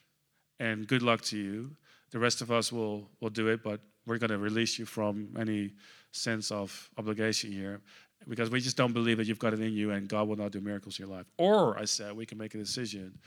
and 0.60 0.86
good 0.86 1.02
luck 1.02 1.22
to 1.22 1.38
you. 1.38 1.70
The 2.10 2.18
rest 2.18 2.40
of 2.40 2.50
us 2.50 2.70
will 2.70 3.08
will 3.20 3.30
do 3.30 3.48
it, 3.48 3.62
but 3.62 3.80
we're 4.06 4.18
going 4.18 4.30
to 4.30 4.38
release 4.38 4.78
you 4.78 4.86
from 4.86 5.34
any 5.38 5.72
sense 6.12 6.50
of 6.50 6.88
obligation 6.96 7.50
here 7.50 7.80
because 8.28 8.50
we 8.50 8.60
just 8.60 8.76
don't 8.76 8.92
believe 8.92 9.18
that 9.18 9.26
you've 9.26 9.38
got 9.38 9.52
it 9.52 9.60
in 9.60 9.72
you 9.72 9.90
and 9.90 10.08
God 10.08 10.28
will 10.28 10.36
not 10.36 10.52
do 10.52 10.60
miracles 10.60 10.98
in 10.98 11.06
your 11.06 11.14
life. 11.14 11.26
Or 11.38 11.78
I 11.78 11.84
said, 11.84 12.16
we 12.16 12.26
can 12.26 12.38
make 12.38 12.54
a 12.54 12.58
decision 12.58 13.18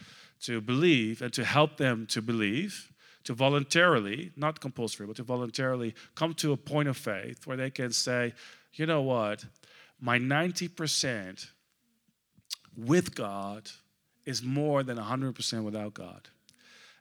to 0.42 0.62
believe 0.62 1.22
and 1.22 1.32
to 1.34 1.46
help 1.46 1.78
them 1.78 2.06
to 2.08 2.22
believe, 2.22 2.92
to 3.24 3.34
voluntarily, 3.34 4.32
not 4.36 4.60
compulsory, 4.60 5.06
but 5.06 5.16
to 5.18 5.24
voluntarily 5.24 5.94
come 6.16 6.34
to 6.36 6.52
a 6.52 6.58
point 6.58 6.88
of 6.88 6.98
faith 6.98 7.46
where 7.46 7.58
they 7.58 7.70
can 7.70 7.92
say, 7.92 8.34
you 8.74 8.86
know 8.86 9.02
what, 9.02 9.46
my 10.00 10.18
90% 10.18 11.48
with 12.78 13.16
God 13.16 13.70
is 14.26 14.42
more 14.44 14.84
than 14.84 14.98
100% 14.98 15.64
without 15.64 15.94
God. 15.94 16.30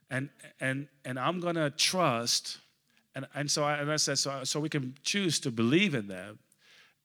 And, 0.09 0.29
and, 0.59 0.87
and 1.05 1.19
I'm 1.19 1.39
going 1.39 1.55
to 1.55 1.69
trust. 1.69 2.57
And, 3.15 3.27
and 3.35 3.49
so 3.49 3.63
I, 3.63 3.77
and 3.77 3.91
I 3.91 3.97
said, 3.97 4.17
so, 4.17 4.43
so 4.43 4.59
we 4.59 4.69
can 4.69 4.95
choose 5.03 5.39
to 5.41 5.51
believe 5.51 5.93
in 5.93 6.07
them 6.07 6.39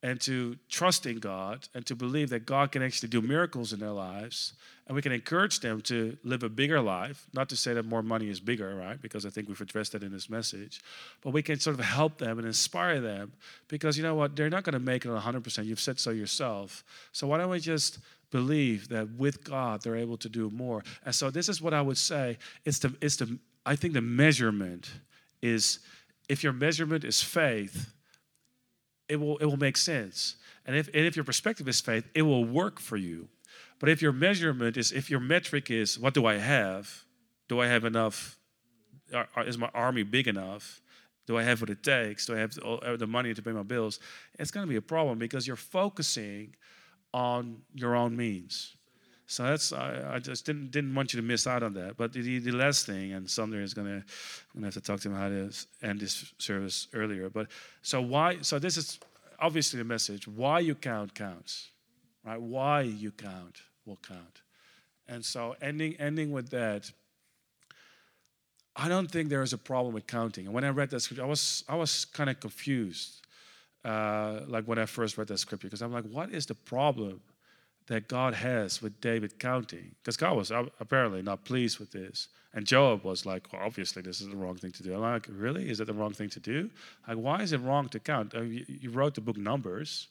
and 0.05 0.21
to 0.21 0.55
trust 0.69 1.07
in 1.07 1.19
God 1.19 1.67
and 1.75 1.87
to 1.87 1.97
believe 1.97 2.29
that 2.29 2.45
God 2.45 2.71
can 2.73 2.83
actually 2.83 3.09
do 3.09 3.23
miracles 3.23 3.73
in 3.73 3.81
their 3.81 3.90
lives. 3.90 4.53
And 4.87 4.95
we 4.95 5.01
can 5.01 5.12
encourage 5.12 5.61
them 5.61 5.81
to 5.81 6.19
live 6.23 6.43
a 6.43 6.51
bigger 6.51 6.79
life. 6.83 7.27
Not 7.33 7.49
to 7.49 7.57
say 7.57 7.73
that 7.73 7.87
more 7.87 8.03
money 8.03 8.29
is 8.29 8.38
bigger, 8.38 8.75
right? 8.75 9.01
Because 9.01 9.25
I 9.25 9.31
think 9.31 9.49
we've 9.49 9.62
addressed 9.62 9.93
that 9.93 10.03
in 10.03 10.12
this 10.12 10.29
message. 10.29 10.83
But 11.23 11.31
we 11.31 11.43
can 11.43 11.59
sort 11.59 11.79
of 11.79 11.85
help 11.87 12.19
them 12.19 12.37
and 12.37 12.47
inspire 12.47 13.01
them 13.01 13.33
because 13.67 13.97
you 13.97 14.03
know 14.03 14.14
what? 14.14 14.37
They're 14.37 14.51
not 14.51 14.64
going 14.64 14.75
to 14.75 14.79
make 14.79 15.07
it 15.07 15.09
100%. 15.09 15.64
You've 15.64 15.81
said 15.81 15.99
so 15.99 16.11
yourself. 16.11 16.85
So 17.12 17.27
why 17.27 17.38
don't 17.38 17.49
we 17.49 17.59
just 17.59 17.99
believe 18.31 18.88
that 18.90 19.09
with 19.12 19.43
God 19.43 19.81
they're 19.81 19.97
able 19.97 20.19
to 20.19 20.29
do 20.29 20.51
more? 20.51 20.85
And 21.07 21.14
so 21.14 21.31
this 21.31 21.49
is 21.49 21.62
what 21.62 21.73
I 21.73 21.81
would 21.81 21.97
say. 21.97 22.37
It's 22.67 22.79
the, 22.79 22.95
it's 23.01 23.17
the 23.17 23.38
I 23.64 23.75
think 23.75 23.95
the 23.95 24.03
measurement 24.03 24.90
is 25.40 25.79
if 26.29 26.45
your 26.45 26.53
measurement 26.53 27.05
is 27.05 27.23
faith, 27.23 27.93
it 29.09 29.17
will, 29.17 29.37
it 29.38 29.47
will 29.47 29.57
make 29.57 29.77
sense. 29.77 30.37
And 30.67 30.77
if, 30.77 30.88
and 30.88 31.05
if 31.07 31.17
your 31.17 31.25
perspective 31.25 31.69
is 31.69 31.81
faith, 31.81 32.09
it 32.14 32.23
will 32.23 32.45
work 32.45 32.81
for 32.81 32.97
you. 32.97 33.29
But 33.79 33.88
if 33.88 34.01
your 34.01 34.12
measurement 34.12 34.77
is, 34.77 34.93
if 34.93 35.11
your 35.11 35.21
metric 35.21 35.71
is, 35.71 35.99
what 35.99 36.14
do 36.14 36.27
I 36.27 36.35
have? 36.35 37.05
Do 37.49 37.61
I 37.61 37.67
have 37.67 37.85
enough? 37.85 38.38
Is 39.38 39.59
my 39.59 39.71
army 39.75 40.03
big 40.03 40.27
enough? 40.27 40.81
Do 41.27 41.37
I 41.38 41.43
have 41.43 41.61
what 41.61 41.71
it 41.71 41.83
takes? 41.83 42.27
Do 42.27 42.35
I 42.35 42.38
have 42.38 42.55
the 42.55 43.07
money 43.07 43.35
to 43.35 43.43
pay 43.43 43.53
my 43.53 43.62
bills? 43.62 44.01
It's 44.38 44.51
going 44.51 44.67
to 44.67 44.71
be 44.71 44.77
a 44.77 44.83
problem 44.83 45.19
because 45.19 45.47
you're 45.47 45.57
focusing 45.57 46.55
on 47.12 47.62
your 47.75 47.95
own 47.95 48.17
means. 48.17 48.77
So 49.35 49.42
that's 49.42 49.73
I, 49.73 50.14
I, 50.14 50.18
just 50.20 50.47
didn't 50.47 50.70
didn't 50.70 50.94
want 50.94 51.12
you 51.12 51.20
to 51.20 51.27
miss 51.27 51.49
out 51.49 51.64
on 51.64 51.75
that. 51.75 51.97
But 51.97 52.12
the, 52.12 52.38
the 52.38 52.53
last 52.53 52.87
thing, 52.87 53.14
and 53.14 53.29
Sumner 53.29 53.61
is 53.61 53.75
gonna 53.75 53.97
I'm 53.97 54.05
gonna 54.55 54.66
have 54.68 54.75
to 54.75 54.81
talk 54.81 55.01
to 55.01 55.09
him 55.09 55.16
how 55.16 55.29
to 55.29 55.51
end 55.83 55.99
this 55.99 56.33
service 56.38 56.87
earlier. 56.94 57.29
But 57.29 57.49
so 57.83 58.01
why? 58.01 58.38
So 58.42 58.61
this 58.61 58.77
is 58.77 59.01
obviously 59.40 59.79
the 59.79 59.85
message. 59.85 60.29
Why 60.29 60.61
you 60.61 60.77
count 60.77 61.16
counts, 61.16 61.70
right? 62.25 62.40
Why 62.40 62.83
you 62.83 63.11
count 63.11 63.61
will 63.85 63.99
count. 64.07 64.42
And 65.08 65.25
so 65.25 65.56
ending 65.61 65.96
ending 65.98 66.31
with 66.31 66.50
that. 66.50 66.92
I 68.77 68.88
don't 68.88 69.11
think 69.11 69.31
there 69.31 69.42
is 69.42 69.52
a 69.52 69.58
problem 69.58 69.94
with 69.94 70.06
counting. 70.06 70.46
And 70.46 70.54
when 70.54 70.63
I 70.63 70.69
read 70.69 70.90
that 70.90 71.00
scripture, 71.00 71.25
I 71.25 71.29
was 71.29 71.65
I 71.69 71.75
was 71.75 72.04
kind 72.04 72.31
of 72.31 72.38
confused, 72.38 73.27
uh, 73.85 74.42
like 74.46 74.65
when 74.67 74.79
I 74.79 74.87
first 74.87 75.19
read 75.19 75.27
that 75.27 75.38
scripture, 75.38 75.67
because 75.67 75.83
I'm 75.83 75.92
like, 75.92 76.04
what 76.04 76.31
is 76.31 76.46
the 76.46 76.54
problem? 76.54 77.21
That 77.87 78.08
God 78.08 78.35
has 78.35 78.80
with 78.80 79.00
David 79.00 79.38
counting. 79.38 79.94
Because 80.02 80.16
God 80.16 80.37
was 80.37 80.50
apparently 80.50 81.22
not 81.22 81.44
pleased 81.44 81.78
with 81.78 81.92
this. 81.92 82.28
And 82.54 82.66
Joab 82.66 83.04
was 83.04 83.26
like, 83.26 83.52
well, 83.52 83.62
obviously, 83.64 84.00
this 84.00 84.20
is 84.20 84.28
the 84.28 84.37
wrong 84.37 84.56
thing 84.56 84.70
to 84.72 84.82
do. 84.82 84.94
I'm 84.94 85.00
like, 85.00 85.26
really? 85.28 85.68
Is 85.68 85.80
it 85.80 85.87
the 85.87 85.92
wrong 85.92 86.12
thing 86.12 86.30
to 86.30 86.40
do? 86.40 86.70
Like, 87.06 87.16
why 87.16 87.42
is 87.42 87.52
it 87.52 87.60
wrong 87.60 87.88
to 87.88 87.98
count? 87.98 88.35
Uh, 88.35 88.42
you, 88.42 88.64
you, 88.68 88.90
wrote 88.90 89.14
the 89.14 89.20
book 89.20 89.37
Numbers. 89.37 90.06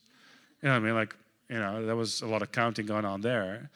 You 0.61 0.67
know 0.67 0.76
what 0.76 0.82
I 0.82 0.86
mean? 0.86 0.95
Like, 0.95 1.15
you 1.49 1.57
know, 1.57 1.86
there 1.86 1.95
was 1.95 2.21
a 2.21 2.28
lot 2.28 2.41
of 2.41 2.51
counting 2.51 2.86
going 2.86 3.05
on 3.05 3.21
there. 3.21 3.69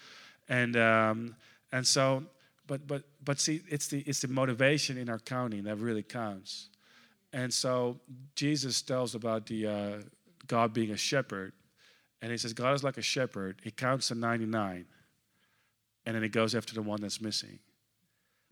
And, 0.50 0.76
um, 0.76 1.36
and 1.72 1.88
so, 1.88 2.24
but, 2.68 2.86
but, 2.86 3.04
but 3.24 3.40
see, 3.40 3.62
it's 3.70 3.88
the, 3.88 4.02
it's 4.02 4.20
the 4.20 4.28
motivation 4.28 4.98
in 4.98 5.10
our 5.10 5.20
counting 5.20 5.64
that 5.64 5.78
really 5.78 6.04
counts. 6.04 6.68
And 7.32 7.54
so 7.54 7.98
Jesus 8.36 8.82
tells 8.82 9.16
about 9.16 9.46
the, 9.46 9.68
uh, 9.68 9.92
God 10.48 10.74
being 10.74 10.92
a 10.92 10.98
shepherd. 10.98 11.54
And 12.22 12.32
he 12.32 12.38
says, 12.38 12.54
God 12.54 12.74
is 12.74 12.84
like 12.84 12.98
a 12.98 13.02
shepherd. 13.02 13.60
He 13.64 13.72
counts 13.72 14.10
the 14.10 14.16
99 14.16 14.86
and 16.06 16.16
then 16.16 16.24
he 16.24 16.30
goes 16.30 16.56
after 16.56 16.74
the 16.74 16.82
one 16.82 17.02
that's 17.02 17.22
missing. 17.22 17.60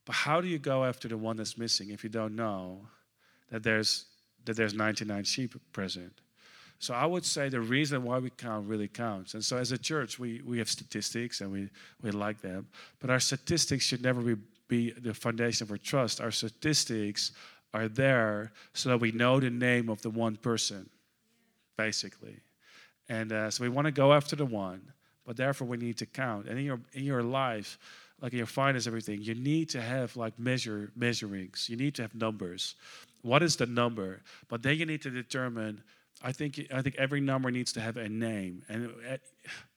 But 0.03 0.13
how 0.13 0.41
do 0.41 0.47
you 0.47 0.59
go 0.59 0.83
after 0.83 1.07
the 1.07 1.17
one 1.17 1.37
that's 1.37 1.57
missing 1.57 1.89
if 1.89 2.03
you 2.03 2.09
don't 2.09 2.35
know 2.35 2.81
that 3.49 3.63
there's, 3.63 4.05
that 4.43 4.57
there's 4.57 4.73
99 4.73 5.23
sheep 5.23 5.55
present? 5.71 6.13
So 6.79 6.93
I 6.93 7.05
would 7.05 7.25
say 7.25 7.47
the 7.47 7.61
reason 7.61 8.03
why 8.03 8.19
we 8.19 8.29
count 8.29 8.67
really 8.67 8.89
counts. 8.89 9.33
And 9.33 9.43
so 9.43 9.57
as 9.57 9.71
a 9.71 9.77
church, 9.77 10.19
we, 10.19 10.41
we 10.45 10.57
have 10.57 10.69
statistics 10.69 11.39
and 11.39 11.51
we, 11.51 11.69
we 12.01 12.11
like 12.11 12.41
them. 12.41 12.67
But 12.99 13.09
our 13.09 13.21
statistics 13.21 13.85
should 13.85 14.03
never 14.03 14.21
be, 14.21 14.35
be 14.67 14.91
the 14.91 15.13
foundation 15.13 15.65
for 15.65 15.77
trust. 15.77 16.19
Our 16.19 16.31
statistics 16.31 17.31
are 17.73 17.87
there 17.87 18.51
so 18.73 18.89
that 18.89 18.99
we 18.99 19.13
know 19.13 19.39
the 19.39 19.49
name 19.49 19.89
of 19.89 20.01
the 20.01 20.09
one 20.09 20.35
person, 20.35 20.89
basically. 21.77 22.41
And 23.09 23.31
uh, 23.31 23.51
so 23.51 23.63
we 23.63 23.69
want 23.69 23.85
to 23.85 23.91
go 23.91 24.13
after 24.13 24.35
the 24.35 24.45
one, 24.45 24.81
but 25.25 25.37
therefore 25.37 25.67
we 25.67 25.77
need 25.77 25.97
to 25.97 26.05
count. 26.05 26.47
And 26.47 26.57
in 26.57 26.65
your 26.65 26.79
in 26.93 27.03
your 27.03 27.23
life, 27.23 27.77
like 28.21 28.31
in 28.31 28.37
your 28.37 28.47
finance, 28.47 28.87
everything, 28.87 29.21
you 29.21 29.35
need 29.35 29.69
to 29.69 29.81
have 29.81 30.15
like 30.15 30.37
measure 30.39 30.91
measurings. 30.95 31.69
You 31.69 31.77
need 31.77 31.95
to 31.95 32.01
have 32.01 32.15
numbers. 32.15 32.75
What 33.21 33.43
is 33.43 33.55
the 33.55 33.65
number? 33.65 34.21
But 34.47 34.63
then 34.63 34.77
you 34.77 34.85
need 34.85 35.01
to 35.03 35.09
determine. 35.09 35.83
I 36.23 36.31
think 36.31 36.59
I 36.73 36.81
think 36.81 36.95
every 36.95 37.21
number 37.21 37.51
needs 37.51 37.73
to 37.73 37.81
have 37.81 37.97
a 37.97 38.09
name. 38.09 38.63
And 38.69 38.87
uh, 39.09 39.17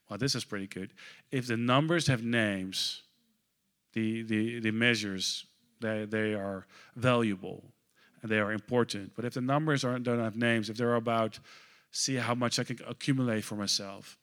well, 0.09 0.19
this 0.19 0.35
is 0.35 0.45
pretty 0.45 0.67
good. 0.67 0.93
If 1.31 1.47
the 1.47 1.57
numbers 1.57 2.07
have 2.07 2.23
names, 2.23 3.03
the 3.93 4.23
the 4.23 4.61
the 4.61 4.71
measures 4.71 5.45
they 5.81 6.05
they 6.05 6.35
are 6.35 6.67
valuable 6.97 7.63
and 8.23 8.31
they 8.31 8.39
are 8.39 8.53
important. 8.53 9.13
But 9.15 9.25
if 9.25 9.35
the 9.35 9.41
numbers 9.41 9.85
aren't 9.85 10.05
don't 10.05 10.21
have 10.21 10.37
names, 10.37 10.71
if 10.71 10.77
they're 10.77 10.95
about 10.95 11.39
see 11.91 12.17
how 12.17 12.35
much 12.35 12.59
I 12.59 12.65
can 12.65 12.79
accumulate 12.87 13.45
for 13.45 13.55
myself. 13.55 14.19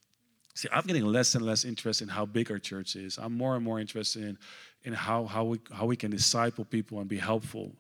See, 0.54 0.70
I'm 0.72 0.84
getting 0.84 1.06
less 1.06 1.36
and 1.36 1.46
less 1.46 1.66
interested 1.66 2.06
in 2.06 2.10
how 2.10 2.26
big 2.26 2.50
our 2.50 2.60
church 2.60 2.96
is. 2.96 3.18
I'm 3.18 3.34
more 3.34 3.56
and 3.56 3.64
more 3.64 3.80
interested 3.80 4.24
in, 4.24 4.38
in 4.84 4.94
how, 4.94 5.26
how, 5.26 5.44
we, 5.44 5.60
how 5.74 5.86
we 5.86 5.98
can 5.98 6.12
disciple 6.12 6.64
people 6.64 7.00
and 7.00 7.10
be 7.10 7.18
helpful. 7.18 7.74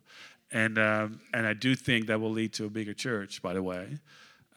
And, 0.52 0.78
um, 0.78 1.22
and 1.34 1.48
I 1.48 1.54
do 1.54 1.76
think 1.76 2.08
that 2.08 2.20
will 2.20 2.32
lead 2.32 2.54
to 2.54 2.66
a 2.66 2.70
bigger 2.70 2.94
church, 2.94 3.42
by 3.42 3.54
the 3.54 3.64
way. 3.64 3.98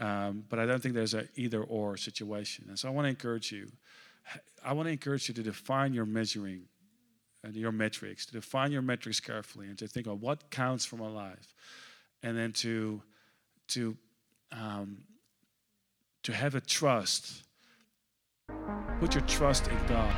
Um, 0.01 0.45
but 0.49 0.59
I 0.59 0.66
don't 0.66 0.83
think 0.83 0.95
there's 0.95 1.14
an 1.14 1.29
either 1.37 1.62
or 1.62 1.97
situation. 1.97 2.66
And 2.68 2.79
so 2.79 2.89
I 2.89 2.91
want 2.91 3.05
to 3.05 3.11
encourage 3.11 3.53
you. 3.53 3.70
I 4.64 4.72
want 4.72 4.87
to 4.87 4.93
encourage 4.93 5.29
you 5.29 5.35
to 5.35 5.43
define 5.43 5.95
your 5.95 6.07
measuring 6.07 6.62
and 7.45 7.55
your 7.55 7.72
metrics, 7.72 8.26
to 8.26 8.33
define 8.33 8.72
your 8.72 8.83
metrics 8.83 9.20
carefully 9.20 9.66
and 9.68 9.79
to 9.79 9.87
think 9.87 10.07
of 10.07 10.20
what 10.20 10.51
counts 10.51 10.85
for 10.85 10.97
my 10.97 11.09
life. 11.09 11.55
And 12.22 12.37
then 12.37 12.53
to, 12.55 13.01
to 13.68 13.97
um, 14.51 14.99
to 16.25 16.33
have 16.33 16.55
a 16.55 16.61
trust. 16.61 17.45
Put 19.01 19.14
your 19.14 19.25
trust 19.25 19.69
in 19.69 19.79
God. 19.87 20.14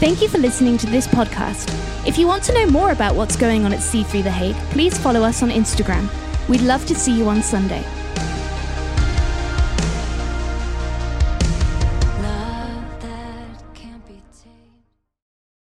Thank 0.00 0.22
you 0.22 0.28
for 0.28 0.38
listening 0.38 0.78
to 0.78 0.86
this 0.86 1.06
podcast. 1.06 1.68
If 2.06 2.16
you 2.16 2.26
want 2.26 2.42
to 2.44 2.54
know 2.54 2.66
more 2.66 2.92
about 2.92 3.14
what's 3.14 3.36
going 3.36 3.64
on 3.66 3.72
at 3.72 3.80
C3 3.80 4.22
The 4.22 4.30
Hague, 4.30 4.56
please 4.70 4.96
follow 4.96 5.22
us 5.22 5.42
on 5.42 5.50
Instagram. 5.50 6.08
We'd 6.48 6.62
love 6.62 6.86
to 6.86 6.94
see 6.94 7.12
you 7.16 7.28
on 7.28 7.42
Sunday. 7.42 7.84